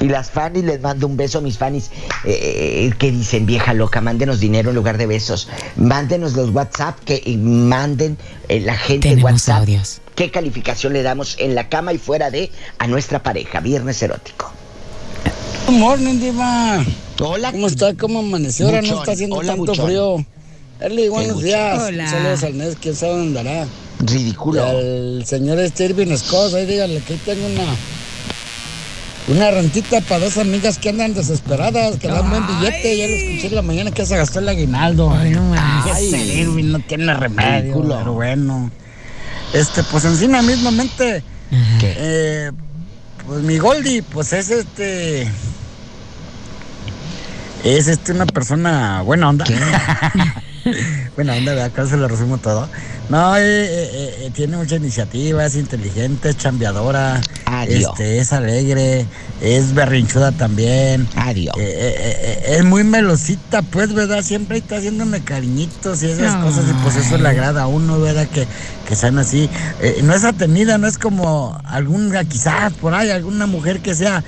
Y 0.00 0.04
las 0.06 0.30
fanis 0.30 0.62
les 0.62 0.80
mando 0.80 1.08
un 1.08 1.16
beso 1.16 1.38
a 1.38 1.40
mis 1.40 1.58
fanis 1.58 1.90
eh, 2.24 2.92
que 2.98 3.10
dicen, 3.10 3.46
vieja 3.46 3.74
loca, 3.74 4.00
mándenos 4.00 4.38
dinero 4.38 4.68
en 4.70 4.76
lugar 4.76 4.96
de 4.96 5.06
besos. 5.08 5.48
Mándenos 5.76 6.34
los 6.34 6.50
WhatsApp, 6.50 6.96
que 7.04 7.20
y 7.24 7.36
manden 7.36 8.16
eh, 8.48 8.60
la 8.60 8.76
gente 8.76 9.08
Tenemos 9.08 9.32
WhatsApp. 9.32 9.58
audios. 9.58 10.00
¿Qué 10.14 10.30
calificación 10.30 10.92
le 10.92 11.02
damos 11.02 11.36
en 11.40 11.56
la 11.56 11.68
cama 11.68 11.92
y 11.92 11.98
fuera 11.98 12.30
de 12.30 12.52
a 12.78 12.86
nuestra 12.86 13.22
pareja? 13.24 13.58
Viernes 13.58 14.00
erótico. 14.00 14.52
Good 15.68 15.76
morning, 15.80 16.18
Diva. 16.18 16.82
Hola. 17.20 17.52
¿Cómo 17.52 17.66
está? 17.66 17.92
¿Cómo 17.92 18.20
amaneció? 18.20 18.64
Ahora 18.64 18.80
no 18.80 19.00
está 19.00 19.12
haciendo 19.12 19.36
Hola, 19.36 19.48
tanto 19.48 19.66
buchón. 19.66 19.84
frío. 19.84 20.26
Eli, 20.80 21.08
buenos 21.10 21.42
días. 21.42 21.78
Hola. 21.78 22.08
Saludos 22.08 22.42
al 22.42 22.56
Nes, 22.56 22.76
quién 22.80 22.94
sabe 22.96 23.12
dónde 23.18 23.40
andará. 23.40 23.66
Y 24.00 24.06
Ridículo. 24.06 24.64
al 24.64 25.24
señor 25.26 25.58
Stirvin 25.68 26.16
Scott, 26.16 26.54
ahí 26.54 26.64
dígale 26.64 27.00
que 27.00 27.12
ahí 27.12 27.20
tengo 27.22 27.46
una. 27.48 27.64
Una 29.28 29.50
rentita 29.50 30.00
para 30.00 30.24
dos 30.24 30.38
amigas 30.38 30.78
que 30.78 30.88
andan 30.88 31.12
desesperadas, 31.12 31.98
que 31.98 32.08
dan 32.08 32.30
buen 32.30 32.46
billete. 32.46 32.96
Ya 32.96 33.06
lo 33.06 33.12
escuché 33.12 33.46
en 33.48 33.54
la 33.54 33.60
mañana 33.62 33.90
que 33.90 34.06
se 34.06 34.16
gastó 34.16 34.38
el 34.38 34.48
aguinaldo. 34.48 35.12
Ay, 35.12 35.32
no 35.32 35.42
mames. 35.42 35.94
Ay, 35.94 36.06
ese 36.06 36.34
Irving 36.40 36.72
no 36.72 36.80
tiene 36.80 37.12
remedio. 37.12 37.60
Ridículo. 37.60 37.98
Pero 37.98 38.12
bueno. 38.14 38.70
Este, 39.52 39.82
pues 39.82 40.06
encima 40.06 40.40
mismamente. 40.40 41.22
Eh, 41.82 42.52
pues 43.28 43.42
mi 43.42 43.58
Goldie, 43.58 44.02
pues 44.02 44.32
es 44.32 44.50
este. 44.50 45.30
Es 47.62 47.86
este 47.86 48.12
una 48.12 48.24
persona 48.24 49.02
buena 49.02 49.28
onda. 49.28 49.44
buena 51.16 51.34
onda. 51.34 51.64
Acá 51.64 51.86
se 51.86 51.96
lo 51.96 52.08
resumo 52.08 52.38
todo. 52.38 52.68
No, 53.08 53.36
eh, 53.36 53.40
eh, 53.42 54.16
eh, 54.20 54.30
tiene 54.34 54.56
mucha 54.56 54.76
iniciativa, 54.76 55.44
es 55.46 55.56
inteligente, 55.56 56.28
es 56.28 56.36
chambeadora. 56.36 57.20
Adiós. 57.46 57.92
Este, 57.92 58.18
es 58.18 58.32
alegre, 58.32 59.06
es 59.40 59.72
berrinchuda 59.72 60.32
también. 60.32 61.08
Adiós. 61.16 61.56
Eh, 61.58 61.62
eh, 61.62 61.96
eh, 61.98 62.42
eh, 62.44 62.56
es 62.58 62.64
muy 62.64 62.84
melosita, 62.84 63.62
pues, 63.62 63.94
¿verdad? 63.94 64.22
Siempre 64.22 64.58
está 64.58 64.76
haciéndome 64.76 65.22
cariñitos 65.22 66.02
y 66.02 66.10
esas 66.10 66.36
cosas, 66.36 66.64
y 66.68 66.74
pues 66.82 66.96
eso 66.96 67.16
le 67.16 67.28
agrada 67.28 67.62
a 67.62 67.66
uno, 67.66 67.98
¿verdad? 67.98 68.28
Que, 68.28 68.46
que 68.86 68.94
sean 68.94 69.18
así. 69.18 69.48
Eh, 69.80 70.00
no 70.04 70.14
es 70.14 70.24
atenida, 70.24 70.76
no 70.76 70.86
es 70.86 70.98
como 70.98 71.58
alguna, 71.64 72.24
quizás 72.24 72.74
por 72.74 72.92
ahí, 72.94 73.10
alguna 73.10 73.46
mujer 73.46 73.80
que 73.80 73.94
sea 73.94 74.22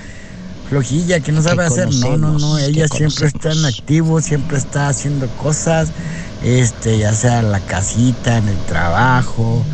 flojilla, 0.71 1.21
que 1.21 1.33
no 1.33 1.43
sabe 1.43 1.65
hacer. 1.67 1.89
No, 1.93 2.17
no, 2.17 2.39
no, 2.39 2.57
ella 2.59 2.87
siempre 2.89 3.27
está 3.27 3.51
en 3.53 3.65
activo, 3.65 4.21
siempre 4.23 4.57
está 4.57 4.89
haciendo 4.89 5.29
cosas, 5.37 5.93
este, 6.41 6.97
ya 6.97 7.13
sea 7.13 7.41
en 7.41 7.51
la 7.51 7.61
casita, 7.61 8.39
en 8.39 8.49
el 8.49 8.65
trabajo. 8.65 9.67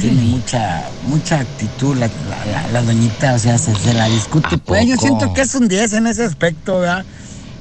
Tiene 0.00 0.22
mucha, 0.22 0.90
mucha 1.02 1.40
actitud 1.40 1.96
la, 1.96 2.08
la, 2.28 2.46
la- 2.46 2.68
la 2.68 2.82
doñita, 2.82 3.34
o 3.34 3.38
sea, 3.38 3.58
se, 3.58 3.74
se 3.76 3.92
la 3.92 4.06
discute. 4.08 4.54
¿A 4.54 4.58
Pues 4.58 4.86
yo 4.86 4.96
siento 4.96 5.32
que 5.34 5.42
es 5.42 5.54
un 5.54 5.68
10 5.68 5.92
en 5.92 6.06
ese 6.06 6.24
aspecto, 6.24 6.80
¿verdad? 6.80 7.04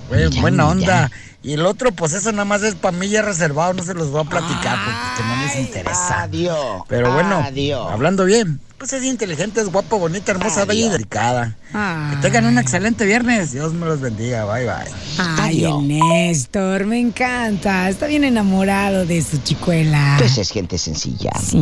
Pues, 0.08 0.30
Ya, 0.32 0.42
buena 0.42 0.74
ya. 0.80 1.12
Y 1.48 1.54
el 1.54 1.66
otro, 1.66 1.94
pues 1.94 2.12
eso 2.12 2.30
nada 2.34 2.44
más 2.44 2.62
es 2.64 2.76
para 2.76 2.98
mí 2.98 3.08
ya 3.08 3.22
reservado, 3.22 3.74
no 3.74 3.82
se 3.82 3.94
los 3.94 4.10
voy 4.12 4.20
a 4.20 4.24
platicar 4.26 4.78
porque 4.84 5.30
no 5.30 5.46
les 5.46 5.56
interesa. 5.56 6.24
Adiós. 6.24 6.82
Pero 6.90 7.14
bueno, 7.14 7.38
Adiós. 7.38 7.88
hablando 7.90 8.26
bien, 8.26 8.60
pues 8.78 8.92
es 8.92 9.06
inteligente, 9.06 9.62
es 9.62 9.70
guapa, 9.72 9.96
bonita, 9.96 10.34
hermosa, 10.34 10.66
bella 10.66 10.80
y 10.80 10.84
Adiós. 10.84 10.92
delicada. 10.94 11.56
Ah. 11.74 12.10
Que 12.12 12.18
tengan 12.18 12.48
un 12.48 12.58
excelente 12.58 13.06
viernes. 13.06 13.54
Dios 13.54 13.74
me 13.74 13.86
los 13.86 14.02
bendiga. 14.02 14.44
Bye, 14.44 14.66
bye. 14.66 14.92
Ay, 15.20 15.64
Adiós. 15.64 15.82
el 15.82 15.88
Néstor, 15.88 16.86
me 16.86 17.00
encanta. 17.00 17.88
Está 17.88 18.08
bien 18.08 18.26
enamorado 18.26 19.06
de 19.06 19.22
su 19.22 19.38
chicuela. 19.38 20.16
Pues 20.20 20.38
es 20.38 20.50
gente 20.52 20.78
sencilla. 20.78 21.32
Sí, 21.42 21.58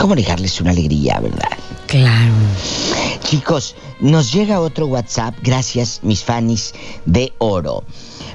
¿Cómo 0.00 0.14
negarles 0.16 0.60
una 0.60 0.72
alegría, 0.72 1.20
verdad? 1.20 1.48
claro. 1.86 2.32
Chicos, 3.22 3.74
nos 4.00 4.32
llega 4.32 4.60
otro 4.60 4.86
WhatsApp, 4.86 5.34
gracias 5.42 6.00
mis 6.02 6.24
fanis 6.24 6.74
de 7.04 7.32
oro. 7.38 7.84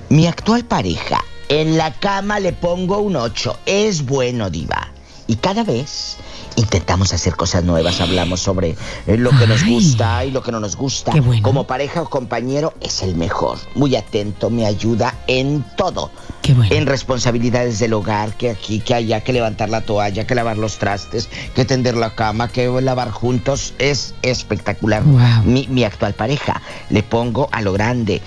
Mi 0.10 0.28
actual 0.28 0.66
pareja 0.66 1.24
En 1.52 1.78
la 1.78 1.92
cama 1.92 2.40
le 2.40 2.54
pongo 2.54 3.00
un 3.00 3.18
8. 3.18 3.60
Es 3.66 4.06
bueno, 4.06 4.50
diva. 4.50 4.94
Y 5.28 5.36
cada 5.36 5.66
vez 5.66 6.16
intentamos 6.56 7.14
hacer 7.14 7.36
cosas 7.36 7.64
nuevas, 7.64 8.02
hablamos 8.02 8.40
sobre 8.40 8.76
eh, 9.08 9.18
lo 9.18 9.32
que 9.32 9.48
nos 9.48 9.66
gusta 9.66 10.26
y 10.26 10.32
lo 10.32 10.44
que 10.44 10.52
no 10.52 10.60
nos 10.60 10.76
gusta. 10.76 11.12
Qué 11.12 11.22
bueno. 11.22 11.44
Como 11.44 11.66
pareja 11.66 12.02
o 12.02 12.10
compañero 12.10 12.74
es 12.82 13.02
el 13.02 13.16
mejor. 13.16 13.58
Muy 13.76 13.96
atento, 13.96 14.50
me 14.50 14.66
ayuda 14.66 15.16
en 15.28 15.64
todo. 15.76 16.12
Qué 16.42 16.54
bueno. 16.54 16.74
En 16.74 16.86
responsabilidades 16.86 17.80
del 17.80 17.94
hogar, 17.94 18.36
que 18.36 18.50
aquí, 18.50 18.80
que 18.80 18.96
allá, 18.96 19.22
que 19.22 19.34
levantar 19.34 19.70
la 19.70 19.82
toalla, 19.82 20.26
que 20.26 20.36
lavar 20.36 20.58
los 20.58 20.78
trastes, 20.78 21.30
que 21.56 21.66
tender 21.66 21.96
la 21.96 22.16
cama, 22.16 22.48
que 22.48 22.68
lavar 22.82 23.12
juntos. 23.12 23.74
Es 23.80 24.14
espectacular. 24.22 25.04
Wow. 25.04 25.44
Mi, 25.46 25.68
mi 25.68 25.84
actual 25.84 26.14
pareja, 26.14 26.62
le 26.90 27.04
pongo 27.04 27.50
a 27.52 27.62
lo 27.62 27.74
grande. 27.74 28.22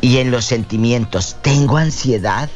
Y 0.00 0.18
en 0.18 0.30
los 0.30 0.44
sentimientos, 0.44 1.36
tengo 1.42 1.76
ansiedad. 1.76 2.48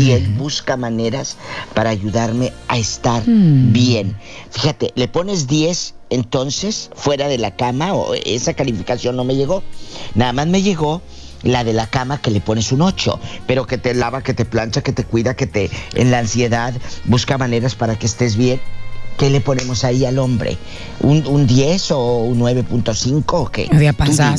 Y 0.00 0.12
él 0.12 0.28
busca 0.38 0.76
maneras 0.76 1.36
para 1.74 1.90
ayudarme 1.90 2.52
a 2.68 2.78
estar 2.78 3.22
Mm. 3.26 3.72
bien. 3.72 4.16
Fíjate, 4.50 4.92
le 4.94 5.08
pones 5.08 5.46
10 5.46 5.94
entonces 6.10 6.90
fuera 6.94 7.28
de 7.28 7.38
la 7.38 7.54
cama 7.56 7.92
o 7.94 8.14
esa 8.14 8.54
calificación 8.54 9.16
no 9.16 9.24
me 9.24 9.36
llegó. 9.36 9.62
Nada 10.14 10.32
más 10.32 10.46
me 10.46 10.62
llegó 10.62 11.02
la 11.42 11.64
de 11.64 11.72
la 11.72 11.86
cama 11.86 12.20
que 12.20 12.30
le 12.30 12.40
pones 12.40 12.70
un 12.72 12.82
8, 12.82 13.18
pero 13.46 13.66
que 13.66 13.78
te 13.78 13.94
lava, 13.94 14.22
que 14.22 14.34
te 14.34 14.44
plancha, 14.44 14.82
que 14.82 14.92
te 14.92 15.04
cuida, 15.04 15.34
que 15.36 15.46
te 15.46 15.70
en 15.94 16.10
la 16.10 16.18
ansiedad 16.18 16.74
busca 17.04 17.38
maneras 17.38 17.74
para 17.74 17.98
que 17.98 18.06
estés 18.06 18.36
bien. 18.36 18.60
¿Qué 19.18 19.28
le 19.30 19.40
ponemos 19.40 19.84
ahí 19.84 20.04
al 20.06 20.18
hombre? 20.18 20.56
¿Un, 21.00 21.26
un 21.26 21.46
10 21.46 21.90
o 21.92 22.18
un 22.24 22.38
9.5 22.40 23.24
o 23.28 23.46
qué? 23.50 23.68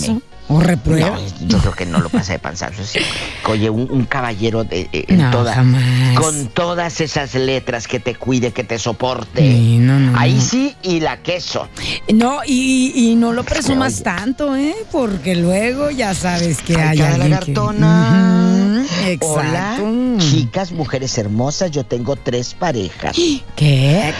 Dime. 0.07 0.21
¿O 0.51 0.59
reprueba? 0.59 1.11
No, 1.11 1.47
yo 1.47 1.57
creo 1.59 1.73
que 1.73 1.85
no 1.85 1.99
lo 1.99 2.09
pasa 2.09 2.33
de 2.33 2.39
panzazo. 2.39 2.83
sí. 2.83 2.99
Oye, 3.47 3.69
un, 3.69 3.87
un 3.89 4.05
caballero 4.05 4.63
de, 4.63 4.89
eh, 4.91 5.05
en 5.07 5.17
No, 5.21 5.31
toda- 5.31 5.53
jamás. 5.55 6.19
con 6.19 6.47
todas 6.47 6.99
esas 7.01 7.33
letras 7.35 7.87
que 7.87 7.99
te 7.99 8.15
cuide, 8.15 8.51
que 8.51 8.63
te 8.63 8.77
soporte. 8.77 9.41
Sí, 9.41 9.77
no, 9.79 9.99
no, 9.99 10.17
Ahí 10.19 10.39
sí, 10.41 10.75
y 10.83 10.99
la 10.99 11.17
queso. 11.23 11.67
No, 12.13 12.39
y, 12.45 12.91
y 12.95 13.15
no 13.15 13.33
lo 13.33 13.43
presumas 13.43 14.03
tanto, 14.03 14.55
¿eh? 14.55 14.75
Porque 14.91 15.35
luego 15.35 15.89
ya 15.91 16.13
sabes 16.13 16.61
que 16.61 16.75
Ay, 16.75 16.99
hay 17.01 17.11
que... 17.13 17.17
lagartona. 17.17 18.85
Exacto. 19.05 19.27
Hola, 19.33 19.77
chicas, 20.17 20.71
mujeres 20.71 21.17
hermosas, 21.17 21.71
yo 21.71 21.83
tengo 21.85 22.15
tres 22.15 22.53
parejas. 22.53 23.15
¿Qué? 23.55 24.13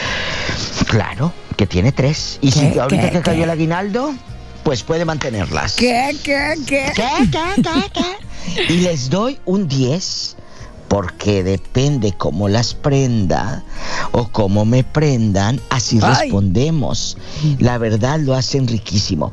Claro, 0.87 1.33
que 1.57 1.67
tiene 1.67 1.91
tres. 1.91 2.39
Y 2.41 2.51
si 2.51 2.71
¿Qué, 2.71 2.79
ahorita 2.79 3.03
qué, 3.03 3.11
que 3.17 3.21
cayó 3.21 3.37
qué? 3.39 3.43
el 3.43 3.49
aguinaldo, 3.49 4.13
pues 4.63 4.83
puede 4.83 5.05
mantenerlas. 5.05 5.75
¿Qué, 5.75 6.15
qué, 6.23 6.55
qué? 6.65 6.91
¿Qué, 6.95 7.29
qué, 7.31 7.61
qué, 7.61 7.91
qué? 7.93 8.73
Y 8.73 8.77
les 8.77 9.09
doy 9.09 9.39
un 9.45 9.67
10 9.67 10.35
porque 10.87 11.41
depende 11.43 12.11
cómo 12.17 12.49
las 12.49 12.73
prenda 12.73 13.63
o 14.11 14.27
cómo 14.27 14.65
me 14.65 14.83
prendan, 14.83 15.61
así 15.69 15.99
Ay. 16.01 16.23
respondemos. 16.23 17.17
La 17.59 17.77
verdad 17.77 18.19
lo 18.19 18.33
hacen 18.33 18.67
riquísimo. 18.67 19.31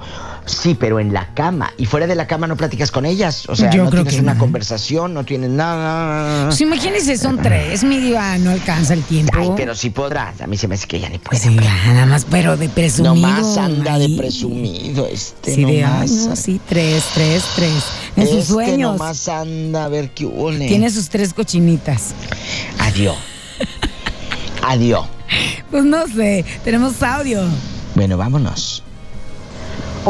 Sí, 0.49 0.74
pero 0.74 0.99
en 1.01 1.12
la 1.12 1.34
cama. 1.34 1.72
Y 1.76 1.86
fuera 1.86 2.07
de 2.07 2.14
la 2.14 2.26
cama 2.26 2.46
no 2.46 2.57
platicas 2.57 2.90
con 2.90 3.05
ellas. 3.07 3.49
O 3.49 3.55
sea, 3.57 3.70
Yo 3.70 3.84
no 3.84 3.90
creo 3.90 4.03
tienes 4.03 4.14
que 4.16 4.22
una 4.22 4.34
no. 4.34 4.40
conversación, 4.40 5.14
no 5.14 5.24
tienes 5.24 5.51
nada. 5.51 6.46
Pues 6.46 6.61
imagínense, 6.61 7.16
son 7.18 7.40
tres, 7.42 7.84
mi 7.84 7.99
diva, 8.01 8.38
no 8.38 8.51
alcanza 8.51 8.94
el 8.94 9.03
tiempo. 9.03 9.32
Ay, 9.38 9.51
pero 9.57 9.74
sí 9.74 9.90
podrás. 9.90 10.40
A 10.40 10.46
mí 10.46 10.57
se 10.57 10.66
me 10.68 10.74
hace 10.76 10.86
que 10.86 11.01
ya 11.01 11.09
ni 11.09 11.18
puede. 11.18 11.38
Sí, 11.40 11.55
nada 11.55 12.07
más, 12.07 12.24
pero 12.24 12.57
de 12.57 12.68
presumido. 12.68 13.14
Nomás 13.14 13.57
anda 13.59 13.99
de 13.99 14.09
presumido 14.16 15.07
este. 15.07 15.55
Sí, 15.55 15.64
de 15.64 15.86
sí, 16.36 16.61
tres, 16.68 17.05
tres, 17.14 17.44
tres. 17.55 17.84
En 18.16 18.26
sus 18.26 18.38
Este 18.38 18.53
sueños. 18.53 18.92
nomás 18.92 19.28
anda 19.28 19.84
a 19.84 19.88
ver 19.88 20.11
qué 20.14 20.24
hubo. 20.26 20.51
Tiene 20.51 20.90
sus 20.90 21.09
tres 21.09 21.34
cochinitas. 21.34 22.14
Adiós. 22.78 23.16
Adiós. 24.62 25.07
Pues 25.70 25.84
no 25.84 26.07
sé, 26.07 26.44
tenemos 26.64 27.03
audio. 27.03 27.42
Bueno, 27.94 28.16
vámonos. 28.16 28.82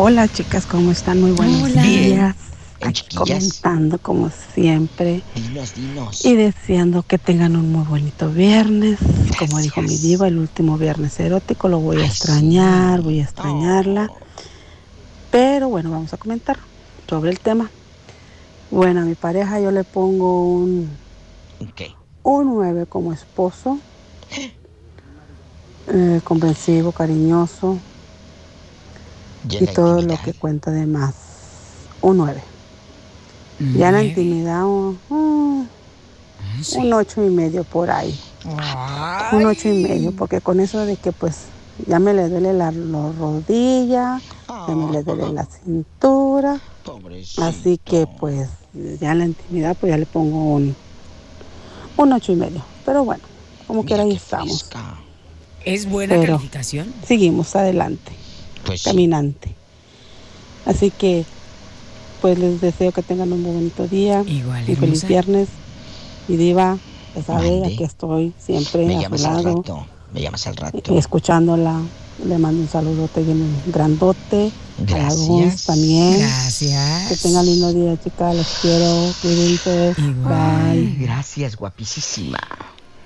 Hola 0.00 0.28
chicas, 0.28 0.64
¿cómo 0.64 0.92
están? 0.92 1.20
Muy 1.20 1.32
buenos 1.32 1.72
Hola. 1.72 1.82
días. 1.82 2.36
Aquí 2.80 3.02
comentando 3.16 3.98
como 3.98 4.30
siempre 4.54 5.24
Dinos, 5.34 5.74
dinos. 5.74 6.24
y 6.24 6.36
deseando 6.36 7.02
que 7.02 7.18
tengan 7.18 7.56
un 7.56 7.72
muy 7.72 7.84
bonito 7.84 8.30
viernes. 8.30 9.00
Como 9.36 9.58
dijo 9.58 9.82
mi 9.82 9.96
diva, 9.96 10.28
el 10.28 10.38
último 10.38 10.78
viernes 10.78 11.18
erótico 11.18 11.66
lo 11.68 11.80
voy 11.80 11.96
a 11.96 12.02
Ay, 12.02 12.06
extrañar, 12.06 13.00
sí. 13.00 13.04
voy 13.06 13.18
a 13.18 13.24
extrañarla. 13.24 14.08
Pero 15.32 15.68
bueno, 15.68 15.90
vamos 15.90 16.14
a 16.14 16.16
comentar 16.16 16.56
sobre 17.10 17.32
el 17.32 17.40
tema. 17.40 17.68
Bueno, 18.70 19.00
a 19.00 19.04
mi 19.04 19.16
pareja 19.16 19.58
yo 19.58 19.72
le 19.72 19.82
pongo 19.82 20.44
un, 20.58 20.88
Ok. 21.60 21.82
un 22.22 22.46
9 22.54 22.86
como 22.86 23.12
esposo. 23.12 23.80
Eh, 25.90 26.20
comprensivo, 26.22 26.92
cariñoso 26.92 27.78
Y 29.50 29.66
todo 29.66 30.02
lo 30.02 30.16
que 30.22 30.32
cuenta 30.34 30.70
de 30.70 30.86
más. 30.86 31.14
Un 32.00 32.18
9. 32.18 32.42
Ya 33.76 33.88
en 33.88 33.94
la 33.94 34.02
intimidad, 34.04 34.64
un, 34.66 34.98
un, 35.10 35.68
Sí. 36.62 36.78
un 36.78 36.92
ocho 36.92 37.24
y 37.24 37.30
medio 37.30 37.64
por 37.64 37.90
ahí. 37.90 38.18
Ay. 38.56 39.36
Un 39.36 39.46
ocho 39.46 39.68
y 39.68 39.82
medio, 39.82 40.12
porque 40.12 40.40
con 40.40 40.60
eso 40.60 40.84
de 40.86 40.96
que 40.96 41.12
pues 41.12 41.36
ya 41.86 41.98
me 41.98 42.14
le 42.14 42.28
duele 42.28 42.52
la, 42.52 42.70
la 42.72 43.12
rodilla, 43.12 44.20
ya 44.48 44.74
me 44.74 44.92
le 44.92 45.02
duele 45.02 45.32
la 45.32 45.44
cintura, 45.46 46.58
Pobrecito. 46.84 47.44
así 47.44 47.78
que 47.84 48.06
pues 48.18 48.48
ya 49.00 49.12
en 49.12 49.18
la 49.18 49.24
intimidad 49.26 49.76
pues 49.78 49.90
ya 49.90 49.96
le 49.98 50.06
pongo 50.06 50.54
un, 50.54 50.74
un 51.96 52.12
ocho 52.12 52.32
y 52.32 52.36
medio. 52.36 52.62
Pero 52.84 53.04
bueno, 53.04 53.22
como 53.66 53.82
Mira 53.82 53.88
quiera 53.96 54.02
ahí 54.04 54.16
estamos. 54.16 54.62
fresca. 54.64 54.98
¿Es 55.64 55.88
buena 55.88 56.14
Pero- 56.14 56.36
calificación? 56.36 56.92
Seguimos 57.06 57.54
adelante, 57.56 58.12
Pues 58.64 58.82
sí. 58.82 58.90
caminante. 58.90 59.54
Así 60.66 60.90
que 60.90 61.24
pues 62.20 62.38
les 62.38 62.60
deseo 62.60 62.90
que 62.92 63.02
tengan 63.02 63.32
un 63.32 63.42
muy 63.42 63.52
bonito 63.52 63.86
día. 63.86 64.22
Igual, 64.26 64.62
Y 64.68 64.74
feliz 64.74 65.04
hermosa. 65.04 65.06
viernes. 65.06 65.48
Y 66.28 66.36
Diva, 66.36 66.76
ya 67.14 67.22
sabe, 67.22 67.50
Mande. 67.60 67.74
aquí 67.74 67.84
estoy 67.84 68.32
siempre 68.38 68.84
Me 68.86 68.94
a 68.96 68.98
su 68.98 69.02
llamas 69.04 69.24
al 69.24 69.34
lado, 69.34 69.56
rato. 69.56 69.86
Me 70.12 70.20
llamas 70.20 70.46
al 70.46 70.56
rato. 70.56 70.94
y 70.94 70.98
escuchándola. 70.98 71.80
Le 72.26 72.36
mando 72.36 72.60
un 72.62 72.68
saludote 72.68 73.22
bien 73.22 73.48
grandote. 73.66 74.50
Gracias. 74.78 75.64
También. 75.66 76.18
Gracias. 76.18 77.08
Que 77.08 77.16
tengan 77.16 77.46
lindo 77.46 77.72
día, 77.72 77.96
chicas. 78.02 78.34
Los 78.34 78.46
quiero. 78.60 79.12
Cuídense. 79.22 79.94
Igual. 79.98 80.72
Bye. 80.74 80.96
Gracias, 80.98 81.54
guapísima. 81.56 82.40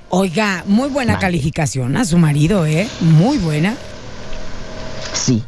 Oiga, 0.09 0.65
muy 0.67 0.89
buena 0.89 1.19
calificación 1.19 1.97
a 1.99 2.05
su 2.07 2.17
marido, 2.17 2.65
¿eh? 2.65 2.89
Muy 3.03 3.37
buena. 3.39 3.77
Sí. 5.13 5.43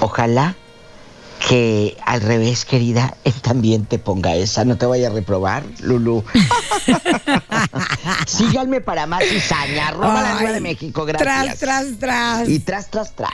Ojalá 0.00 0.56
que 1.48 1.96
al 2.06 2.20
revés, 2.20 2.64
querida, 2.64 3.16
él 3.24 3.34
también 3.42 3.84
te 3.84 3.98
ponga 3.98 4.34
esa. 4.36 4.64
No 4.64 4.76
te 4.76 4.86
vaya 4.86 5.08
a 5.08 5.10
reprobar, 5.10 5.64
Lulu. 5.80 6.22
Síganme 8.26 8.80
para 8.80 9.06
más 9.06 9.24
cizaña. 9.24 9.88
Arroba 9.88 10.22
la 10.22 10.36
Ciudad 10.38 10.50
de 10.52 10.56
Ay, 10.56 10.62
México. 10.62 11.04
Tras, 11.06 11.20
Gracias. 11.22 11.58
tras, 11.58 11.86
tras. 11.98 12.48
Y 12.48 12.58
tras, 12.60 12.90
tras, 12.90 13.14
tras. 13.14 13.30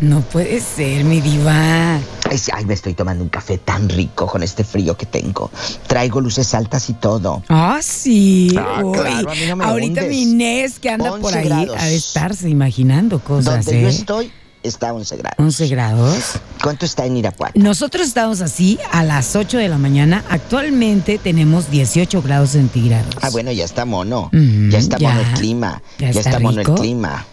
No 0.00 0.20
puede 0.22 0.60
ser, 0.60 1.04
mi 1.04 1.20
diva. 1.20 1.96
Ay, 1.96 2.40
ay, 2.52 2.64
me 2.64 2.74
estoy 2.74 2.94
tomando 2.94 3.22
un 3.22 3.30
café 3.30 3.58
tan 3.58 3.88
rico 3.88 4.26
con 4.26 4.42
este 4.42 4.64
frío 4.64 4.96
que 4.96 5.06
tengo. 5.06 5.50
Traigo 5.86 6.20
luces 6.20 6.54
altas 6.54 6.88
y 6.90 6.94
todo. 6.94 7.42
Ah, 7.48 7.80
sí. 7.82 8.54
Ah, 8.58 8.82
claro, 8.92 9.30
a 9.30 9.34
mí 9.34 9.46
no 9.48 9.56
me 9.56 9.64
Ahorita 9.64 10.00
hundes. 10.02 10.08
mi 10.08 10.22
Inés 10.22 10.78
que 10.78 10.90
anda 10.90 11.12
11 11.12 11.22
por 11.22 11.34
ahí 11.36 11.44
grados. 11.48 11.76
a 11.78 11.90
estarse 11.90 12.48
imaginando 12.48 13.18
cosas, 13.20 13.66
Donde 13.66 13.82
yo 13.82 13.88
¿eh? 13.88 13.90
estoy 13.90 14.32
está 14.64 14.88
a 14.88 14.94
11 14.94 15.16
grados. 15.18 15.36
11 15.38 15.68
grados. 15.68 16.18
¿Cuánto 16.62 16.84
está 16.86 17.04
en 17.06 17.16
Irapuato? 17.16 17.52
Nosotros 17.58 18.06
estamos 18.08 18.40
así 18.40 18.78
a 18.90 19.04
las 19.04 19.36
8 19.36 19.58
de 19.58 19.68
la 19.68 19.78
mañana. 19.78 20.24
Actualmente 20.30 21.18
tenemos 21.18 21.70
18 21.70 22.22
grados 22.22 22.50
centígrados. 22.50 23.14
Ah, 23.22 23.28
bueno, 23.30 23.52
ya 23.52 23.64
está 23.64 23.84
mono. 23.84 24.30
Ya 24.32 24.78
está 24.78 24.98
mono 24.98 25.20
ya. 25.22 25.28
el 25.28 25.34
clima. 25.38 25.82
Ya 25.98 26.10
Ya, 26.10 26.18
está 26.20 26.30
está, 26.30 26.40
mono 26.40 26.60
el 26.62 26.66
clima. 26.66 27.24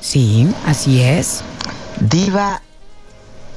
Sí, 0.00 0.48
así 0.64 1.02
es. 1.02 1.40
Diva, 2.00 2.62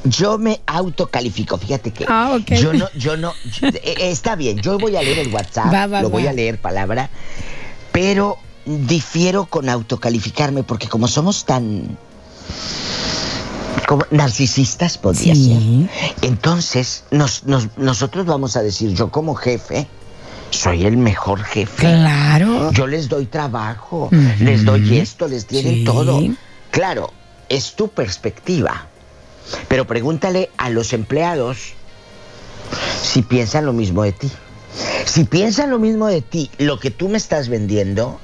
yo 0.03 0.37
me 0.37 0.59
autocalifico. 0.65 1.57
Fíjate 1.57 1.91
que 1.91 2.05
Ah, 2.07 2.35
ok. 2.37 2.51
yo 2.55 2.73
no, 2.73 2.89
yo 2.97 3.15
no. 3.15 3.31
yo- 3.61 3.67
eh, 3.69 3.95
está 4.11 4.35
bien, 4.35 4.57
yo 4.59 4.77
voy 4.77 4.95
a 4.97 5.01
leer 5.03 5.19
el 5.19 5.33
WhatsApp, 5.33 5.71
Va, 5.73 5.87
va, 5.87 6.01
lo 6.01 6.09
voy 6.09 6.27
a 6.27 6.33
leer 6.33 6.59
palabra, 6.59 7.09
pero 7.93 8.37
difiero 8.65 9.45
con 9.45 9.69
autocalificarme 9.69 10.63
porque 10.63 10.87
como 10.89 11.07
somos 11.07 11.45
tan 11.45 11.97
como 13.93 14.05
narcisistas 14.09 14.97
podría 14.97 15.35
Sí. 15.35 15.87
ser. 15.91 16.13
Entonces, 16.27 17.03
nos, 17.11 17.43
nos- 17.43 17.77
nosotros 17.77 18.25
vamos 18.25 18.55
a 18.57 18.63
decir, 18.63 18.91
yo 18.95 19.11
como 19.11 19.35
jefe, 19.35 19.85
soy 20.49 20.85
el 20.85 20.97
mejor 20.97 21.43
jefe. 21.43 21.75
Claro. 21.77 22.71
Yo 22.71 22.87
les 22.87 23.07
doy 23.07 23.27
trabajo, 23.27 24.09
les 24.39 24.65
doy 24.65 24.97
esto, 24.97 25.27
les 25.27 25.45
tienen 25.45 25.75
Sí. 25.75 25.83
todo. 25.83 26.21
Claro, 26.71 27.13
es 27.49 27.75
tu 27.75 27.89
perspectiva. 27.89 28.87
Pero 29.67 29.85
pregúntale 29.85 30.49
a 30.57 30.71
los 30.71 30.91
empleados 30.93 31.73
si 33.03 33.21
piensan 33.21 33.65
lo 33.67 33.73
mismo 33.73 34.01
de 34.01 34.13
ti. 34.13 34.31
Si 35.05 35.23
piensan 35.25 35.69
lo 35.69 35.77
mismo 35.77 36.07
de 36.07 36.21
ti, 36.21 36.49
lo 36.57 36.79
que 36.79 36.89
tú 36.89 37.09
me 37.09 37.17
estás 37.17 37.47
vendiendo, 37.47 38.19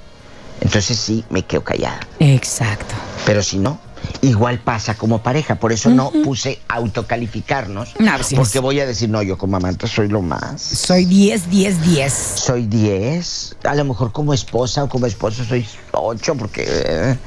entonces 0.62 0.98
sí 0.98 1.24
me 1.30 1.44
quedo 1.44 1.64
callada. 1.64 2.00
Exacto. 2.20 2.96
Pero 3.28 3.44
si 3.44 3.60
no, 3.60 3.80
igual 4.22 4.60
pasa 4.60 4.96
como 4.96 5.22
pareja. 5.22 5.56
Por 5.56 5.72
eso 5.72 5.90
no 5.90 6.12
puse 6.24 6.60
autocalificarnos. 6.68 7.94
No, 8.00 8.16
pues 8.16 8.34
porque 8.36 8.60
voy 8.60 8.80
a 8.80 8.86
decir, 8.86 9.10
no, 9.10 9.22
yo 9.22 9.38
como 9.38 9.58
amante 9.58 9.88
soy 9.88 10.08
lo 10.08 10.22
más. 10.22 10.62
Soy 10.62 11.06
10, 11.06 11.50
10, 11.50 11.82
10. 11.82 12.14
Soy 12.14 12.66
10. 12.66 13.58
A 13.64 13.76
lo 13.76 13.86
mejor 13.86 14.12
como 14.12 14.34
esposa 14.34 14.84
o 14.84 14.90
como 14.90 15.06
esposo 15.06 15.44
soy 15.44 15.66
8, 15.92 16.36
porque. 16.36 16.66
eh, 16.68 17.18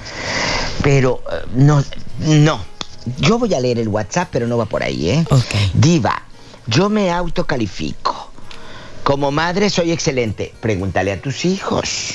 pero 0.83 1.23
eh, 1.31 1.47
no, 1.55 1.83
no. 2.21 2.61
Yo 3.19 3.39
voy 3.39 3.53
a 3.55 3.61
leer 3.61 3.79
el 3.79 3.89
WhatsApp, 3.89 4.29
pero 4.31 4.47
no 4.47 4.57
va 4.57 4.67
por 4.67 4.83
ahí, 4.83 5.11
¿eh? 5.11 5.25
Ok. 5.31 5.55
Diva, 5.75 6.23
yo 6.67 6.89
me 6.89 7.11
autocalifico. 7.11 8.31
Como 9.03 9.33
madre 9.33 9.69
soy 9.71 9.91
excelente. 9.91 10.55
Pregúntale 10.61 11.11
a 11.11 11.21
tus 11.21 11.45
hijos. 11.45 12.15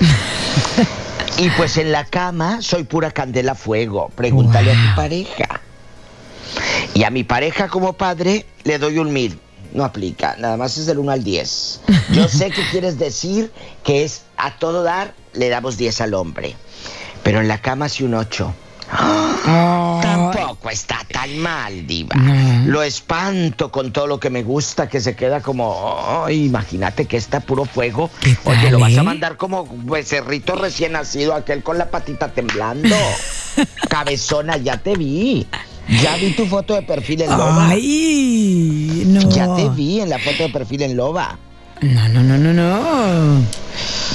y 1.40 1.48
pues 1.56 1.78
en 1.78 1.90
la 1.90 2.04
cama 2.04 2.60
soy 2.60 2.84
pura 2.84 3.10
candela 3.10 3.52
a 3.52 3.54
fuego. 3.54 4.10
Pregúntale 4.14 4.72
a 4.72 4.74
tu 4.74 4.94
pareja. 4.94 5.60
Y 6.92 7.04
a 7.04 7.10
mi 7.10 7.24
pareja 7.24 7.68
como 7.68 7.94
padre 7.94 8.44
le 8.64 8.78
doy 8.78 8.98
un 8.98 9.10
mil. 9.10 9.40
No 9.72 9.84
aplica, 9.84 10.36
nada 10.38 10.56
más 10.56 10.76
es 10.76 10.84
del 10.84 10.98
1 10.98 11.12
al 11.12 11.24
10. 11.24 11.80
Yo 12.12 12.28
sé 12.28 12.50
que 12.50 12.62
quieres 12.70 12.98
decir 12.98 13.50
que 13.84 14.04
es 14.04 14.22
a 14.36 14.58
todo 14.58 14.82
dar, 14.82 15.14
le 15.32 15.48
damos 15.48 15.78
10 15.78 16.00
al 16.02 16.12
hombre. 16.12 16.56
Pero 17.22 17.40
en 17.40 17.48
la 17.48 17.58
cama 17.58 17.88
sí 17.88 18.04
un 18.04 18.14
8. 18.14 18.54
Tampoco 20.32 20.70
está 20.70 20.98
tan 21.10 21.38
mal, 21.38 21.86
diva. 21.86 22.14
No. 22.16 22.66
Lo 22.66 22.82
espanto 22.82 23.70
con 23.70 23.92
todo 23.92 24.06
lo 24.06 24.20
que 24.20 24.30
me 24.30 24.42
gusta, 24.42 24.88
que 24.88 25.00
se 25.00 25.14
queda 25.16 25.40
como, 25.40 26.24
"Ay, 26.26 26.46
imagínate 26.46 27.06
que 27.06 27.16
está 27.16 27.40
puro 27.40 27.64
fuego. 27.64 28.10
¿Qué 28.20 28.36
Oye, 28.44 28.62
tal, 28.62 28.72
lo 28.72 28.78
vas 28.80 28.92
eh? 28.92 28.98
a 29.00 29.02
mandar 29.02 29.36
como 29.36 29.66
becerrito 29.84 30.54
recién 30.56 30.92
nacido, 30.92 31.34
aquel 31.34 31.62
con 31.62 31.78
la 31.78 31.90
patita 31.90 32.28
temblando. 32.28 32.94
Cabezona, 33.88 34.56
ya 34.56 34.76
te 34.78 34.96
vi. 34.96 35.46
Ya 36.02 36.14
vi 36.16 36.30
tu 36.32 36.46
foto 36.46 36.74
de 36.74 36.82
perfil 36.82 37.22
en 37.22 37.30
Loba. 37.30 37.68
Ay, 37.70 39.02
no. 39.06 39.28
Ya 39.30 39.54
te 39.56 39.68
vi 39.70 40.00
en 40.00 40.08
la 40.10 40.18
foto 40.18 40.44
de 40.44 40.48
perfil 40.50 40.82
en 40.82 40.96
Loba. 40.96 41.36
No, 41.80 42.08
no, 42.10 42.22
no, 42.22 42.38
no, 42.38 42.52
no. 42.52 43.42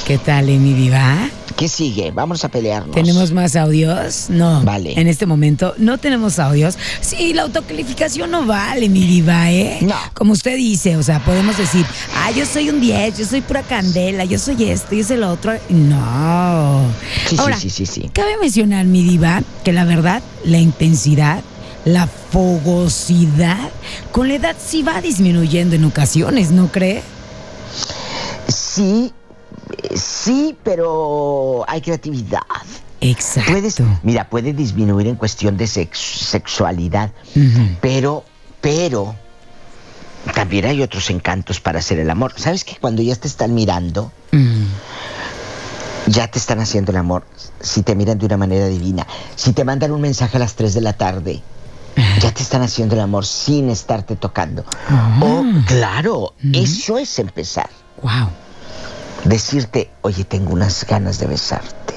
¿Qué 0.06 0.18
tal, 0.20 0.50
eh, 0.50 0.58
mi 0.58 0.74
diva? 0.74 1.28
¿Qué 1.56 1.70
sigue? 1.70 2.12
Vamos 2.12 2.44
a 2.44 2.50
pelearnos. 2.50 2.94
¿Tenemos 2.94 3.32
más 3.32 3.56
audios? 3.56 4.26
No. 4.30 4.62
Vale. 4.64 5.00
En 5.00 5.08
este 5.08 5.26
momento 5.26 5.74
no 5.78 5.98
tenemos 5.98 6.38
audios. 6.38 6.78
Sí, 7.00 7.34
la 7.34 7.44
autocalificación 7.44 8.30
no 8.32 8.46
vale, 8.46 8.90
mi 8.90 9.06
diva, 9.08 9.52
¿eh? 9.52 9.80
No. 9.82 9.96
Como 10.14 10.34
usted 10.34 10.58
dice, 10.58 10.98
o 10.98 11.04
sea, 11.04 11.24
podemos 11.24 11.58
decir, 11.58 11.86
ah, 12.18 12.32
yo 12.32 12.46
soy 12.46 12.70
un 12.70 12.82
10, 12.82 13.20
yo 13.20 13.26
soy 13.26 13.40
pura 13.40 13.62
candela, 13.64 14.26
yo 14.26 14.38
soy 14.38 14.66
esto, 14.66 14.96
yo 14.96 15.04
soy 15.06 15.18
lo 15.18 15.32
otro. 15.32 15.54
No. 15.70 16.82
Sí, 17.28 17.38
Ahora, 17.40 17.58
sí, 17.58 17.70
sí, 17.70 17.86
sí, 17.86 18.02
sí. 18.02 18.10
Cabe 18.12 18.38
mencionar, 18.38 18.86
mi 18.86 19.04
diva, 19.04 19.42
que 19.64 19.72
la 19.72 19.86
verdad, 19.86 20.22
la 20.44 20.58
intensidad, 20.58 21.42
la 21.86 22.08
fogosidad, 22.08 23.70
con 24.12 24.28
la 24.28 24.36
edad 24.36 24.56
sí 24.60 24.84
va 24.84 25.00
disminuyendo 25.00 25.76
en 25.78 25.86
ocasiones, 25.86 26.52
¿no 26.52 26.70
cree? 26.70 27.02
Sí, 28.48 29.14
sí, 29.96 30.56
pero 30.64 31.64
hay 31.68 31.82
creatividad. 31.82 32.42
Exacto. 33.02 33.52
Puedes, 33.52 33.78
mira, 34.04 34.30
puede 34.30 34.54
disminuir 34.54 35.08
en 35.08 35.16
cuestión 35.16 35.58
de 35.58 35.68
sex- 35.68 36.00
sexualidad, 36.00 37.12
pero, 37.82 38.24
pero 38.62 39.16
también 40.34 40.66
hay 40.66 40.82
otros 40.82 41.10
encantos 41.10 41.60
para 41.60 41.80
hacer 41.80 42.00
el 42.00 42.10
amor. 42.10 42.34
¿Sabes 42.38 42.64
que 42.64 42.78
cuando 42.78 43.02
ya 43.02 43.16
te 43.16 43.28
están 43.28 43.54
mirando, 43.54 44.12
Mm. 44.32 44.64
ya 46.08 46.28
te 46.28 46.40
están 46.40 46.60
haciendo 46.60 46.92
el 46.92 46.98
amor? 46.98 47.26
Si 47.60 47.84
te 47.84 47.96
miran 47.96 48.18
de 48.18 48.26
una 48.26 48.38
manera 48.38 48.68
divina, 48.68 49.06
si 49.36 49.54
te 49.54 49.64
mandan 49.64 49.92
un 49.92 50.02
mensaje 50.02 50.38
a 50.38 50.40
las 50.40 50.56
3 50.56 50.74
de 50.74 50.82
la 50.82 50.94
tarde, 50.94 51.44
ya 52.22 52.32
te 52.32 52.42
están 52.44 52.62
haciendo 52.62 52.96
el 52.96 53.02
amor 53.02 53.26
sin 53.26 53.70
estarte 53.70 54.16
tocando. 54.16 54.66
Ah. 54.90 55.20
O, 55.22 55.44
claro, 55.68 56.34
eso 56.54 56.98
es 56.98 57.20
empezar. 57.20 57.70
Wow. 58.02 58.30
Decirte, 59.26 59.90
oye, 60.02 60.24
tengo 60.24 60.54
unas 60.54 60.86
ganas 60.86 61.20
de 61.20 61.28
besarte. 61.28 61.94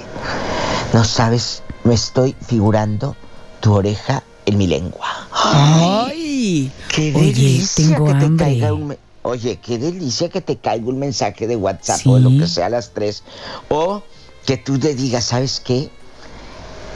No 0.93 1.05
sabes, 1.05 1.63
me 1.85 1.95
estoy 1.95 2.35
figurando 2.47 3.17
tu 3.61 3.75
oreja 3.75 4.23
en 4.47 4.59
mi 4.59 4.67
lengua. 4.67 5.07
¡Ay! 5.33 6.71
¡Qué 6.95 7.13
Oye, 7.15 7.33
delicia 7.33 7.87
tengo 7.97 8.07
que 8.07 8.15
te 8.15 8.25
hambre. 8.25 8.45
caiga 8.47 8.73
un... 8.73 8.97
Oye, 9.23 9.59
qué 9.63 9.77
delicia 9.79 10.31
que 10.31 10.41
te 10.41 10.57
caiga 10.57 10.87
un 10.87 10.99
mensaje 10.99 11.47
de 11.47 11.57
WhatsApp 11.57 12.01
Sí. 12.01 12.09
o 12.09 12.19
lo 12.19 12.31
que 12.31 12.47
sea 12.47 12.67
a 12.67 12.71
las 12.71 12.91
tres. 12.95 13.23
O 13.69 14.03
que 14.47 14.57
tú 14.57 14.79
te 14.79 14.95
digas, 14.95 15.25
¿sabes 15.25 15.61
qué? 15.63 15.91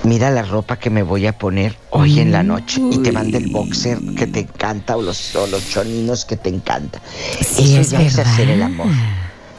Mira 0.05 0.31
la 0.31 0.43
ropa 0.43 0.79
que 0.79 0.89
me 0.91 1.03
voy 1.03 1.27
a 1.27 1.37
poner 1.39 1.77
hoy 1.91 2.19
en 2.21 2.33
la 2.33 2.43
noche 2.43 2.81
y 2.91 2.99
te 2.99 3.13
manda 3.13 3.39
el 3.39 3.49
boxer 3.49 3.99
que 4.17 4.27
te 4.27 4.41
encanta 4.41 4.97
o 4.97 5.03
los, 5.03 5.37
o 5.37 5.47
los 5.47 5.69
choninos 5.69 6.25
que 6.25 6.37
te 6.37 6.49
encanta. 6.49 7.01
Sí, 7.41 7.73
Eso 7.77 7.81
es 7.83 7.91
ya 7.91 8.03
es 8.03 8.19
hacer 8.19 8.49
el 8.49 8.63
amor. 8.63 8.89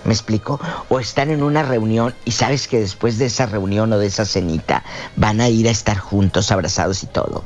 ¿Me 0.05 0.13
explico? 0.13 0.59
O 0.89 0.99
están 0.99 1.31
en 1.31 1.43
una 1.43 1.63
reunión 1.63 2.13
y 2.25 2.31
sabes 2.31 2.67
que 2.67 2.79
después 2.79 3.17
de 3.17 3.25
esa 3.25 3.45
reunión 3.45 3.93
o 3.93 3.97
de 3.97 4.07
esa 4.07 4.25
cenita 4.25 4.83
van 5.15 5.39
a 5.39 5.47
ir 5.49 5.67
a 5.67 5.71
estar 5.71 5.97
juntos, 5.97 6.51
abrazados 6.51 7.03
y 7.03 7.07
todo. 7.07 7.43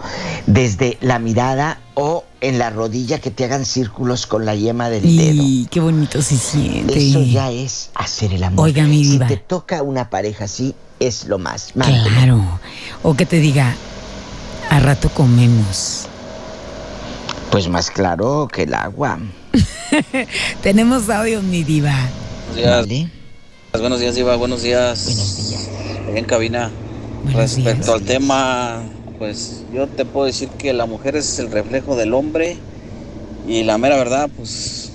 Desde 0.48 0.98
la 1.02 1.20
mirada 1.20 1.80
o 1.94 2.24
en 2.42 2.58
la 2.58 2.70
rodilla 2.70 3.20
que 3.20 3.32
te 3.32 3.46
hagan 3.46 3.66
círculos 3.66 4.26
con 4.26 4.46
la 4.46 4.56
yema 4.56 4.90
del 4.90 5.04
dedo. 5.04 5.44
Y 5.44 5.68
qué 5.70 5.80
bonito 5.80 6.22
se 6.22 6.38
siente. 6.38 6.98
Eso 6.98 7.22
ya 7.22 7.52
es 7.52 7.92
hacer 7.94 8.34
el 8.34 8.44
amor. 8.44 8.66
Oiga, 8.66 8.84
mi 8.84 9.04
si 9.04 9.12
diva. 9.12 9.28
te 9.28 9.38
toca 9.38 9.84
una 9.84 10.10
pareja 10.10 10.46
así, 10.46 10.74
es 11.00 11.28
lo 11.28 11.38
más. 11.38 11.74
Claro. 11.74 12.44
O 13.04 13.16
que 13.16 13.26
te 13.26 13.38
diga, 13.40 13.76
a 14.70 14.80
rato 14.80 15.10
comemos. 15.10 16.08
Pues 17.52 17.68
más 17.70 17.92
claro 17.92 18.48
que 18.52 18.64
el 18.64 18.74
agua. 18.74 19.20
Tenemos 20.62 21.10
audio, 21.10 21.42
mi 21.42 21.64
diva. 21.64 21.96
Buenos 22.48 22.56
días, 22.56 22.88
¿Vale? 22.88 23.12
buenos 23.80 24.00
días, 24.00 24.18
Iba, 24.18 24.36
buenos 24.36 24.62
días. 24.64 25.06
Buenos 25.06 25.50
días. 25.50 25.70
En 26.16 26.26
cabina. 26.26 26.72
Buenos 27.24 27.56
Respecto 27.56 27.84
días. 27.86 27.90
al 27.90 28.02
tema, 28.04 28.84
pues 29.18 29.64
yo 29.74 29.88
te 29.88 30.06
puedo 30.06 30.26
decir 30.26 30.50
que 30.50 30.74
la 30.74 30.86
mujer 30.86 31.16
es 31.16 31.40
el 31.40 31.52
reflejo 31.52 31.96
del 31.96 32.14
hombre 32.14 32.58
y 33.48 33.64
la 33.64 33.78
mera 33.78 33.98
verdad, 33.98 34.30
pues 34.36 34.92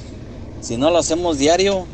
si 0.60 0.76
no 0.76 0.90
lo 0.90 0.98
hacemos 0.98 1.38
diario 1.38 1.86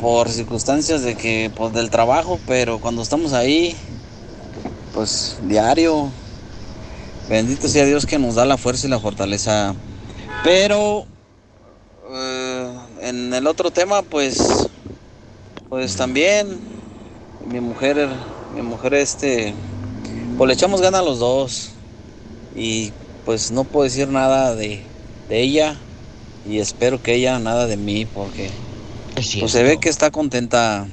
por 0.00 0.28
circunstancias 0.28 1.02
de 1.02 1.14
que 1.14 1.50
pues 1.54 1.72
del 1.72 1.90
trabajo, 1.90 2.38
pero 2.46 2.80
cuando 2.80 3.02
estamos 3.02 3.32
ahí, 3.32 3.74
pues 4.92 5.38
diario. 5.44 6.10
Bendito 7.28 7.66
sea 7.66 7.84
Dios 7.84 8.06
que 8.06 8.18
nos 8.20 8.36
da 8.36 8.44
la 8.44 8.56
fuerza 8.56 8.86
y 8.86 8.90
la 8.90 9.00
fortaleza. 9.00 9.74
Pero 10.44 11.06
en 13.06 13.32
el 13.32 13.46
otro 13.46 13.70
tema, 13.70 14.02
pues, 14.02 14.38
pues 15.68 15.96
también 15.96 16.58
mi 17.46 17.60
mujer, 17.60 18.08
mi 18.54 18.62
mujer, 18.62 18.94
este, 18.94 19.54
pues 20.36 20.48
le 20.48 20.54
echamos 20.54 20.80
ganas 20.80 21.00
a 21.02 21.04
los 21.04 21.18
dos. 21.20 21.70
Y 22.56 22.92
pues 23.24 23.50
no 23.50 23.64
puedo 23.64 23.84
decir 23.84 24.08
nada 24.08 24.54
de, 24.54 24.82
de 25.28 25.40
ella. 25.40 25.76
Y 26.48 26.58
espero 26.58 27.02
que 27.02 27.14
ella 27.14 27.38
nada 27.38 27.66
de 27.66 27.76
mí 27.76 28.06
porque 28.06 28.50
Es 29.16 29.36
pues 29.36 29.52
se 29.52 29.62
ve 29.62 29.78
que 29.78 29.88
está 29.88 30.10
contenta. 30.10 30.86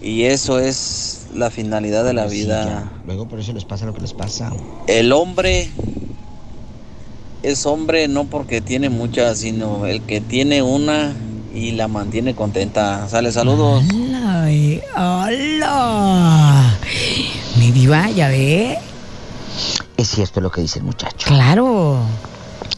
Y 0.00 0.24
eso 0.24 0.60
es 0.60 1.26
la 1.34 1.50
finalidad 1.50 2.04
de 2.04 2.12
la 2.12 2.26
vida. 2.26 2.92
Luego 3.06 3.26
por 3.26 3.40
eso 3.40 3.52
les 3.52 3.64
pasa 3.64 3.86
lo 3.86 3.94
que 3.94 4.00
les 4.00 4.14
pasa. 4.14 4.52
El 4.86 5.12
hombre 5.12 5.70
es 7.42 7.66
hombre 7.66 8.08
no 8.08 8.24
porque 8.24 8.60
tiene 8.60 8.88
muchas, 8.88 9.38
sino 9.38 9.86
el 9.86 10.02
que 10.02 10.20
tiene 10.20 10.62
una 10.62 11.14
y 11.54 11.72
la 11.72 11.88
mantiene 11.88 12.34
contenta. 12.34 13.08
Sale, 13.08 13.32
saludos. 13.32 13.84
Hola, 13.92 14.50
eh, 14.50 14.82
hola. 14.96 16.76
Mi 17.56 17.72
diva, 17.72 18.10
¿ya 18.10 18.28
ve? 18.28 18.78
Es 19.96 20.08
cierto 20.08 20.40
lo 20.40 20.50
que 20.50 20.60
dice 20.60 20.78
el 20.78 20.84
muchacho. 20.84 21.26
Claro. 21.26 21.98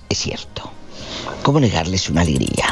Es 0.09 0.19
cierto. 0.19 0.71
¿Cómo 1.43 1.61
negarles 1.61 2.09
una 2.09 2.23
alegría? 2.23 2.65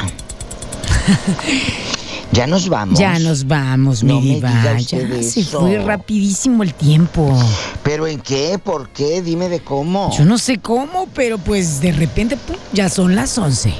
ya 2.31 2.47
nos 2.47 2.69
vamos. 2.69 2.97
Ya 2.99 3.19
nos 3.19 3.47
vamos, 3.47 4.03
mi 4.03 4.13
No 4.13 4.21
diva. 4.21 4.49
diga 4.49 4.79
Ya 4.79 5.23
se 5.23 5.43
fue 5.43 5.79
rapidísimo 5.79 6.63
el 6.63 6.73
tiempo. 6.73 7.31
¿Pero 7.89 8.05
en 8.05 8.19
qué? 8.19 8.59
¿Por 8.63 8.89
qué? 8.89 9.23
Dime 9.23 9.49
de 9.49 9.61
cómo. 9.61 10.15
Yo 10.15 10.23
no 10.23 10.37
sé 10.37 10.59
cómo, 10.59 11.07
pero 11.15 11.39
pues 11.39 11.81
de 11.81 11.91
repente 11.91 12.37
pum, 12.37 12.55
ya 12.71 12.87
son 12.87 13.15
las 13.15 13.35
11. 13.35 13.73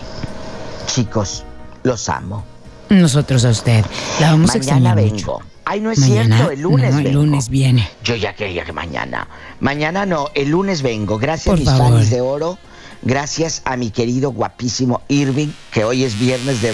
Chicos, 0.88 1.44
los 1.84 2.10
amo. 2.10 2.44
Nosotros 2.90 3.46
a 3.46 3.50
usted. 3.50 3.86
La 4.20 4.32
vamos 4.32 4.50
a 4.50 4.54
mañana 4.58 4.58
extrañar 4.58 4.96
vengo. 4.96 5.12
mucho. 5.14 5.40
Ay, 5.64 5.80
no 5.82 5.92
es 5.92 6.00
Mañana, 6.00 6.38
cierto, 6.38 6.52
el 6.54 6.62
lunes 6.62 6.92
no, 6.94 6.98
el 6.98 7.04
vengo. 7.06 7.20
lunes 7.20 7.50
viene. 7.50 7.88
Yo 8.04 8.16
ya 8.16 8.34
quería 8.36 8.66
que 8.66 8.74
mañana. 8.74 9.28
Mañana 9.60 10.08
no, 10.08 10.30
el 10.34 10.50
lunes 10.50 10.82
vengo. 10.82 11.20
Gracias, 11.20 11.46
Por 11.52 11.60
mis 11.60 11.70
favor. 11.70 11.94
fans 11.94 12.10
de 12.10 12.22
oro. 12.22 12.58
gracias 13.04 13.62
a 13.64 13.78
mi 13.78 13.92
querido 13.92 14.32
guapísimo 14.32 15.04
Irving, 15.10 15.50
que 15.72 15.84
hoy 15.84 16.04
es 16.04 16.18
viernes 16.18 16.64
de 16.64 16.74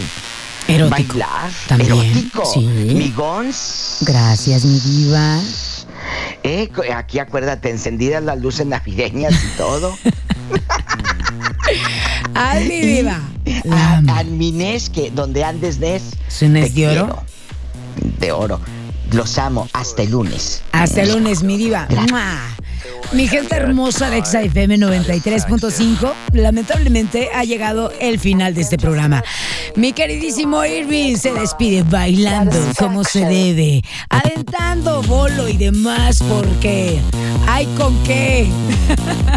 Erótico. 0.69 1.09
bailar. 1.19 1.51
También, 1.67 1.91
Erótico. 1.91 2.45
sí. 2.45 2.61
Mi 2.61 3.09
Gons. 3.11 3.97
Gracias, 3.99 4.63
mi 4.63 4.79
diva. 4.79 5.41
Eh, 6.45 6.69
aquí 6.95 7.17
acuérdate, 7.19 7.69
encendidas 7.71 8.23
las 8.23 8.39
luces 8.39 8.65
navideñas 8.67 9.33
y 9.33 9.57
todo. 9.57 9.97
Ay, 12.33 12.67
mi 12.67 12.81
diva. 12.81 13.19
A, 13.71 14.19
a 14.19 14.23
mi 14.23 14.51
Nes, 14.51 14.89
que 14.89 15.11
donde 15.11 15.43
andes 15.43 15.79
Nes. 15.79 16.03
¿Su 16.27 16.47
Nes 16.49 16.73
te 16.73 16.81
de 16.81 16.87
oro? 16.99 17.05
quiero. 17.07 17.23
De 18.19 18.31
oro. 18.31 18.59
Los 19.11 19.37
amo. 19.37 19.69
Hasta 19.73 20.03
el 20.03 20.11
lunes. 20.11 20.61
Hasta 20.71 21.03
el 21.03 21.13
lunes, 21.13 21.43
mi 21.43 21.57
diva. 21.57 21.87
Mi 23.13 23.27
gente 23.27 23.55
hermosa 23.55 24.09
de 24.09 24.23
XFM 24.25 24.77
93.5, 24.77 26.13
lamentablemente 26.33 27.29
ha 27.33 27.43
llegado 27.43 27.91
el 27.99 28.19
final 28.19 28.53
de 28.53 28.61
este 28.61 28.77
programa. 28.77 29.23
Mi 29.75 29.93
queridísimo 29.93 30.65
Irving 30.65 31.15
se 31.15 31.31
despide 31.31 31.83
bailando 31.83 32.57
como 32.77 33.03
se 33.03 33.25
debe, 33.25 33.83
aventando 34.09 35.01
bolo 35.03 35.47
y 35.47 35.57
demás 35.57 36.21
porque 36.27 36.99
hay 37.47 37.65
con 37.77 37.97
qué. 38.03 38.49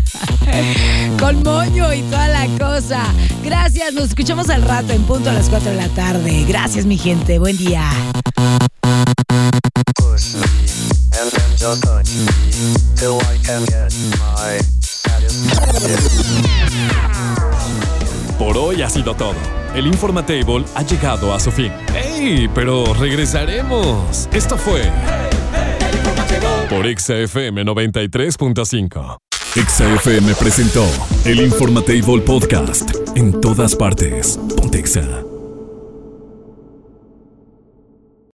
con 1.18 1.42
moño 1.42 1.92
y 1.92 2.02
toda 2.02 2.28
la 2.28 2.46
cosa. 2.58 3.04
Gracias, 3.44 3.92
nos 3.94 4.08
escuchamos 4.08 4.48
al 4.50 4.62
rato 4.62 4.92
en 4.92 5.02
punto 5.02 5.30
a 5.30 5.32
las 5.32 5.48
4 5.48 5.70
de 5.70 5.76
la 5.76 5.88
tarde. 5.88 6.44
Gracias, 6.48 6.86
mi 6.86 6.98
gente. 6.98 7.38
Buen 7.38 7.56
día. 7.56 7.90
And 11.20 11.30
then 11.32 11.56
just 11.56 11.82
touch 11.82 12.14
me 12.14 12.26
till 12.94 13.18
I 13.18 13.38
can 13.44 13.64
get 13.64 13.92
my 14.18 14.58
satisfaction. 14.80 15.98
Por 18.38 18.56
hoy 18.56 18.82
ha 18.82 18.88
sido 18.90 19.14
todo. 19.14 19.34
El 19.74 19.86
Informatable 19.86 20.64
ha 20.74 20.82
llegado 20.82 21.34
a 21.34 21.40
su 21.40 21.50
fin. 21.50 21.72
¡Ey! 21.94 22.48
Pero 22.54 22.94
regresaremos. 22.94 24.28
Esto 24.32 24.56
fue. 24.56 24.82
Por 26.70 26.86
XFM 26.86 27.64
93.5. 27.64 29.18
XFM 29.54 30.34
presentó 30.34 30.86
el 31.24 31.40
Informatable 31.40 32.20
Podcast. 32.20 32.90
En 33.16 33.40
todas 33.40 33.74
partes. 33.74 34.38
Pontexa. 34.56 35.37